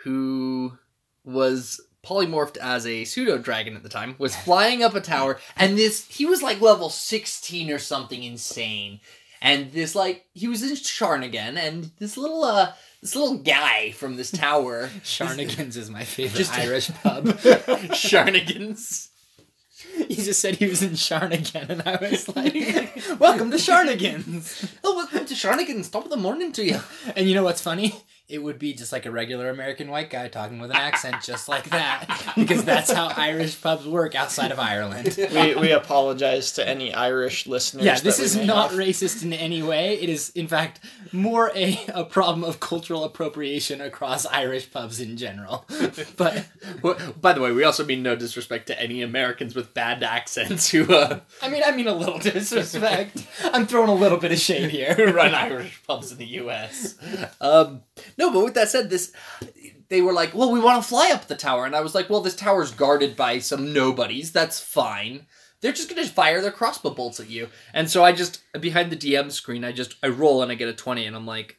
who 0.04 0.78
was 1.24 1.82
polymorphed 2.04 2.58
as 2.58 2.86
a 2.86 3.04
pseudo 3.06 3.38
dragon 3.38 3.76
at 3.76 3.84
the 3.84 3.90
time, 3.90 4.16
was 4.18 4.36
flying 4.36 4.84
up 4.84 4.96
a 4.96 5.02
tower, 5.02 5.40
and 5.58 5.78
this 5.78 6.08
he 6.08 6.26
was 6.26 6.42
like 6.42 6.62
level 6.62 6.90
sixteen 6.90 7.72
or 7.72 7.80
something 7.80 8.24
insane, 8.24 9.00
and 9.42 9.72
this 9.72 9.96
like 9.96 10.26
he 10.34 10.48
was 10.48 10.64
in 10.64 10.70
Sharnigan, 10.70 11.58
and 11.58 11.92
this 12.00 12.18
little 12.18 12.44
uh 12.44 12.74
this 13.02 13.16
little 13.16 13.38
guy 13.38 13.92
from 13.92 14.16
this 14.16 14.32
tower, 14.32 14.90
Sharnigan's 15.04 15.78
is 15.78 15.90
my 15.90 16.04
favorite 16.04 16.52
Irish 16.58 16.90
pub. 17.04 17.26
Sharnigans. 17.26 19.10
he 20.08 20.16
just 20.16 20.42
said 20.42 20.56
he 20.56 20.68
was 20.68 20.82
in 20.84 20.92
Sharnigan, 20.92 21.70
and 21.70 21.84
I 21.84 21.98
was 22.02 22.28
like, 22.36 23.20
"Welcome 23.20 23.52
to 23.52 23.58
Sharnigan's." 23.58 24.72
Oh, 24.84 24.96
welcome 24.96 25.26
to 25.26 25.34
Sharnigans. 25.34 25.90
Top 25.90 26.04
of 26.06 26.12
the 26.12 26.18
morning 26.18 26.52
to 26.54 26.64
you. 26.64 26.80
And 27.16 27.28
you 27.28 27.34
know 27.34 27.44
what's 27.44 27.62
funny? 27.62 27.96
It 28.28 28.42
would 28.42 28.58
be 28.58 28.74
just 28.74 28.92
like 28.92 29.06
a 29.06 29.12
regular 29.12 29.50
American 29.50 29.90
white 29.90 30.10
guy 30.10 30.28
talking 30.28 30.60
with 30.60 30.72
an 30.72 30.76
accent, 30.80 31.18
just 31.24 31.48
like 31.48 31.70
that, 31.70 32.34
because 32.36 32.64
that's 32.64 32.92
how 32.92 33.08
Irish 33.16 33.62
pubs 33.62 33.86
work 33.86 34.16
outside 34.16 34.52
of 34.52 34.60
Ireland. 34.60 35.16
we, 35.34 35.56
we 35.56 35.72
apologize 35.72 36.54
to 36.54 36.68
any 36.68 36.94
Irish 36.94 37.46
listeners. 37.48 37.86
Yeah, 37.86 38.00
this 38.00 38.20
is 38.20 38.36
not 38.36 38.72
have. 38.72 38.80
racist 38.80 39.24
in 39.24 39.34
any 39.34 39.62
way. 39.62 40.00
It 40.00 40.10
is, 40.10 40.30
in 40.30 40.48
fact, 40.48 40.80
more 41.12 41.52
a, 41.56 41.80
a 41.94 42.04
problem 42.04 42.44
of 42.44 42.60
cultural 42.60 43.04
appropriation 43.04 43.82
across 43.82 44.26
Irish 44.26 44.72
pubs 44.72 45.00
in 45.00 45.18
general. 45.18 45.66
But 46.18 46.46
Well, 46.82 46.98
By 47.20 47.34
the 47.34 47.42
way, 47.42 47.52
we 47.52 47.64
also 47.64 47.86
mean 47.86 48.02
no 48.04 48.16
disrespect 48.16 48.68
to 48.68 48.82
any 48.82 49.02
Americans 49.02 49.56
with 49.56 49.74
bad 49.74 50.04
accents 50.04 50.70
who 50.70 50.92
uh, 50.94 51.20
I 51.42 51.50
mean, 51.50 51.62
I 51.66 51.72
mean 51.72 51.88
a 51.88 51.94
little 51.94 52.20
disrespect. 52.20 53.26
I'm 53.44 53.66
throwing 53.66 53.90
a 53.90 53.94
little 53.96 54.18
bit 54.18 54.32
of 54.32 54.40
shade 54.40 54.72
here. 54.72 54.94
who 54.94 55.12
run 55.12 55.34
Irish 55.34 55.82
pubs 55.88 56.12
in 56.12 56.18
the 56.18 56.26
U.S. 56.26 56.96
Um, 57.42 57.82
no, 58.18 58.32
but 58.32 58.44
with 58.44 58.54
that 58.56 58.70
said, 58.70 58.90
this 58.90 59.12
they 59.90 60.02
were 60.02 60.14
like, 60.14 60.34
well, 60.34 60.52
we 60.52 60.60
want 60.60 60.82
to 60.82 60.88
fly 60.88 61.12
up 61.12 61.28
the 61.28 61.36
tower, 61.36 61.66
and 61.66 61.76
I 61.76 61.82
was 61.82 61.94
like, 61.94 62.10
well, 62.10 62.22
this 62.22 62.36
tower's 62.36 62.72
guarded 62.72 63.16
by 63.16 63.40
some 63.40 63.74
nobodies. 63.74 64.32
That's 64.32 64.60
fine. 64.60 65.28
They're 65.62 65.72
just 65.72 65.90
gonna 65.90 66.06
fire 66.06 66.42
their 66.42 66.52
crossbow 66.52 66.92
bolts 66.92 67.20
at 67.20 67.30
you. 67.30 67.50
And 67.74 67.90
so 67.90 68.04
I 68.04 68.12
just 68.12 68.42
behind 68.60 68.92
the 68.92 68.98
DM 68.98 69.32
screen, 69.32 69.64
I 69.64 69.72
just 69.72 69.96
I 70.04 70.08
roll 70.08 70.44
and 70.44 70.52
I 70.52 70.56
get 70.56 70.70
a 70.70 70.74
twenty, 70.74 71.06
and 71.06 71.16
I'm 71.16 71.26
like, 71.26 71.58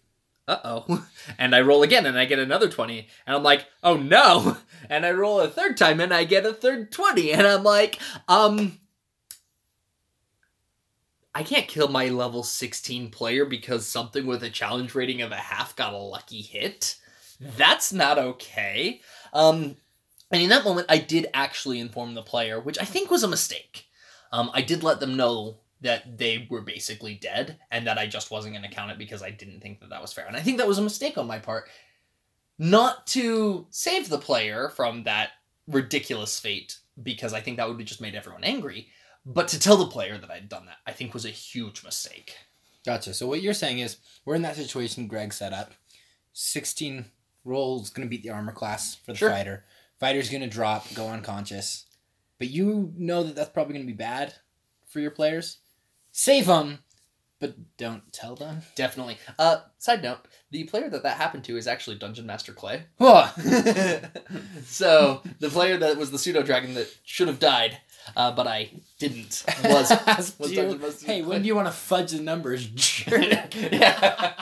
uh 0.49 0.59
oh. 0.65 1.07
And 1.39 1.55
I 1.55 1.61
roll 1.61 1.83
again 1.83 2.07
and 2.07 2.19
I 2.19 2.25
get 2.25 2.39
another 2.39 2.69
twenty, 2.69 3.09
and 3.27 3.37
I'm 3.37 3.43
like, 3.43 3.67
oh 3.83 3.97
no. 3.97 4.57
And 4.89 5.05
I 5.05 5.11
roll 5.11 5.41
a 5.41 5.49
third 5.49 5.77
time 5.77 5.99
and 5.99 6.15
I 6.15 6.23
get 6.23 6.47
a 6.47 6.53
third 6.53 6.93
twenty, 6.93 7.33
and 7.33 7.47
I'm 7.47 7.65
like, 7.65 8.01
um. 8.29 8.79
I 11.37 11.43
can't 11.43 11.69
kill 11.69 11.89
my 11.89 12.09
level 12.09 12.43
16 12.43 13.11
player 13.11 13.45
because 13.45 13.87
something 13.87 14.25
with 14.25 14.43
a 14.43 14.49
challenge 14.49 14.95
rating 14.95 15.21
of 15.21 15.33
a 15.33 15.37
half 15.37 15.77
got 15.77 15.93
a 15.93 15.99
lucky 15.99 16.41
hit. 16.41 16.97
That's 17.39 17.93
not 17.93 18.19
okay. 18.19 19.03
Um, 19.35 19.77
and 20.31 20.41
in 20.41 20.49
that 20.49 20.65
moment, 20.65 20.87
I 20.89 20.97
did 20.97 21.27
actually 21.35 21.79
inform 21.79 22.15
the 22.15 22.23
player, 22.23 22.59
which 22.59 22.79
I 22.81 22.87
think 22.87 23.11
was 23.11 23.23
a 23.23 23.29
mistake. 23.29 23.85
Um, 24.33 24.51
I 24.55 24.63
did 24.63 24.83
let 24.83 24.99
them 24.99 25.19
know 25.19 25.57
that 25.83 26.17
they 26.17 26.47
were 26.49 26.63
basically 26.63 27.17
dead 27.17 27.59
and 27.71 27.87
that 27.87 27.99
I 27.99 28.07
just 28.07 28.31
wasn't 28.31 28.55
going 28.55 28.67
to 28.67 28.75
count 28.75 28.93
it 28.93 28.97
because 28.97 29.23
I 29.23 29.29
didn't 29.29 29.61
think 29.61 29.81
that 29.81 29.91
that 29.91 30.01
was 30.01 30.15
fair. 30.15 30.25
And 30.25 30.39
I 30.39 30.41
think 30.41 30.57
that 30.57 30.67
was 30.67 30.79
a 30.79 30.83
mistake 30.83 31.19
on 31.19 31.27
my 31.27 31.39
part. 31.39 31.69
Not 32.59 33.07
to 33.09 33.67
save 33.69 34.09
the 34.09 34.17
player 34.17 34.71
from 34.71 35.05
that 35.05 35.33
ridiculous 35.69 36.41
fate 36.41 36.79
because 37.03 37.35
I 37.35 37.43
think 37.43 37.59
that 37.59 37.69
would 37.69 37.79
have 37.79 37.87
just 37.87 38.01
made 38.01 38.15
everyone 38.15 38.43
angry, 38.43 38.89
but 39.27 39.49
to 39.49 39.59
tell 39.59 39.77
the 39.77 39.87
player 39.89 40.17
that 40.17 40.31
I'd 40.31 40.49
done 40.49 40.67
that, 40.67 40.79
I 40.87 40.93
think 40.93 41.13
was 41.13 41.25
a 41.27 41.31
huge 41.31 41.83
mistake. 41.85 42.35
Gotcha. 42.85 43.13
So 43.13 43.27
what 43.27 43.43
you're 43.43 43.53
saying 43.53 43.81
is 43.81 43.97
we're 44.25 44.37
in 44.37 44.43
that 44.43 44.57
situation 44.57 45.09
Greg 45.09 45.33
set 45.33 45.53
up. 45.53 45.73
16 46.33 47.07
rolls 47.45 47.91
going 47.91 48.07
to 48.07 48.11
beat 48.11 48.23
the 48.23 48.31
armor 48.31 48.53
class 48.53 48.95
for 48.95 49.13
the 49.13 49.19
Sure. 49.19 49.31
fighter. 49.31 49.65
Fighter's 49.99 50.31
going 50.31 50.43
to 50.43 50.47
drop, 50.49 50.87
go 50.95 51.09
unconscious. 51.09 51.87
But 52.39 52.49
you 52.51 52.93
know 52.97 53.23
that 53.25 53.35
that's 53.35 53.51
probably 53.51 53.75
going 53.75 53.87
to 53.87 53.93
be 53.93 53.97
bad 53.97 54.35
for 54.87 55.01
your 55.01 55.11
players. 55.11 55.59
Save 56.13 56.47
them, 56.47 56.81
but 57.41 57.77
don't 57.79 58.13
tell 58.13 58.37
them. 58.37 58.63
Definitely. 58.75 59.17
Uh, 59.39 59.61
side 59.79 60.03
note: 60.03 60.19
the 60.51 60.65
player 60.65 60.89
that 60.91 61.03
that 61.03 61.17
happened 61.17 61.45
to 61.45 61.57
is 61.57 61.67
actually 61.67 61.97
Dungeon 61.97 62.27
Master 62.27 62.53
Clay. 62.53 62.85
So 64.67 65.23
the 65.41 65.49
player 65.49 65.77
that 65.79 65.97
was 65.97 66.11
the 66.11 66.19
pseudo 66.19 66.43
dragon 66.43 66.75
that 66.75 66.89
should 67.05 67.29
have 67.29 67.39
died, 67.39 67.79
uh, 68.15 68.33
but 68.33 68.47
I 68.47 68.71
didn't, 68.99 69.45
was 69.65 70.39
was 70.39 70.53
you, 70.53 70.81
hey, 71.05 71.23
when 71.23 71.43
do 71.43 71.49
you 71.49 71.55
want 71.55 71.69
to 71.69 71.73
fudge 71.73 72.13
the 72.13 72.21
numbers? 72.21 72.69
yeah. 73.09 74.33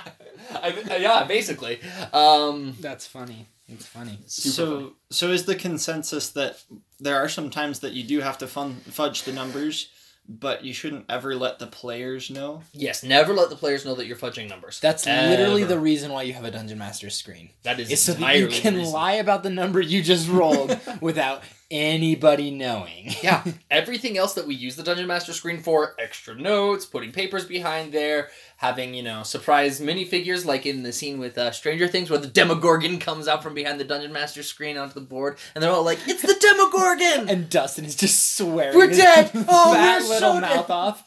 I, 0.50 0.98
yeah, 0.98 1.24
basically. 1.24 1.80
Um, 2.12 2.76
That's 2.80 3.06
funny. 3.06 3.46
It's 3.68 3.86
funny. 3.86 4.18
super 4.26 4.54
so 4.54 4.76
funny. 4.76 4.92
so 5.10 5.30
is 5.30 5.46
the 5.46 5.54
consensus 5.54 6.30
that 6.30 6.62
there 7.00 7.16
are 7.16 7.28
some 7.28 7.50
times 7.50 7.80
that 7.80 7.92
you 7.92 8.02
do 8.04 8.20
have 8.20 8.38
to 8.38 8.46
fun, 8.46 8.74
fudge 8.90 9.22
the 9.22 9.32
numbers, 9.32 9.88
but 10.28 10.64
you 10.64 10.72
shouldn't 10.72 11.06
ever 11.08 11.34
let 11.34 11.58
the 11.58 11.66
players 11.66 12.30
know. 12.30 12.62
yes, 12.72 13.02
never 13.02 13.32
let 13.32 13.50
the 13.50 13.56
players 13.56 13.84
know 13.84 13.94
that 13.94 14.06
you're 14.06 14.16
fudging 14.16 14.48
numbers. 14.48 14.80
That's 14.80 15.06
literally 15.06 15.64
the 15.64 15.78
reason 15.78 16.12
why 16.12 16.22
you 16.22 16.32
have 16.34 16.44
a 16.44 16.50
Dungeon 16.50 16.78
Master 16.78 17.10
screen. 17.10 17.50
that 17.62 17.80
is 17.80 17.90
It's 17.90 18.02
so 18.02 18.14
that 18.14 18.36
you 18.36 18.48
can 18.48 18.82
lie 18.84 19.14
about 19.14 19.42
the 19.42 19.50
number 19.50 19.80
you 19.80 20.02
just 20.02 20.28
rolled 20.28 20.78
without 21.00 21.42
anybody 21.70 22.50
knowing. 22.50 23.10
Yeah, 23.22 23.44
everything 23.70 24.16
else 24.18 24.34
that 24.34 24.46
we 24.46 24.54
use 24.54 24.76
the 24.76 24.82
Dungeon 24.82 25.06
Master 25.06 25.32
screen 25.32 25.60
for, 25.60 25.94
extra 25.98 26.34
notes, 26.34 26.86
putting 26.86 27.12
papers 27.12 27.44
behind 27.46 27.92
there, 27.92 28.28
having, 28.56 28.94
you 28.94 29.02
know, 29.02 29.22
surprise 29.22 29.80
minifigures 29.80 30.44
like 30.44 30.66
in 30.66 30.82
the 30.82 30.92
scene 30.92 31.18
with 31.18 31.36
uh, 31.38 31.50
Stranger 31.50 31.88
Things 31.88 32.10
where 32.10 32.18
the 32.18 32.26
Demogorgon 32.26 32.98
comes 32.98 33.28
out 33.28 33.42
from 33.42 33.54
behind 33.54 33.80
the 33.80 33.84
Dungeon 33.84 34.12
Master 34.12 34.42
screen 34.42 34.76
onto 34.76 34.94
the 34.94 35.00
board 35.00 35.38
and 35.54 35.62
they're 35.62 35.70
all 35.70 35.84
like, 35.84 35.98
it's 36.06 36.22
the 36.22 36.36
Demogorgon! 36.40 37.28
And 37.34 37.48
Dustin 37.50 37.84
is 37.84 37.96
just 37.96 38.36
swearing. 38.36 38.76
We're 38.76 38.90
dead! 38.90 39.30
Oh, 39.48 39.74
fat 39.74 40.02
we're 40.02 40.08
little 40.08 40.34
so 40.34 40.40
mouth 40.40 40.70
off. 40.70 41.04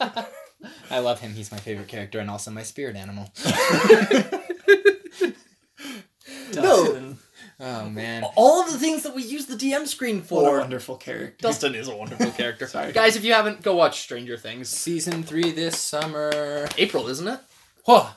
I 0.90 1.00
love 1.00 1.20
him. 1.20 1.34
He's 1.34 1.52
my 1.52 1.58
favorite 1.58 1.88
character 1.88 2.20
and 2.20 2.30
also 2.30 2.52
my 2.52 2.64
spirit 2.64 2.96
animal. 2.96 3.32
no, 6.54 7.07
Oh 7.60 7.90
man. 7.90 8.24
all 8.36 8.64
of 8.64 8.72
the 8.72 8.78
things 8.78 9.02
that 9.04 9.16
we 9.16 9.24
use 9.24 9.48
the 9.48 9.56
DM 9.56 9.88
screen 9.88 10.22
for. 10.22 10.44
What 10.44 10.50
a 10.50 10.52
for. 10.52 10.60
wonderful 10.60 10.98
character. 10.98 11.42
Dustin 11.42 11.74
is 11.76 11.88
a 11.88 11.96
wonderful 11.96 12.30
character. 12.38 12.68
Sorry. 12.68 12.92
Guys, 12.92 13.16
if 13.16 13.24
you 13.24 13.34
haven't, 13.34 13.62
go 13.64 13.76
watch 13.76 14.02
Stranger 14.02 14.38
Things. 14.38 14.70
Season 14.70 15.24
three 15.24 15.52
this 15.52 15.80
summer. 15.80 16.68
April, 16.78 17.08
isn't 17.08 17.28
it? 17.28 17.40
Whoa. 17.86 18.08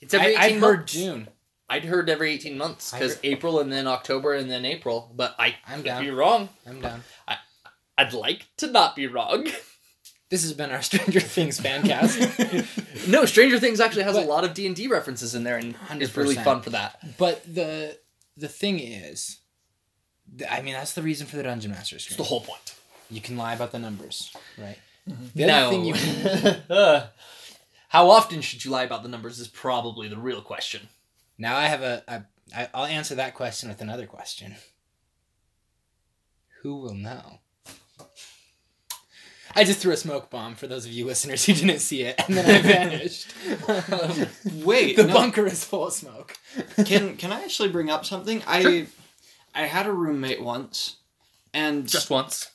It's 0.00 0.12
every 0.12 0.36
I, 0.36 0.46
18 0.46 0.56
I'd 0.58 0.60
heard 0.60 0.78
months. 0.80 0.92
June. 0.92 1.28
I'd 1.68 1.84
heard 1.84 2.08
every 2.10 2.32
18 2.32 2.56
months 2.58 2.92
because 2.92 3.18
April 3.24 3.58
and 3.60 3.72
then 3.72 3.86
October 3.86 4.34
and 4.34 4.48
then 4.50 4.64
April, 4.64 5.10
but 5.16 5.34
I 5.38 5.56
I'm 5.66 5.78
could 5.78 5.84
down. 5.86 6.04
be 6.04 6.10
wrong. 6.10 6.48
I'm 6.66 6.80
down. 6.80 7.02
I 7.26 7.36
I'd 7.98 8.12
like 8.12 8.46
to 8.58 8.66
not 8.70 8.94
be 8.94 9.06
wrong. 9.06 9.48
This 10.28 10.42
has 10.42 10.52
been 10.52 10.70
our 10.70 10.82
Stranger 10.82 11.20
Things 11.20 11.58
fan 11.60 11.82
cast. 11.84 12.18
no, 13.08 13.24
Stranger 13.24 13.58
Things 13.58 13.80
actually 13.80 14.02
has 14.02 14.16
But- 14.16 14.24
a 14.24 14.28
lot 14.28 14.44
of 14.44 14.54
D 14.54 14.66
and 14.66 14.76
D 14.76 14.86
references 14.86 15.34
in 15.34 15.44
there, 15.44 15.56
and 15.56 15.74
it's 16.02 16.16
really 16.16 16.36
100%. 16.36 16.44
fun 16.44 16.62
for 16.62 16.70
that. 16.70 17.16
But 17.16 17.42
the 17.52 17.96
the 18.36 18.48
thing 18.48 18.78
is, 18.78 19.38
I 20.50 20.62
mean, 20.62 20.74
that's 20.74 20.94
the 20.94 21.02
reason 21.02 21.26
for 21.26 21.36
the 21.36 21.42
Dungeon 21.42 21.70
Master 21.70 21.96
It's 21.96 22.16
the 22.16 22.22
whole 22.24 22.40
point. 22.40 22.74
You 23.10 23.20
can 23.20 23.36
lie 23.36 23.54
about 23.54 23.72
the 23.72 23.78
numbers, 23.78 24.34
right? 24.58 24.78
The 25.06 25.46
no. 25.46 25.70
you 25.70 25.94
can 25.94 26.62
Uh, 26.70 27.06
How 27.88 28.10
often 28.10 28.40
should 28.40 28.64
you 28.64 28.70
lie 28.70 28.82
about 28.82 29.02
the 29.02 29.08
numbers 29.08 29.38
is 29.38 29.48
probably 29.48 30.08
the 30.08 30.16
real 30.16 30.42
question. 30.42 30.88
Now 31.38 31.56
I 31.56 31.66
have 31.66 31.82
a, 31.82 32.02
a 32.08 32.24
I, 32.54 32.68
I'll 32.74 32.86
answer 32.86 33.14
that 33.14 33.34
question 33.34 33.68
with 33.68 33.80
another 33.80 34.06
question. 34.06 34.56
Who 36.62 36.76
will 36.76 36.94
know? 36.94 37.38
I 39.56 39.64
just 39.64 39.80
threw 39.80 39.92
a 39.92 39.96
smoke 39.96 40.30
bomb 40.30 40.54
for 40.54 40.66
those 40.66 40.84
of 40.86 40.92
you 40.92 41.06
listeners 41.06 41.44
who 41.46 41.54
didn't 41.54 41.78
see 41.80 42.02
it, 42.02 42.20
and 42.26 42.36
then 42.36 42.44
I 42.44 42.62
vanished. 42.62 43.32
Wait, 44.64 44.96
the 44.96 45.04
no. 45.04 45.14
bunker 45.14 45.46
is 45.46 45.64
full 45.64 45.86
of 45.86 45.92
smoke. 45.92 46.36
can 46.84 47.16
can 47.16 47.32
I 47.32 47.42
actually 47.42 47.70
bring 47.70 47.90
up 47.90 48.04
something? 48.04 48.42
I 48.46 48.62
Sure. 48.62 48.86
I 49.54 49.62
had 49.62 49.86
a 49.86 49.92
roommate 49.92 50.42
once, 50.42 50.96
and 51.54 51.88
Just 51.88 52.10
once. 52.10 52.50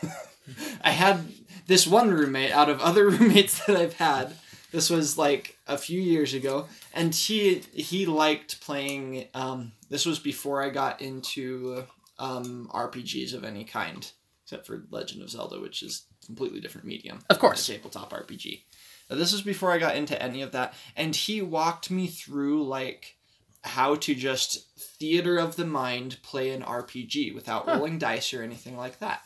I 0.84 0.90
had 0.90 1.32
this 1.66 1.86
one 1.86 2.10
roommate 2.10 2.52
out 2.52 2.68
of 2.68 2.80
other 2.80 3.08
roommates 3.10 3.66
that 3.66 3.76
I've 3.76 3.94
had. 3.94 4.36
This 4.70 4.88
was 4.88 5.18
like 5.18 5.58
a 5.66 5.76
few 5.76 6.00
years 6.00 6.32
ago, 6.32 6.68
and 6.94 7.12
he 7.14 7.62
he 7.72 8.06
liked 8.06 8.60
playing. 8.60 9.26
Um, 9.34 9.72
this 9.90 10.06
was 10.06 10.18
before 10.20 10.62
I 10.62 10.70
got 10.70 11.02
into 11.02 11.84
um, 12.18 12.70
RPGs 12.72 13.34
of 13.34 13.42
any 13.44 13.64
kind, 13.64 14.08
except 14.44 14.66
for 14.66 14.84
Legend 14.90 15.22
of 15.22 15.30
Zelda, 15.30 15.60
which 15.60 15.82
is 15.82 16.04
a 16.10 16.11
completely 16.34 16.60
different 16.60 16.86
medium. 16.86 17.20
Of 17.28 17.38
course. 17.38 17.66
tabletop 17.66 18.10
RPG. 18.12 18.62
Now, 19.10 19.16
this 19.16 19.32
was 19.32 19.42
before 19.42 19.70
I 19.70 19.78
got 19.78 19.96
into 19.96 20.20
any 20.20 20.40
of 20.40 20.52
that, 20.52 20.72
and 20.96 21.14
he 21.14 21.42
walked 21.42 21.90
me 21.90 22.06
through 22.06 22.64
like 22.66 23.16
how 23.64 23.94
to 23.96 24.14
just 24.14 24.74
theater 24.78 25.38
of 25.38 25.56
the 25.56 25.66
mind 25.66 26.16
play 26.22 26.50
an 26.50 26.62
RPG 26.62 27.34
without 27.34 27.66
Huh. 27.66 27.74
rolling 27.74 27.98
dice 27.98 28.32
or 28.32 28.42
anything 28.42 28.76
like 28.76 28.98
that. 29.00 29.22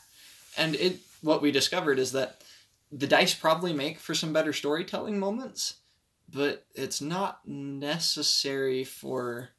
And 0.57 0.75
it 0.75 0.99
what 1.21 1.41
we 1.41 1.51
discovered 1.51 1.97
is 1.97 2.11
that 2.11 2.41
the 2.91 3.07
dice 3.07 3.33
probably 3.33 3.73
make 3.73 3.99
for 3.99 4.13
some 4.13 4.33
better 4.33 4.53
storytelling 4.53 5.17
moments, 5.17 5.75
but 6.29 6.65
it's 6.75 7.01
not 7.01 7.47
necessary 7.47 8.83
for 8.83 9.49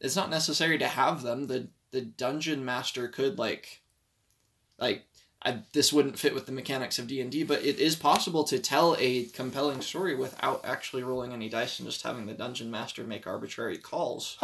it's 0.00 0.16
not 0.16 0.30
necessary 0.30 0.76
to 0.78 0.86
have 0.86 1.22
them. 1.22 1.46
The 1.46 1.68
the 1.90 2.02
dungeon 2.02 2.64
master 2.64 3.08
could 3.08 3.38
like 3.38 3.80
like 4.78 5.06
I, 5.44 5.58
this 5.72 5.92
wouldn't 5.92 6.18
fit 6.18 6.34
with 6.34 6.46
the 6.46 6.52
mechanics 6.52 6.98
of 6.98 7.06
D&D, 7.06 7.44
but 7.44 7.62
it 7.62 7.78
is 7.78 7.96
possible 7.96 8.44
to 8.44 8.58
tell 8.58 8.96
a 8.98 9.24
compelling 9.26 9.82
story 9.82 10.14
without 10.14 10.64
actually 10.64 11.02
rolling 11.02 11.32
any 11.34 11.50
dice 11.50 11.78
and 11.78 11.86
just 11.88 12.02
having 12.02 12.26
the 12.26 12.32
dungeon 12.32 12.70
master 12.70 13.04
make 13.04 13.26
arbitrary 13.26 13.76
calls. 13.76 14.38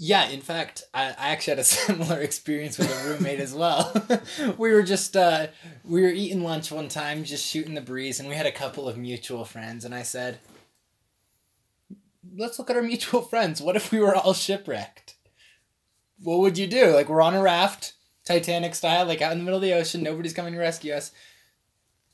Yeah, 0.00 0.28
in 0.28 0.40
fact, 0.40 0.84
I, 0.94 1.06
I 1.18 1.30
actually 1.30 1.52
had 1.52 1.58
a 1.58 1.64
similar 1.64 2.20
experience 2.20 2.78
with 2.78 2.88
a 2.88 3.08
roommate 3.08 3.40
as 3.40 3.52
well. 3.52 3.92
we 4.58 4.72
were 4.72 4.84
just 4.84 5.16
uh, 5.16 5.48
we 5.84 6.02
were 6.02 6.08
eating 6.08 6.44
lunch 6.44 6.70
one 6.70 6.88
time, 6.88 7.24
just 7.24 7.44
shooting 7.44 7.74
the 7.74 7.80
breeze, 7.80 8.20
and 8.20 8.28
we 8.28 8.36
had 8.36 8.46
a 8.46 8.52
couple 8.52 8.88
of 8.88 8.96
mutual 8.96 9.44
friends, 9.44 9.84
and 9.84 9.92
I 9.92 10.02
said, 10.02 10.38
"Let's 12.36 12.58
look 12.60 12.70
at 12.70 12.76
our 12.76 12.82
mutual 12.82 13.22
friends. 13.22 13.60
What 13.60 13.74
if 13.74 13.90
we 13.90 13.98
were 13.98 14.14
all 14.14 14.34
shipwrecked? 14.34 15.16
What 16.22 16.38
would 16.38 16.58
you 16.58 16.68
do? 16.68 16.92
Like 16.92 17.08
we're 17.08 17.22
on 17.22 17.34
a 17.34 17.42
raft, 17.42 17.94
Titanic 18.28 18.74
style, 18.74 19.06
like 19.06 19.22
out 19.22 19.32
in 19.32 19.38
the 19.38 19.44
middle 19.44 19.58
of 19.58 19.62
the 19.62 19.74
ocean, 19.74 20.02
nobody's 20.02 20.34
coming 20.34 20.52
to 20.52 20.58
rescue 20.58 20.92
us." 20.92 21.12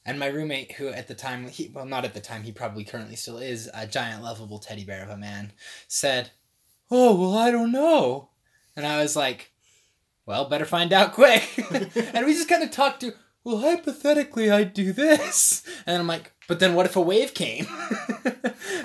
And 0.06 0.18
my 0.18 0.26
roommate, 0.26 0.72
who 0.72 0.88
at 0.88 1.08
the 1.08 1.14
time, 1.14 1.48
he, 1.48 1.70
well, 1.74 1.86
not 1.86 2.04
at 2.04 2.12
the 2.12 2.20
time, 2.20 2.42
he 2.42 2.52
probably 2.52 2.84
currently 2.84 3.16
still 3.16 3.38
is, 3.38 3.70
a 3.72 3.86
giant 3.86 4.22
lovable 4.22 4.58
teddy 4.58 4.84
bear 4.84 5.02
of 5.02 5.08
a 5.08 5.16
man, 5.16 5.52
said, 5.88 6.30
oh 6.90 7.14
well 7.14 7.36
i 7.36 7.50
don't 7.50 7.72
know. 7.72 8.30
And 8.76 8.86
i 8.86 9.00
was 9.00 9.16
like 9.16 9.52
well 10.26 10.48
better 10.48 10.64
find 10.64 10.92
out 10.92 11.12
quick. 11.12 11.42
And 12.14 12.26
we 12.26 12.32
just 12.32 12.48
kind 12.48 12.62
of 12.62 12.70
talked 12.70 13.00
to 13.00 13.12
well 13.44 13.58
hypothetically 13.58 14.50
i'd 14.50 14.74
do 14.74 14.92
this. 14.92 15.62
And 15.86 15.98
i'm 15.98 16.06
like 16.06 16.32
but 16.46 16.60
then 16.60 16.74
what 16.74 16.86
if 16.86 16.96
a 16.96 17.00
wave 17.00 17.34
came? 17.34 17.66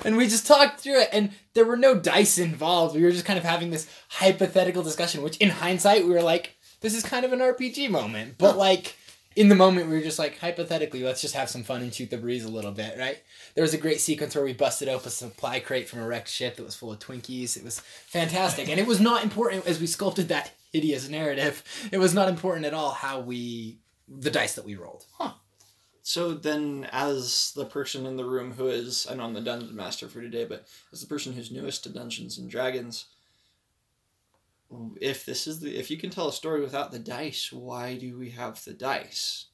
And 0.02 0.16
we 0.16 0.28
just 0.28 0.46
talked 0.46 0.80
through 0.80 1.00
it 1.00 1.10
and 1.12 1.30
there 1.52 1.66
were 1.66 1.76
no 1.76 1.94
dice 1.94 2.38
involved. 2.38 2.94
We 2.94 3.02
were 3.02 3.10
just 3.10 3.26
kind 3.26 3.38
of 3.38 3.44
having 3.44 3.70
this 3.70 3.86
hypothetical 4.08 4.82
discussion 4.82 5.22
which 5.22 5.36
in 5.36 5.50
hindsight 5.50 6.04
we 6.04 6.10
were 6.10 6.22
like 6.22 6.56
this 6.80 6.94
is 6.94 7.02
kind 7.02 7.24
of 7.24 7.32
an 7.32 7.40
rpg 7.40 7.90
moment. 7.90 8.36
But 8.38 8.56
like 8.56 8.96
in 9.36 9.48
the 9.48 9.54
moment 9.54 9.88
we 9.88 9.94
were 9.94 10.02
just 10.02 10.18
like 10.18 10.38
hypothetically 10.38 11.04
let's 11.04 11.20
just 11.20 11.34
have 11.34 11.48
some 11.48 11.62
fun 11.62 11.82
and 11.82 11.94
shoot 11.94 12.10
the 12.10 12.16
breeze 12.16 12.44
a 12.44 12.48
little 12.48 12.72
bit 12.72 12.98
right? 12.98 13.18
There 13.54 13.62
was 13.62 13.74
a 13.74 13.78
great 13.78 14.00
sequence 14.00 14.34
where 14.34 14.44
we 14.44 14.52
busted 14.52 14.88
open 14.88 15.08
a 15.08 15.10
supply 15.10 15.60
crate 15.60 15.88
from 15.88 16.00
a 16.00 16.06
wrecked 16.06 16.28
ship 16.28 16.56
that 16.56 16.64
was 16.64 16.74
full 16.74 16.92
of 16.92 16.98
twinkies. 16.98 17.56
It 17.56 17.64
was 17.64 17.80
fantastic. 17.80 18.68
And 18.68 18.80
it 18.80 18.86
was 18.86 19.00
not 19.00 19.22
important 19.22 19.66
as 19.66 19.80
we 19.80 19.86
sculpted 19.86 20.28
that 20.28 20.52
hideous 20.72 21.08
narrative 21.08 21.64
it 21.90 21.98
was 21.98 22.14
not 22.14 22.28
important 22.28 22.64
at 22.64 22.74
all 22.74 22.92
how 22.92 23.20
we 23.20 23.78
the 24.08 24.30
dice 24.30 24.54
that 24.54 24.64
we 24.64 24.74
rolled. 24.74 25.04
So 26.02 26.34
then, 26.34 26.88
as 26.90 27.52
the 27.54 27.64
person 27.64 28.06
in 28.06 28.16
the 28.16 28.24
room 28.24 28.52
who 28.52 28.66
is, 28.66 29.06
I 29.08 29.14
know 29.14 29.24
I'm 29.24 29.34
the 29.34 29.40
dungeon 29.40 29.76
master 29.76 30.08
for 30.08 30.20
today, 30.20 30.44
but 30.44 30.66
as 30.92 31.00
the 31.00 31.06
person 31.06 31.32
who's 31.32 31.52
newest 31.52 31.84
to 31.84 31.88
Dungeons 31.88 32.36
and 32.36 32.50
Dragons, 32.50 33.06
if 35.00 35.24
this 35.24 35.46
is 35.46 35.60
the, 35.60 35.76
if 35.76 35.90
you 35.90 35.96
can 35.96 36.10
tell 36.10 36.28
a 36.28 36.32
story 36.32 36.60
without 36.60 36.92
the 36.92 36.98
dice, 36.98 37.52
why 37.52 37.96
do 37.96 38.18
we 38.18 38.30
have 38.30 38.64
the 38.64 38.72
dice? 38.72 39.46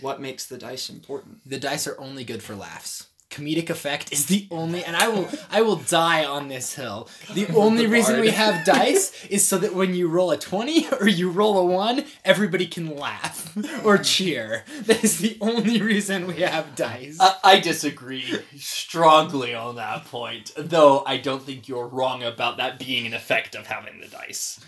What 0.00 0.20
makes 0.20 0.46
the 0.46 0.58
dice 0.58 0.90
important? 0.90 1.40
the 1.46 1.58
dice 1.58 1.86
are 1.86 2.00
only 2.00 2.24
good 2.24 2.42
for 2.42 2.54
laughs 2.54 3.08
comedic 3.30 3.70
effect 3.70 4.12
is 4.12 4.26
the 4.26 4.46
only 4.50 4.84
and 4.84 4.96
i 4.96 5.08
will 5.08 5.28
i 5.50 5.60
will 5.60 5.76
die 5.76 6.24
on 6.24 6.48
this 6.48 6.74
hill. 6.74 7.08
The 7.34 7.48
only 7.54 7.84
The 7.86 7.92
reason 7.92 8.20
we 8.20 8.30
have 8.30 8.64
dice 8.64 9.24
is 9.30 9.46
so 9.46 9.58
that 9.58 9.74
when 9.74 9.94
you 9.94 10.08
roll 10.08 10.30
a 10.30 10.38
20 10.38 10.88
or 11.00 11.08
you 11.08 11.30
roll 11.30 11.58
a 11.58 11.64
1 11.64 12.04
everybody 12.24 12.66
can 12.66 12.96
laugh 12.96 13.56
or 13.84 13.98
cheer. 13.98 14.64
That 14.82 15.02
is 15.02 15.18
the 15.18 15.36
only 15.40 15.80
reason 15.82 16.26
we 16.26 16.42
have 16.42 16.76
dice. 16.76 17.18
I, 17.20 17.36
I 17.42 17.60
disagree 17.60 18.40
strongly 18.56 19.54
on 19.54 19.76
that 19.76 20.04
point, 20.04 20.52
though 20.56 21.02
I 21.04 21.16
don't 21.16 21.42
think 21.42 21.68
you're 21.68 21.88
wrong 21.88 22.22
about 22.22 22.58
that 22.58 22.78
being 22.78 23.06
an 23.06 23.14
effect 23.14 23.54
of 23.54 23.66
having 23.66 24.00
the 24.00 24.08
dice. 24.08 24.60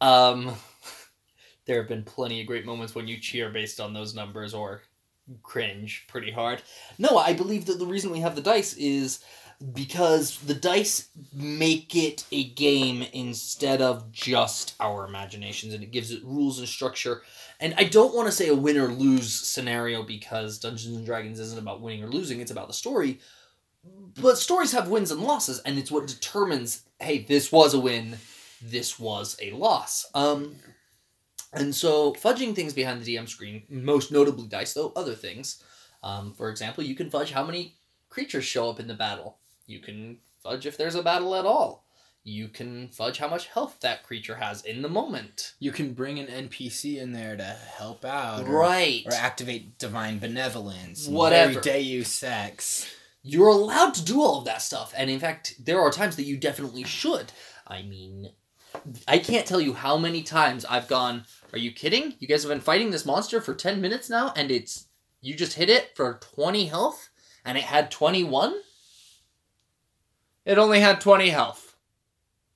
Um, 0.00 0.54
there 1.66 1.78
have 1.78 1.88
been 1.88 2.04
plenty 2.04 2.40
of 2.40 2.46
great 2.46 2.66
moments 2.66 2.94
when 2.94 3.08
you 3.08 3.18
cheer 3.18 3.50
based 3.50 3.80
on 3.80 3.92
those 3.92 4.14
numbers 4.14 4.54
or 4.54 4.82
cringe 5.42 6.04
pretty 6.08 6.30
hard. 6.30 6.62
No, 6.98 7.18
I 7.18 7.32
believe 7.32 7.66
that 7.66 7.78
the 7.78 7.86
reason 7.86 8.10
we 8.10 8.20
have 8.20 8.36
the 8.36 8.42
dice 8.42 8.74
is 8.74 9.20
because 9.72 10.38
the 10.40 10.54
dice 10.54 11.08
make 11.32 11.96
it 11.96 12.26
a 12.30 12.44
game 12.44 13.06
instead 13.12 13.80
of 13.80 14.12
just 14.12 14.74
our 14.80 15.06
imaginations 15.06 15.72
and 15.72 15.82
it 15.82 15.92
gives 15.92 16.10
it 16.10 16.24
rules 16.24 16.58
and 16.58 16.68
structure. 16.68 17.22
And 17.58 17.74
I 17.78 17.84
don't 17.84 18.14
want 18.14 18.28
to 18.28 18.32
say 18.32 18.48
a 18.48 18.54
win 18.54 18.76
or 18.76 18.88
lose 18.88 19.32
scenario 19.32 20.02
because 20.02 20.58
Dungeons 20.58 20.96
and 20.96 21.06
Dragons 21.06 21.40
isn't 21.40 21.58
about 21.58 21.80
winning 21.80 22.04
or 22.04 22.08
losing, 22.08 22.40
it's 22.40 22.50
about 22.50 22.68
the 22.68 22.74
story. 22.74 23.20
But 24.20 24.36
stories 24.36 24.72
have 24.72 24.88
wins 24.88 25.10
and 25.10 25.22
losses 25.22 25.60
and 25.60 25.78
it's 25.78 25.90
what 25.90 26.06
determines, 26.06 26.82
hey, 27.00 27.18
this 27.22 27.50
was 27.50 27.72
a 27.72 27.80
win, 27.80 28.18
this 28.60 28.98
was 28.98 29.36
a 29.40 29.52
loss. 29.52 30.06
Um 30.14 30.56
and 31.56 31.74
so 31.74 32.12
fudging 32.14 32.54
things 32.54 32.72
behind 32.72 33.02
the 33.02 33.16
DM 33.16 33.28
screen, 33.28 33.62
most 33.68 34.12
notably 34.12 34.46
dice 34.46 34.74
though, 34.74 34.92
other 34.96 35.14
things. 35.14 35.62
Um, 36.02 36.32
for 36.34 36.50
example, 36.50 36.84
you 36.84 36.94
can 36.94 37.10
fudge 37.10 37.32
how 37.32 37.44
many 37.44 37.74
creatures 38.10 38.44
show 38.44 38.70
up 38.70 38.78
in 38.80 38.86
the 38.86 38.94
battle. 38.94 39.38
You 39.66 39.80
can 39.80 40.18
fudge 40.42 40.66
if 40.66 40.76
there's 40.76 40.94
a 40.94 41.02
battle 41.02 41.34
at 41.34 41.44
all. 41.44 41.84
You 42.22 42.48
can 42.48 42.88
fudge 42.88 43.18
how 43.18 43.28
much 43.28 43.46
health 43.48 43.76
that 43.80 44.02
creature 44.02 44.34
has 44.36 44.62
in 44.62 44.82
the 44.82 44.88
moment. 44.88 45.54
you 45.60 45.70
can 45.70 45.92
bring 45.94 46.18
an 46.18 46.26
npc 46.48 46.96
in 47.00 47.12
there 47.12 47.36
to 47.36 47.44
help 47.44 48.04
out 48.04 48.46
Right. 48.48 49.02
or 49.06 49.12
activate 49.12 49.78
divine 49.78 50.18
benevolence 50.18 51.06
Whatever. 51.06 51.60
deus 51.60 52.22
ex 52.24 52.86
You're 53.22 53.48
allowed 53.48 53.94
to 53.94 54.04
do 54.04 54.20
all 54.22 54.38
of 54.40 54.44
that 54.46 54.62
stuff. 54.62 54.92
And 54.96 55.08
in 55.10 55.20
fact, 55.20 55.54
there 55.64 55.80
are 55.80 55.90
times 55.90 56.16
that 56.16 56.24
you 56.26 56.36
definitely 56.36 56.82
should. 56.84 57.32
I 57.66 57.82
mean, 57.82 58.30
I 59.08 59.18
can't 59.18 59.46
tell 59.46 59.60
you 59.60 59.72
how 59.74 59.96
many 59.96 60.22
times 60.22 60.64
I've 60.64 60.86
gone, 60.88 61.24
Are 61.52 61.58
you 61.58 61.72
kidding? 61.72 62.14
You 62.18 62.28
guys 62.28 62.42
have 62.42 62.50
been 62.50 62.60
fighting 62.60 62.90
this 62.90 63.06
monster 63.06 63.40
for 63.40 63.54
10 63.54 63.80
minutes 63.80 64.10
now, 64.10 64.32
and 64.36 64.50
it's. 64.50 64.86
You 65.22 65.34
just 65.34 65.54
hit 65.54 65.70
it 65.70 65.96
for 65.96 66.20
20 66.34 66.66
health, 66.66 67.08
and 67.44 67.58
it 67.58 67.64
had 67.64 67.90
21? 67.90 68.54
It 70.44 70.58
only 70.58 70.80
had 70.80 71.00
20 71.00 71.30
health. 71.30 71.74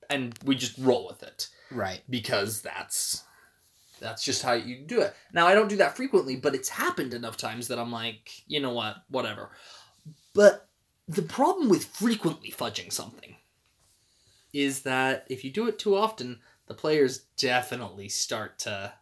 And 0.09 0.37
we 0.45 0.55
just 0.55 0.77
roll 0.77 1.07
with 1.07 1.23
it 1.23 1.47
right 1.71 2.01
because 2.09 2.61
that's 2.61 3.23
that's 3.99 4.25
just 4.25 4.41
how 4.43 4.53
you 4.53 4.77
do 4.77 4.99
it. 4.99 5.15
Now 5.31 5.47
I 5.47 5.53
don't 5.53 5.69
do 5.69 5.77
that 5.77 5.95
frequently, 5.95 6.35
but 6.35 6.55
it's 6.55 6.69
happened 6.69 7.13
enough 7.13 7.37
times 7.37 7.67
that 7.67 7.79
I'm 7.79 7.91
like, 7.91 8.43
you 8.47 8.59
know 8.59 8.73
what, 8.73 8.97
whatever. 9.09 9.51
But 10.33 10.67
the 11.07 11.21
problem 11.21 11.69
with 11.69 11.85
frequently 11.85 12.51
fudging 12.51 12.91
something 12.91 13.35
is 14.53 14.81
that 14.81 15.25
if 15.29 15.45
you 15.45 15.51
do 15.51 15.67
it 15.67 15.77
too 15.77 15.95
often, 15.95 16.39
the 16.71 16.77
players 16.77 17.25
definitely 17.35 18.07
start 18.07 18.57
to 18.59 18.93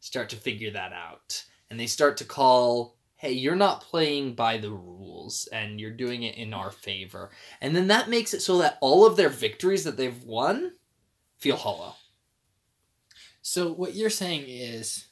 start 0.00 0.28
to 0.30 0.36
figure 0.36 0.72
that 0.72 0.92
out. 0.92 1.44
And 1.70 1.78
they 1.78 1.86
start 1.86 2.16
to 2.16 2.24
call, 2.24 2.96
"Hey, 3.14 3.30
you're 3.30 3.54
not 3.54 3.82
playing 3.82 4.34
by 4.34 4.58
the 4.58 4.72
rules 4.72 5.46
and 5.52 5.80
you're 5.80 5.92
doing 5.92 6.24
it 6.24 6.34
in 6.34 6.52
our 6.52 6.72
favor." 6.72 7.30
And 7.60 7.76
then 7.76 7.86
that 7.86 8.08
makes 8.08 8.34
it 8.34 8.42
so 8.42 8.58
that 8.58 8.78
all 8.80 9.06
of 9.06 9.16
their 9.16 9.28
victories 9.28 9.84
that 9.84 9.96
they've 9.96 10.24
won 10.24 10.72
feel 11.38 11.54
hollow. 11.54 11.94
So 13.40 13.72
what 13.72 13.94
you're 13.94 14.10
saying 14.10 14.46
is 14.48 15.06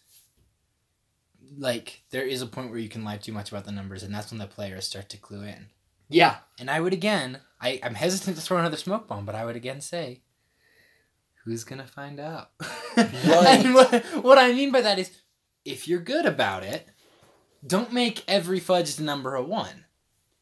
like 1.57 2.03
there 2.11 2.27
is 2.27 2.43
a 2.43 2.47
point 2.47 2.71
where 2.71 2.81
you 2.81 2.89
can 2.89 3.05
lie 3.05 3.19
too 3.19 3.33
much 3.33 3.53
about 3.53 3.65
the 3.65 3.71
numbers 3.71 4.03
and 4.03 4.13
that's 4.13 4.33
when 4.33 4.39
the 4.39 4.47
players 4.49 4.89
start 4.89 5.09
to 5.11 5.19
clue 5.19 5.45
in. 5.45 5.69
Yeah. 6.09 6.39
And 6.59 6.69
I 6.69 6.81
would 6.81 6.93
again 6.93 7.39
I, 7.61 7.79
I'm 7.81 7.95
hesitant 7.95 8.37
to 8.39 8.43
throw 8.43 8.59
another 8.59 8.77
smoke 8.77 9.07
bomb, 9.07 9.25
but 9.25 9.37
I 9.37 9.45
would 9.45 9.55
again 9.55 9.81
say 9.81 10.23
who's 11.45 11.65
gonna 11.65 11.87
find 11.87 12.21
out? 12.21 12.51
and 12.97 13.75
what, 13.75 14.05
what 14.23 14.39
I 14.39 14.53
mean 14.53 14.71
by 14.73 14.81
that 14.81 14.99
is 14.99 15.11
if 15.65 15.87
you're 15.89 16.01
good 16.01 16.27
about 16.27 16.63
it, 16.65 16.89
don't 17.67 17.93
make 17.93 18.25
every 18.29 18.61
fudged 18.61 19.01
number 19.01 19.35
a 19.35 19.43
one. 19.43 19.85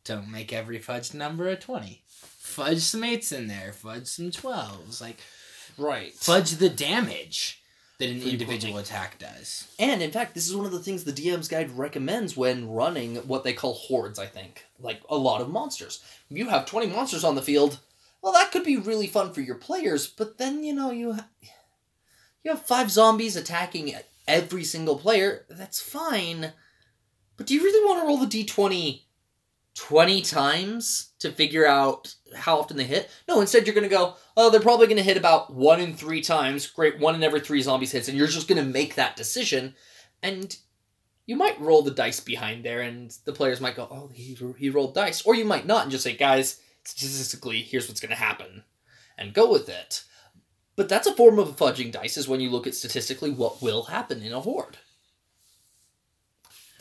Don't 0.05 0.31
make 0.31 0.53
every 0.53 0.79
fudged 0.79 1.15
number 1.15 1.49
a 1.49 1.57
twenty. 1.57 2.03
Fudge 2.07 2.81
some 2.81 3.05
eights 3.05 3.33
in 3.33 3.47
there, 3.49 3.73
fudge 3.73 4.07
some 4.07 4.31
twelves. 4.31 5.01
Like 5.01 5.19
Right. 5.79 6.13
fudge 6.15 6.53
the 6.53 6.69
damage 6.69 7.63
that 7.99 8.09
an 8.09 8.23
individual 8.23 8.79
attack 8.79 9.19
does. 9.19 9.69
And 9.79 10.03
in 10.03 10.11
fact, 10.11 10.35
this 10.35 10.49
is 10.49 10.57
one 10.57 10.65
of 10.65 10.73
the 10.73 10.79
things 10.81 11.05
the 11.05 11.13
DM's 11.13 11.49
guide 11.49 11.71
recommends 11.71 12.35
when 12.37 12.71
running 12.71 13.17
what 13.17 13.45
they 13.45 13.53
call 13.53 13.75
hordes, 13.75 14.19
I 14.19 14.25
think. 14.27 14.65
Like 14.81 15.03
a 15.11 15.17
lot 15.17 15.43
of 15.43 15.51
monsters. 15.51 16.03
You 16.31 16.49
have 16.49 16.65
20 16.65 16.87
monsters 16.89 17.25
on 17.25 17.35
the 17.35 17.43
field, 17.43 17.79
well, 18.23 18.33
that 18.33 18.53
could 18.53 18.65
be 18.65 18.77
really 18.77 19.07
fun 19.07 19.33
for 19.33 19.41
your 19.41 19.57
players, 19.57 20.07
but 20.07 20.39
then, 20.39 20.63
you 20.63 20.75
know, 20.75 20.91
you, 20.91 21.15
ha- 21.15 21.29
you 22.43 22.51
have 22.51 22.67
five 22.67 22.91
zombies 22.91 23.37
attacking 23.37 23.95
every 24.27 24.65
single 24.65 24.97
player. 24.97 25.47
That's 25.49 25.81
fine. 25.81 26.53
But 27.37 27.47
do 27.47 27.55
you 27.55 27.63
really 27.63 27.87
want 27.87 28.03
to 28.03 28.07
roll 28.07 28.19
the 28.19 28.27
d20 28.27 29.03
20 29.77 30.21
times 30.23 31.13
to 31.21 31.33
figure 31.33 31.67
out 31.67 32.15
how 32.37 32.59
often 32.59 32.77
they 32.77 32.85
hit? 32.85 33.09
No, 33.29 33.41
instead 33.41 33.67
you're 33.67 33.75
going 33.75 33.89
to 33.89 33.95
go, 33.95 34.15
oh, 34.37 34.51
they're 34.51 34.61
probably 34.61 34.87
going 34.87 34.99
to 34.99 35.03
hit 35.03 35.17
about 35.17 35.55
one 35.55 35.81
in 35.81 35.95
three 35.95 36.21
times. 36.21 36.67
Great, 36.67 36.99
one 36.99 37.15
in 37.15 37.23
every 37.23 37.41
three 37.41 37.63
zombies 37.63 37.93
hits, 37.93 38.09
and 38.09 38.19
you're 38.19 38.27
just 38.27 38.49
going 38.49 38.63
to 38.63 38.71
make 38.71 38.97
that 38.97 39.17
decision. 39.17 39.75
And 40.23 40.55
you 41.27 41.37
might 41.37 41.61
roll 41.61 41.83
the 41.83 41.93
dice 41.93 42.21
behind 42.21 42.65
there, 42.65 42.81
and 42.83 43.17
the 43.25 43.33
players 43.33 43.61
might 43.61 43.77
go, 43.77 43.89
oh, 43.91 44.11
he, 44.13 44.37
he 44.59 44.69
rolled 44.69 44.95
dice. 44.95 45.23
Or 45.23 45.35
you 45.35 45.45
might 45.45 45.67
not, 45.67 45.85
and 45.85 45.91
just 45.91 46.05
say, 46.05 46.17
guys, 46.17 46.61
statistically, 46.85 47.63
here's 47.63 47.89
what's 47.89 48.01
going 48.01 48.11
to 48.11 48.17
happen, 48.17 48.65
and 49.19 49.35
go 49.35 49.51
with 49.51 49.69
it. 49.69 50.05
But 50.77 50.89
that's 50.89 51.07
a 51.07 51.15
form 51.15 51.39
of 51.39 51.57
fudging 51.57 51.93
dice, 51.93 52.17
is 52.17 52.29
when 52.29 52.41
you 52.41 52.51
look 52.51 52.67
at 52.67 52.75
statistically 52.75 53.31
what 53.31 53.63
will 53.63 53.85
happen 53.85 54.23
in 54.23 54.33
a 54.33 54.41
horde. 54.41 54.79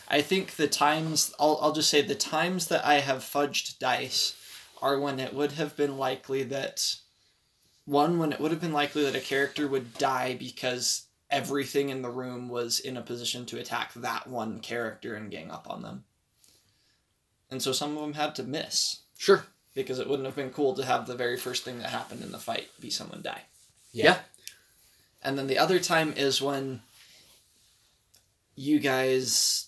I 0.07 0.21
think 0.21 0.55
the 0.55 0.67
times 0.67 1.33
I'll 1.39 1.59
I'll 1.61 1.71
just 1.71 1.89
say 1.89 2.01
the 2.01 2.15
times 2.15 2.67
that 2.67 2.85
I 2.85 2.95
have 2.95 3.19
fudged 3.19 3.77
dice 3.77 4.35
are 4.81 4.99
when 4.99 5.19
it 5.19 5.33
would 5.33 5.51
have 5.53 5.75
been 5.75 5.97
likely 5.97 6.43
that 6.43 6.95
one 7.85 8.17
when 8.17 8.31
it 8.31 8.39
would 8.39 8.51
have 8.51 8.61
been 8.61 8.73
likely 8.73 9.03
that 9.03 9.15
a 9.15 9.19
character 9.19 9.67
would 9.67 9.93
die 9.95 10.35
because 10.35 11.03
everything 11.29 11.89
in 11.89 12.01
the 12.01 12.09
room 12.09 12.49
was 12.49 12.79
in 12.79 12.97
a 12.97 13.03
position 13.03 13.45
to 13.45 13.59
attack 13.59 13.93
that 13.93 14.25
one 14.25 14.61
character 14.61 15.13
and 15.13 15.29
gang 15.29 15.51
up 15.51 15.69
on 15.69 15.83
them. 15.83 16.05
And 17.51 17.61
so 17.61 17.71
some 17.71 17.95
of 17.95 18.01
them 18.01 18.13
had 18.13 18.33
to 18.35 18.43
miss 18.43 19.01
Sure. 19.19 19.45
Because 19.75 19.99
it 19.99 20.09
wouldn't 20.09 20.25
have 20.25 20.35
been 20.35 20.49
cool 20.49 20.73
to 20.75 20.85
have 20.85 21.07
the 21.07 21.15
very 21.15 21.37
first 21.37 21.63
thing 21.63 21.79
that 21.79 21.89
happened 21.89 22.23
in 22.23 22.31
the 22.31 22.39
fight 22.39 22.69
be 22.79 22.89
someone 22.89 23.21
die. 23.21 23.43
Yeah. 23.91 24.19
And 25.21 25.37
then 25.37 25.47
the 25.47 25.57
other 25.57 25.79
time 25.79 26.13
is 26.15 26.41
when 26.41 26.81
you 28.55 28.79
guys 28.79 29.67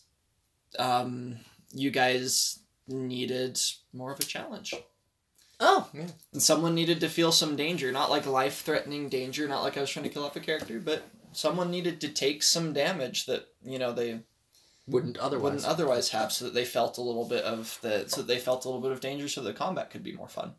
um 0.80 1.38
you 1.74 1.91
guys 1.91 2.60
needed 2.88 3.60
more 3.93 4.12
of 4.12 4.20
a 4.20 4.24
challenge. 4.24 4.74
Oh. 5.60 5.89
And 5.93 6.41
someone 6.41 6.74
needed 6.74 6.99
to 7.02 7.10
feel 7.10 7.32
some 7.32 7.56
danger, 7.56 7.91
not 7.91 8.10
like 8.10 8.26
life 8.26 8.64
threatening 8.64 9.10
danger, 9.10 9.47
not 9.47 9.64
like 9.64 9.78
I 9.78 9.82
was 9.82 9.89
trying 9.89 10.04
to 10.04 10.10
kill 10.10 10.26
off 10.26 10.36
a 10.36 10.39
character, 10.39 10.80
but 10.80 11.04
someone 11.34 11.70
needed 11.70 12.02
to 12.02 12.10
take 12.10 12.41
some 12.41 12.74
damage 12.74 13.28
that, 13.28 13.47
you 13.64 13.78
know, 13.78 13.93
they 13.93 14.22
Wouldn't 14.88 15.17
otherwise. 15.17 15.43
wouldn't 15.43 15.65
otherwise 15.65 16.09
have 16.09 16.32
so 16.32 16.45
that 16.45 16.53
they 16.53 16.65
felt 16.65 16.97
a 16.97 17.01
little 17.01 17.25
bit 17.25 17.43
of 17.43 17.77
the 17.82 18.05
so 18.07 18.21
that 18.21 18.27
they 18.27 18.39
felt 18.39 18.65
a 18.65 18.67
little 18.67 18.82
bit 18.82 18.91
of 18.91 18.99
danger 18.99 19.27
so 19.27 19.41
the 19.41 19.53
combat 19.53 19.89
could 19.89 20.03
be 20.03 20.13
more 20.13 20.27
fun. 20.27 20.53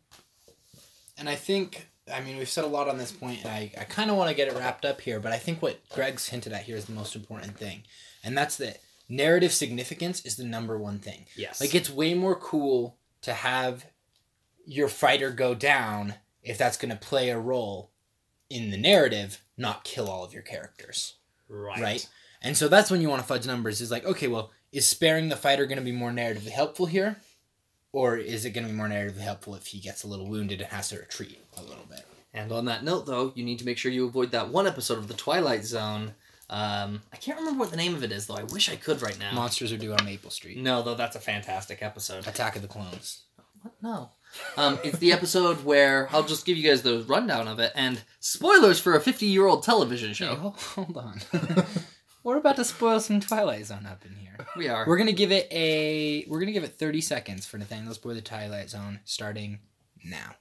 And 1.17 1.29
I 1.29 1.35
think, 1.35 1.89
I 2.11 2.21
mean, 2.21 2.37
we've 2.37 2.49
said 2.49 2.63
a 2.63 2.67
lot 2.67 2.87
on 2.87 2.97
this 2.97 3.11
point, 3.11 3.43
and 3.43 3.51
I, 3.51 3.71
I 3.79 3.83
kind 3.83 4.09
of 4.09 4.17
want 4.17 4.29
to 4.29 4.35
get 4.35 4.47
it 4.47 4.57
wrapped 4.57 4.85
up 4.85 5.01
here, 5.01 5.19
but 5.19 5.31
I 5.31 5.37
think 5.37 5.61
what 5.61 5.87
Greg's 5.89 6.29
hinted 6.29 6.53
at 6.53 6.63
here 6.63 6.75
is 6.75 6.85
the 6.85 6.93
most 6.93 7.15
important 7.15 7.57
thing. 7.57 7.83
And 8.23 8.37
that's 8.37 8.57
that 8.57 8.79
narrative 9.07 9.51
significance 9.51 10.25
is 10.25 10.35
the 10.35 10.43
number 10.43 10.77
one 10.77 10.99
thing. 10.99 11.25
yes. 11.35 11.61
Like, 11.61 11.75
it's 11.75 11.89
way 11.89 12.13
more 12.13 12.35
cool 12.35 12.97
to 13.21 13.33
have 13.33 13.85
your 14.65 14.87
fighter 14.87 15.29
go 15.29 15.53
down 15.53 16.15
if 16.41 16.57
that's 16.57 16.77
going 16.77 16.91
to 16.91 16.97
play 16.97 17.29
a 17.29 17.39
role 17.39 17.91
in 18.49 18.71
the 18.71 18.77
narrative, 18.77 19.41
not 19.57 19.83
kill 19.83 20.09
all 20.09 20.23
of 20.23 20.33
your 20.33 20.43
characters. 20.43 21.15
right. 21.47 21.81
right? 21.81 22.09
And 22.43 22.57
so 22.57 22.67
that's 22.67 22.91
when 22.91 23.01
you 23.01 23.09
want 23.09 23.21
to 23.21 23.27
fudge 23.27 23.47
numbers. 23.47 23.81
Is 23.81 23.89
like, 23.89 24.05
okay, 24.05 24.27
well, 24.27 24.51
is 24.71 24.85
sparing 24.85 25.29
the 25.29 25.35
fighter 25.35 25.65
going 25.65 25.77
to 25.77 25.83
be 25.83 25.91
more 25.91 26.11
narratively 26.11 26.49
helpful 26.49 26.85
here, 26.85 27.17
or 27.91 28.17
is 28.17 28.43
it 28.45 28.51
going 28.51 28.65
to 28.65 28.71
be 28.71 28.77
more 28.77 28.89
narratively 28.89 29.19
helpful 29.21 29.55
if 29.55 29.67
he 29.67 29.79
gets 29.79 30.03
a 30.03 30.07
little 30.07 30.27
wounded 30.27 30.61
and 30.61 30.69
has 30.71 30.89
to 30.89 30.97
retreat 30.97 31.39
a 31.57 31.61
little 31.61 31.85
bit? 31.89 32.05
And 32.33 32.51
on 32.51 32.65
that 32.65 32.83
note, 32.83 33.05
though, 33.05 33.31
you 33.35 33.45
need 33.45 33.59
to 33.59 33.65
make 33.65 33.77
sure 33.77 33.91
you 33.91 34.05
avoid 34.07 34.31
that 34.31 34.49
one 34.49 34.67
episode 34.67 34.97
of 34.97 35.07
The 35.07 35.13
Twilight 35.13 35.63
Zone. 35.65 36.15
Um, 36.49 37.01
I 37.13 37.17
can't 37.17 37.37
remember 37.39 37.59
what 37.59 37.71
the 37.71 37.77
name 37.77 37.95
of 37.95 38.03
it 38.03 38.11
is, 38.11 38.27
though. 38.27 38.35
I 38.35 38.43
wish 38.43 38.69
I 38.69 38.75
could 38.75 39.01
right 39.01 39.17
now. 39.19 39.33
Monsters 39.33 39.71
are 39.71 39.77
due 39.77 39.93
on 39.93 40.03
Maple 40.03 40.31
Street. 40.31 40.57
No, 40.57 40.81
though, 40.81 40.95
that's 40.95 41.15
a 41.15 41.19
fantastic 41.19 41.81
episode. 41.81 42.27
Attack 42.27 42.55
of 42.55 42.61
the 42.63 42.67
Clones. 42.67 43.23
What? 43.61 43.73
No. 43.81 44.09
Um, 44.57 44.79
it's 44.83 44.97
the 44.97 45.11
episode 45.11 45.63
where 45.63 46.09
I'll 46.11 46.23
just 46.23 46.45
give 46.45 46.57
you 46.57 46.67
guys 46.67 46.81
the 46.81 47.03
rundown 47.07 47.47
of 47.47 47.59
it, 47.59 47.71
and 47.75 48.01
spoilers 48.19 48.79
for 48.79 48.95
a 48.95 49.01
50 49.01 49.27
year 49.27 49.45
old 49.45 49.63
television 49.63 50.13
show. 50.13 50.35
hold, 50.35 50.55
hold 50.57 50.97
on. 50.97 51.21
we're 52.23 52.37
about 52.37 52.55
to 52.55 52.65
spoil 52.65 52.99
some 52.99 53.19
Twilight 53.19 53.65
Zone 53.65 53.85
up 53.85 54.05
in 54.05 54.15
here. 54.15 54.37
We 54.55 54.69
are. 54.69 54.85
We're 54.87 54.97
gonna 54.97 55.11
give 55.11 55.31
it 55.31 55.47
a. 55.51 56.25
We're 56.27 56.39
gonna 56.39 56.51
give 56.51 56.63
it 56.63 56.79
thirty 56.79 57.01
seconds 57.01 57.45
for 57.45 57.57
Nathaniel's 57.57 57.95
spoil 57.95 58.15
the 58.15 58.21
Twilight 58.21 58.69
Zone, 58.69 58.99
starting 59.05 59.59
now. 60.03 60.35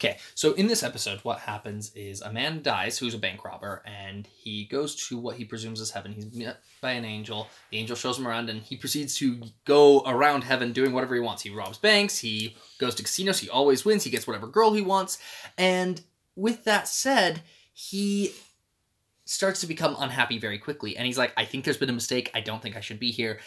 Okay, 0.00 0.18
so 0.36 0.52
in 0.52 0.68
this 0.68 0.84
episode, 0.84 1.18
what 1.24 1.40
happens 1.40 1.92
is 1.96 2.20
a 2.20 2.32
man 2.32 2.62
dies 2.62 2.96
who's 2.98 3.14
a 3.14 3.18
bank 3.18 3.44
robber, 3.44 3.82
and 3.84 4.28
he 4.28 4.64
goes 4.66 4.94
to 5.08 5.18
what 5.18 5.36
he 5.36 5.44
presumes 5.44 5.80
is 5.80 5.90
heaven. 5.90 6.12
He's 6.12 6.32
met 6.32 6.60
by 6.80 6.92
an 6.92 7.04
angel. 7.04 7.48
The 7.72 7.78
angel 7.78 7.96
shows 7.96 8.16
him 8.16 8.28
around, 8.28 8.48
and 8.48 8.62
he 8.62 8.76
proceeds 8.76 9.16
to 9.16 9.42
go 9.64 10.02
around 10.06 10.44
heaven 10.44 10.72
doing 10.72 10.92
whatever 10.92 11.16
he 11.16 11.20
wants. 11.20 11.42
He 11.42 11.50
robs 11.50 11.78
banks, 11.78 12.18
he 12.18 12.56
goes 12.78 12.94
to 12.94 13.02
casinos, 13.02 13.40
he 13.40 13.50
always 13.50 13.84
wins, 13.84 14.04
he 14.04 14.10
gets 14.10 14.24
whatever 14.24 14.46
girl 14.46 14.72
he 14.72 14.82
wants. 14.82 15.18
And 15.56 16.00
with 16.36 16.62
that 16.62 16.86
said, 16.86 17.42
he 17.72 18.34
starts 19.28 19.60
to 19.60 19.66
become 19.66 19.94
unhappy 19.98 20.38
very 20.38 20.58
quickly. 20.58 20.96
And 20.96 21.04
he's 21.06 21.18
like, 21.18 21.34
I 21.36 21.44
think 21.44 21.64
there's 21.64 21.76
been 21.76 21.90
a 21.90 21.92
mistake. 21.92 22.30
I 22.32 22.40
don't 22.40 22.62
think 22.62 22.76
I 22.76 22.80
should 22.80 22.98
be 22.98 23.10
here. 23.10 23.40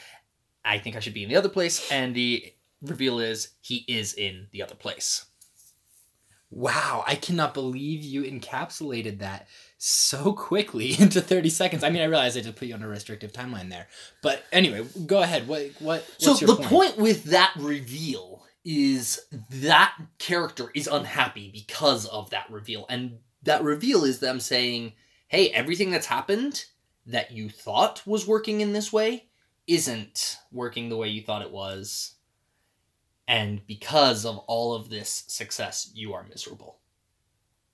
I 0.64 0.78
think 0.78 0.96
I 0.96 1.00
should 1.00 1.16
be 1.16 1.24
in 1.24 1.30
the 1.30 1.36
other 1.36 1.50
place. 1.50 1.92
And 1.92 2.14
the 2.14 2.54
reveal 2.84 3.20
is 3.20 3.50
he 3.62 3.84
is 3.88 4.14
in 4.14 4.48
the 4.52 4.62
other 4.62 4.76
place. 4.76 5.26
Wow, 6.52 7.04
I 7.08 7.16
cannot 7.16 7.56
believe 7.56 8.04
you 8.04 8.24
encapsulated 8.24 9.20
that 9.20 9.48
so 9.80 10.34
quickly 10.34 10.94
into 11.00 11.20
30 11.20 11.50
seconds. 11.50 11.84
I 11.84 11.90
mean, 11.90 12.04
I 12.04 12.06
realize 12.06 12.38
I 12.38 12.42
just 12.42 12.58
put 12.58 12.68
you 12.68 12.76
on 12.76 12.84
a 12.84 12.88
restrictive 12.88 13.32
timeline 13.32 13.70
there. 13.70 13.88
But 14.22 14.44
anyway, 14.52 14.86
go 15.08 15.22
ahead. 15.24 15.48
What 15.48 15.72
what 15.80 16.06
what's 16.20 16.40
So 16.40 16.46
the 16.46 16.58
point? 16.62 16.98
with 16.98 17.24
that 17.26 17.54
reveal 17.58 18.44
is 18.64 19.26
that 19.50 19.96
character 20.20 20.70
is 20.76 20.86
unhappy 20.88 21.50
because 21.52 22.06
of 22.06 22.30
that 22.30 22.52
reveal, 22.52 22.86
and 22.88 23.18
that 23.44 23.64
reveal 23.64 24.04
is 24.04 24.20
them 24.20 24.40
saying, 24.40 24.94
"Hey, 25.32 25.50
everything 25.52 25.92
that's 25.92 26.08
happened 26.08 26.66
that 27.06 27.32
you 27.32 27.50
thought 27.50 28.06
was 28.06 28.28
working 28.28 28.62
in 28.62 28.74
this 28.74 28.92
way 28.92 29.30
isn't 29.66 30.38
working 30.52 30.90
the 30.90 30.98
way 30.98 31.08
you 31.08 31.22
thought 31.24 31.42
it 31.42 31.52
was." 31.52 32.16
And 33.28 33.66
because 33.66 34.26
of 34.26 34.40
all 34.40 34.74
of 34.74 34.90
this 34.90 35.24
success, 35.28 35.90
you 35.94 36.14
are 36.14 36.24
miserable. 36.24 36.80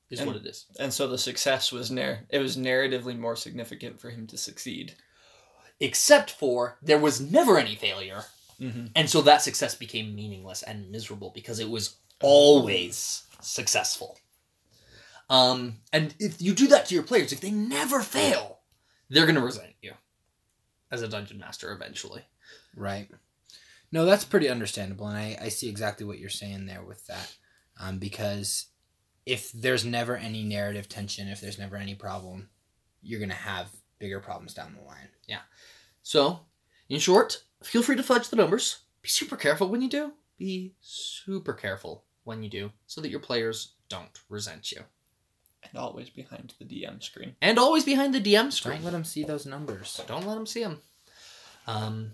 Is 0.09 0.19
And- 0.19 0.27
what 0.27 0.37
it 0.37 0.45
is. 0.45 0.67
And 0.79 0.93
so 0.93 1.07
the 1.07 1.17
success 1.17 1.71
was 1.71 1.89
narr- 1.91 2.25
it 2.29 2.39
was 2.39 2.55
narratively 2.55 3.17
more 3.17 3.35
significant 3.35 3.99
for 3.99 4.11
him 4.11 4.27
to 4.27 4.37
succeed. 4.37 4.95
Except 5.79 6.29
for 6.31 6.77
there 6.81 6.99
was 6.99 7.19
never 7.19 7.57
any 7.57 7.75
failure, 7.75 8.25
Mm-hmm. 8.59 8.87
And 8.95 9.09
so 9.09 9.21
that 9.21 9.41
success 9.41 9.75
became 9.75 10.15
meaningless 10.15 10.63
and 10.63 10.89
miserable 10.91 11.29
because 11.29 11.59
it 11.59 11.69
was 11.69 11.97
always 12.21 13.23
successful. 13.39 14.17
Um, 15.29 15.77
and 15.91 16.15
if 16.19 16.41
you 16.41 16.53
do 16.53 16.67
that 16.67 16.85
to 16.87 16.93
your 16.95 17.03
players, 17.03 17.33
if 17.33 17.41
they 17.41 17.51
never 17.51 18.01
fail, 18.01 18.59
they're 19.09 19.25
going 19.25 19.35
to 19.35 19.41
resent 19.41 19.73
you 19.81 19.93
as 20.91 21.01
a 21.01 21.07
dungeon 21.07 21.39
master 21.39 21.71
eventually. 21.71 22.23
Right. 22.75 23.09
No, 23.91 24.05
that's 24.05 24.25
pretty 24.25 24.49
understandable, 24.49 25.07
and 25.07 25.17
I, 25.17 25.37
I 25.41 25.49
see 25.49 25.69
exactly 25.69 26.05
what 26.05 26.19
you're 26.19 26.29
saying 26.29 26.65
there 26.65 26.83
with 26.83 27.05
that. 27.07 27.35
Um, 27.79 27.99
because 27.99 28.67
if 29.25 29.51
there's 29.51 29.85
never 29.85 30.17
any 30.17 30.43
narrative 30.43 30.89
tension, 30.89 31.27
if 31.27 31.39
there's 31.39 31.59
never 31.59 31.77
any 31.77 31.95
problem, 31.95 32.49
you're 33.01 33.19
gonna 33.19 33.33
have 33.33 33.69
bigger 33.99 34.19
problems 34.19 34.53
down 34.53 34.75
the 34.75 34.85
line. 34.85 35.09
Yeah. 35.27 35.41
So, 36.03 36.41
in 36.89 36.99
short, 36.99 37.43
feel 37.63 37.81
free 37.81 37.95
to 37.95 38.03
fudge 38.03 38.29
the 38.29 38.35
numbers. 38.35 38.79
Be 39.01 39.09
super 39.09 39.37
careful 39.37 39.69
when 39.69 39.81
you 39.81 39.89
do. 39.89 40.11
Be 40.37 40.73
super 40.81 41.53
careful 41.53 42.03
when 42.23 42.43
you 42.43 42.49
do 42.49 42.71
so 42.87 42.99
that 43.01 43.09
your 43.09 43.19
players 43.19 43.73
don't 43.89 44.19
resent 44.29 44.71
you. 44.71 44.81
And 45.73 45.79
always 45.79 46.09
behind 46.09 46.53
the 46.59 46.65
DM 46.65 47.01
screen. 47.01 47.35
And 47.41 47.57
always 47.57 47.83
behind 47.83 48.13
the 48.13 48.21
DM 48.21 48.51
screen. 48.51 48.77
Don't 48.77 48.85
let 48.85 48.91
them 48.91 49.03
see 49.03 49.23
those 49.23 49.45
numbers. 49.45 50.01
Don't 50.07 50.25
let 50.25 50.35
them 50.35 50.45
see 50.45 50.63
them. 50.63 50.79
Um, 51.67 52.11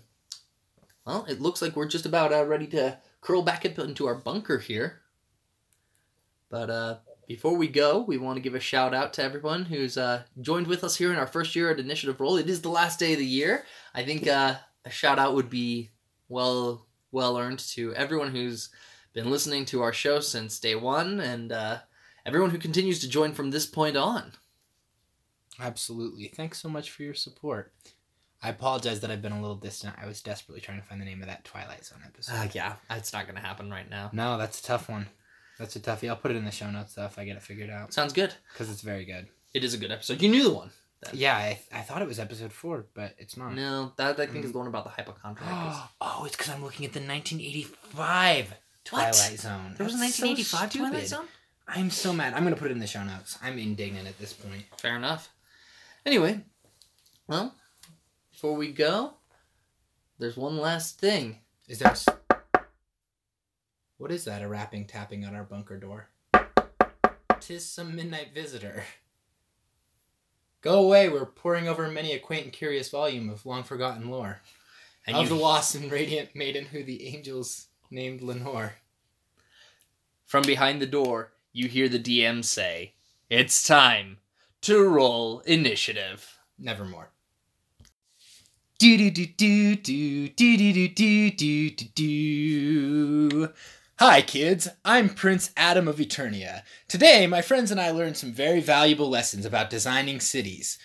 well, 1.06 1.24
it 1.28 1.40
looks 1.40 1.62
like 1.62 1.76
we're 1.76 1.88
just 1.88 2.06
about 2.06 2.32
uh, 2.32 2.44
ready 2.44 2.66
to 2.68 2.98
curl 3.20 3.42
back 3.42 3.64
up 3.64 3.78
into 3.78 4.06
our 4.06 4.14
bunker 4.14 4.58
here. 4.58 5.00
But 6.50 6.70
uh, 6.70 6.96
before 7.26 7.56
we 7.56 7.68
go, 7.68 8.00
we 8.00 8.18
want 8.18 8.36
to 8.36 8.42
give 8.42 8.54
a 8.54 8.60
shout 8.60 8.94
out 8.94 9.12
to 9.14 9.22
everyone 9.22 9.64
who's 9.64 9.96
uh, 9.96 10.24
joined 10.40 10.66
with 10.66 10.84
us 10.84 10.96
here 10.96 11.12
in 11.12 11.18
our 11.18 11.26
first 11.26 11.56
year 11.56 11.70
at 11.70 11.80
Initiative 11.80 12.20
Role. 12.20 12.36
It 12.36 12.48
is 12.48 12.62
the 12.62 12.68
last 12.68 12.98
day 12.98 13.12
of 13.12 13.18
the 13.18 13.26
year. 13.26 13.64
I 13.94 14.04
think 14.04 14.26
uh, 14.26 14.56
a 14.84 14.90
shout 14.90 15.18
out 15.18 15.34
would 15.34 15.50
be 15.50 15.90
well 16.28 16.86
well 17.12 17.38
earned 17.38 17.60
to 17.60 17.94
everyone 17.94 18.30
who's 18.30 18.70
been 19.12 19.30
listening 19.30 19.64
to 19.66 19.82
our 19.82 19.92
show 19.92 20.20
since 20.20 20.58
day 20.58 20.74
one, 20.74 21.20
and 21.20 21.52
uh, 21.52 21.78
everyone 22.26 22.50
who 22.50 22.58
continues 22.58 23.00
to 23.00 23.08
join 23.08 23.32
from 23.32 23.50
this 23.50 23.66
point 23.66 23.96
on. 23.96 24.32
Absolutely. 25.60 26.28
Thanks 26.28 26.60
so 26.60 26.68
much 26.68 26.90
for 26.90 27.02
your 27.02 27.14
support. 27.14 27.72
I 28.42 28.48
apologize 28.50 29.00
that 29.00 29.10
I've 29.10 29.22
been 29.22 29.32
a 29.32 29.40
little 29.40 29.56
distant. 29.56 29.94
I 30.00 30.06
was 30.06 30.20
desperately 30.20 30.60
trying 30.60 30.80
to 30.80 30.86
find 30.86 31.00
the 31.00 31.04
name 31.06 31.22
of 31.22 31.28
that 31.28 31.44
Twilight 31.44 31.84
Zone 31.84 32.00
episode. 32.04 32.34
Uh, 32.34 32.48
yeah, 32.52 32.74
it's 32.90 33.12
not 33.12 33.24
going 33.26 33.36
to 33.36 33.40
happen 33.40 33.70
right 33.70 33.88
now. 33.88 34.10
no, 34.12 34.36
that's 34.36 34.60
a 34.60 34.62
tough 34.62 34.88
one. 34.88 35.06
That's 35.58 35.76
a 35.76 35.80
toughie. 35.80 36.08
I'll 36.08 36.16
put 36.16 36.32
it 36.32 36.36
in 36.36 36.44
the 36.44 36.50
show 36.50 36.70
notes 36.70 36.94
though 36.94 37.04
if 37.06 37.18
I 37.18 37.24
get 37.24 37.36
it 37.36 37.42
figured 37.42 37.70
out 37.70 37.94
Sounds 37.94 38.12
good. 38.12 38.34
because 38.52 38.68
it's 38.70 38.82
very 38.82 39.04
good. 39.04 39.28
It 39.54 39.62
is 39.64 39.72
a 39.72 39.78
good 39.78 39.92
episode. 39.92 40.20
You 40.20 40.28
knew 40.28 40.42
the 40.42 40.52
one. 40.52 40.70
Yeah, 41.12 41.36
I, 41.36 41.60
I 41.72 41.80
thought 41.82 42.00
it 42.02 42.08
was 42.08 42.18
episode 42.18 42.52
four, 42.52 42.86
but 42.94 43.14
it's 43.18 43.36
not. 43.36 43.54
No, 43.54 43.92
that 43.96 44.18
I 44.18 44.26
think 44.26 44.44
is 44.44 44.52
the 44.52 44.58
one 44.58 44.66
about 44.66 44.84
the 44.84 44.90
hypochondriacs. 44.90 45.76
oh, 46.00 46.24
it's 46.24 46.34
because 46.36 46.52
I'm 46.52 46.64
looking 46.64 46.86
at 46.86 46.92
the 46.94 47.00
1985 47.00 48.54
Twilight 48.84 49.14
Zone. 49.14 49.74
There 49.76 49.84
was 49.84 49.94
a 49.94 49.98
That's 49.98 50.14
so 50.14 50.26
1985 50.26 50.72
Twilight. 50.72 51.06
Zone. 51.06 51.26
I'm 51.66 51.90
so 51.90 52.12
mad. 52.12 52.34
I'm 52.34 52.44
gonna 52.44 52.56
put 52.56 52.70
it 52.70 52.74
in 52.74 52.78
the 52.80 52.86
show 52.86 53.02
notes. 53.02 53.38
I'm 53.42 53.58
indignant 53.58 54.06
at 54.06 54.18
this 54.18 54.32
point. 54.32 54.64
Fair 54.78 54.96
enough. 54.96 55.30
Anyway, 56.04 56.40
well, 57.26 57.54
before 58.30 58.54
we 58.54 58.70
go, 58.72 59.14
there's 60.18 60.36
one 60.36 60.58
last 60.58 60.98
thing. 61.00 61.38
Is 61.68 61.78
there? 61.78 61.92
s- 61.92 62.06
What 63.96 64.10
is 64.10 64.24
that? 64.26 64.42
A 64.42 64.48
rapping, 64.48 64.86
tapping 64.86 65.24
on 65.24 65.34
our 65.34 65.44
bunker 65.44 65.78
door. 65.78 66.08
Tis 67.40 67.66
some 67.66 67.96
midnight 67.96 68.34
visitor. 68.34 68.84
Go 70.60 70.82
away, 70.82 71.08
we're 71.10 71.26
poring 71.26 71.68
over 71.68 71.90
many 71.90 72.12
a 72.12 72.18
quaint 72.18 72.44
and 72.44 72.52
curious 72.52 72.88
volume 72.90 73.28
of 73.28 73.44
long 73.44 73.62
forgotten 73.62 74.10
lore. 74.10 74.40
And 75.06 75.14
of 75.16 75.24
you, 75.24 75.28
the 75.30 75.34
lost 75.34 75.74
and 75.74 75.92
radiant 75.92 76.34
maiden 76.34 76.64
who 76.66 76.82
the 76.82 77.06
angels 77.06 77.66
named 77.90 78.22
Lenore. 78.22 78.74
from 80.24 80.42
behind 80.44 80.80
the 80.80 80.86
door, 80.86 81.32
you 81.54 81.68
hear 81.68 81.88
the 81.88 82.00
DM 82.00 82.42
say, 82.42 82.94
"It's 83.30 83.62
time 83.62 84.18
to 84.62 84.82
roll 84.82 85.38
initiative." 85.40 86.38
Nevermore. 86.58 87.12
Do 88.78 88.98
do 88.98 89.10
do 89.10 89.26
do 89.26 89.76
do 89.76 90.28
do 90.28 90.56
do 90.56 90.88
do 90.88 91.30
do 91.30 91.70
do 91.70 91.84
do. 91.94 93.52
Hi, 94.00 94.20
kids. 94.20 94.66
I'm 94.84 95.08
Prince 95.08 95.52
Adam 95.56 95.86
of 95.86 95.98
Eternia. 95.98 96.64
Today, 96.88 97.28
my 97.28 97.40
friends 97.40 97.70
and 97.70 97.80
I 97.80 97.92
learned 97.92 98.16
some 98.16 98.32
very 98.32 98.60
valuable 98.60 99.08
lessons 99.08 99.46
about 99.46 99.70
designing 99.70 100.18
cities. 100.18 100.76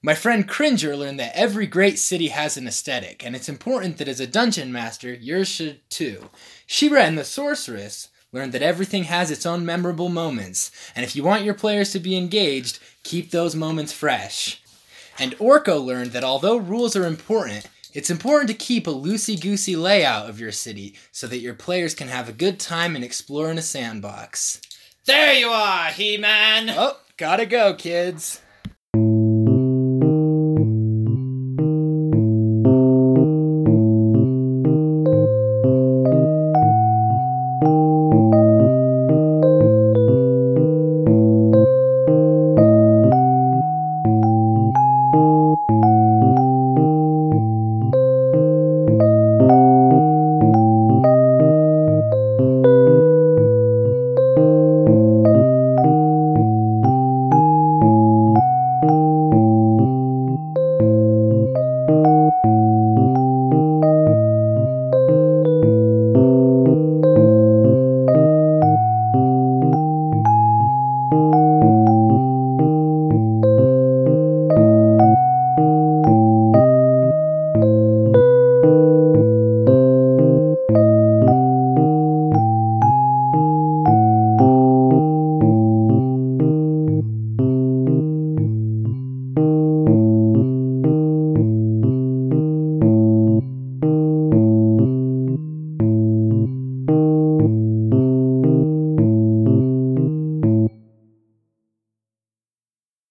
My 0.00 0.14
friend 0.14 0.48
Cringer 0.48 0.96
learned 0.96 1.20
that 1.20 1.36
every 1.36 1.66
great 1.66 1.98
city 1.98 2.28
has 2.28 2.56
an 2.56 2.66
aesthetic, 2.66 3.24
and 3.24 3.36
it's 3.36 3.48
important 3.48 3.98
that 3.98 4.08
as 4.08 4.20
a 4.20 4.26
dungeon 4.26 4.72
master, 4.72 5.12
yours 5.12 5.48
should 5.48 5.88
too. 5.90 6.30
She-Ra 6.66 7.02
and 7.02 7.18
the 7.18 7.24
Sorceress 7.24 8.08
learned 8.34 8.52
that 8.52 8.62
everything 8.62 9.04
has 9.04 9.30
its 9.30 9.46
own 9.46 9.64
memorable 9.64 10.08
moments, 10.08 10.72
and 10.96 11.04
if 11.04 11.14
you 11.14 11.22
want 11.22 11.44
your 11.44 11.54
players 11.54 11.92
to 11.92 12.00
be 12.00 12.16
engaged, 12.16 12.80
keep 13.04 13.30
those 13.30 13.54
moments 13.54 13.92
fresh. 13.92 14.60
And 15.20 15.38
Orko 15.38 15.82
learned 15.82 16.10
that 16.10 16.24
although 16.24 16.56
rules 16.56 16.96
are 16.96 17.06
important, 17.06 17.68
it's 17.92 18.10
important 18.10 18.50
to 18.50 18.56
keep 18.56 18.88
a 18.88 18.90
loosey 18.90 19.40
goosey 19.40 19.76
layout 19.76 20.28
of 20.28 20.40
your 20.40 20.50
city 20.50 20.96
so 21.12 21.28
that 21.28 21.38
your 21.38 21.54
players 21.54 21.94
can 21.94 22.08
have 22.08 22.28
a 22.28 22.32
good 22.32 22.58
time 22.58 22.96
and 22.96 23.04
explore 23.04 23.52
in 23.52 23.56
a 23.56 23.62
sandbox. 23.62 24.60
There 25.06 25.32
you 25.34 25.46
are, 25.46 25.90
He 25.90 26.16
Man! 26.16 26.70
Oh, 26.70 26.98
gotta 27.16 27.46
go, 27.46 27.74
kids. 27.74 28.40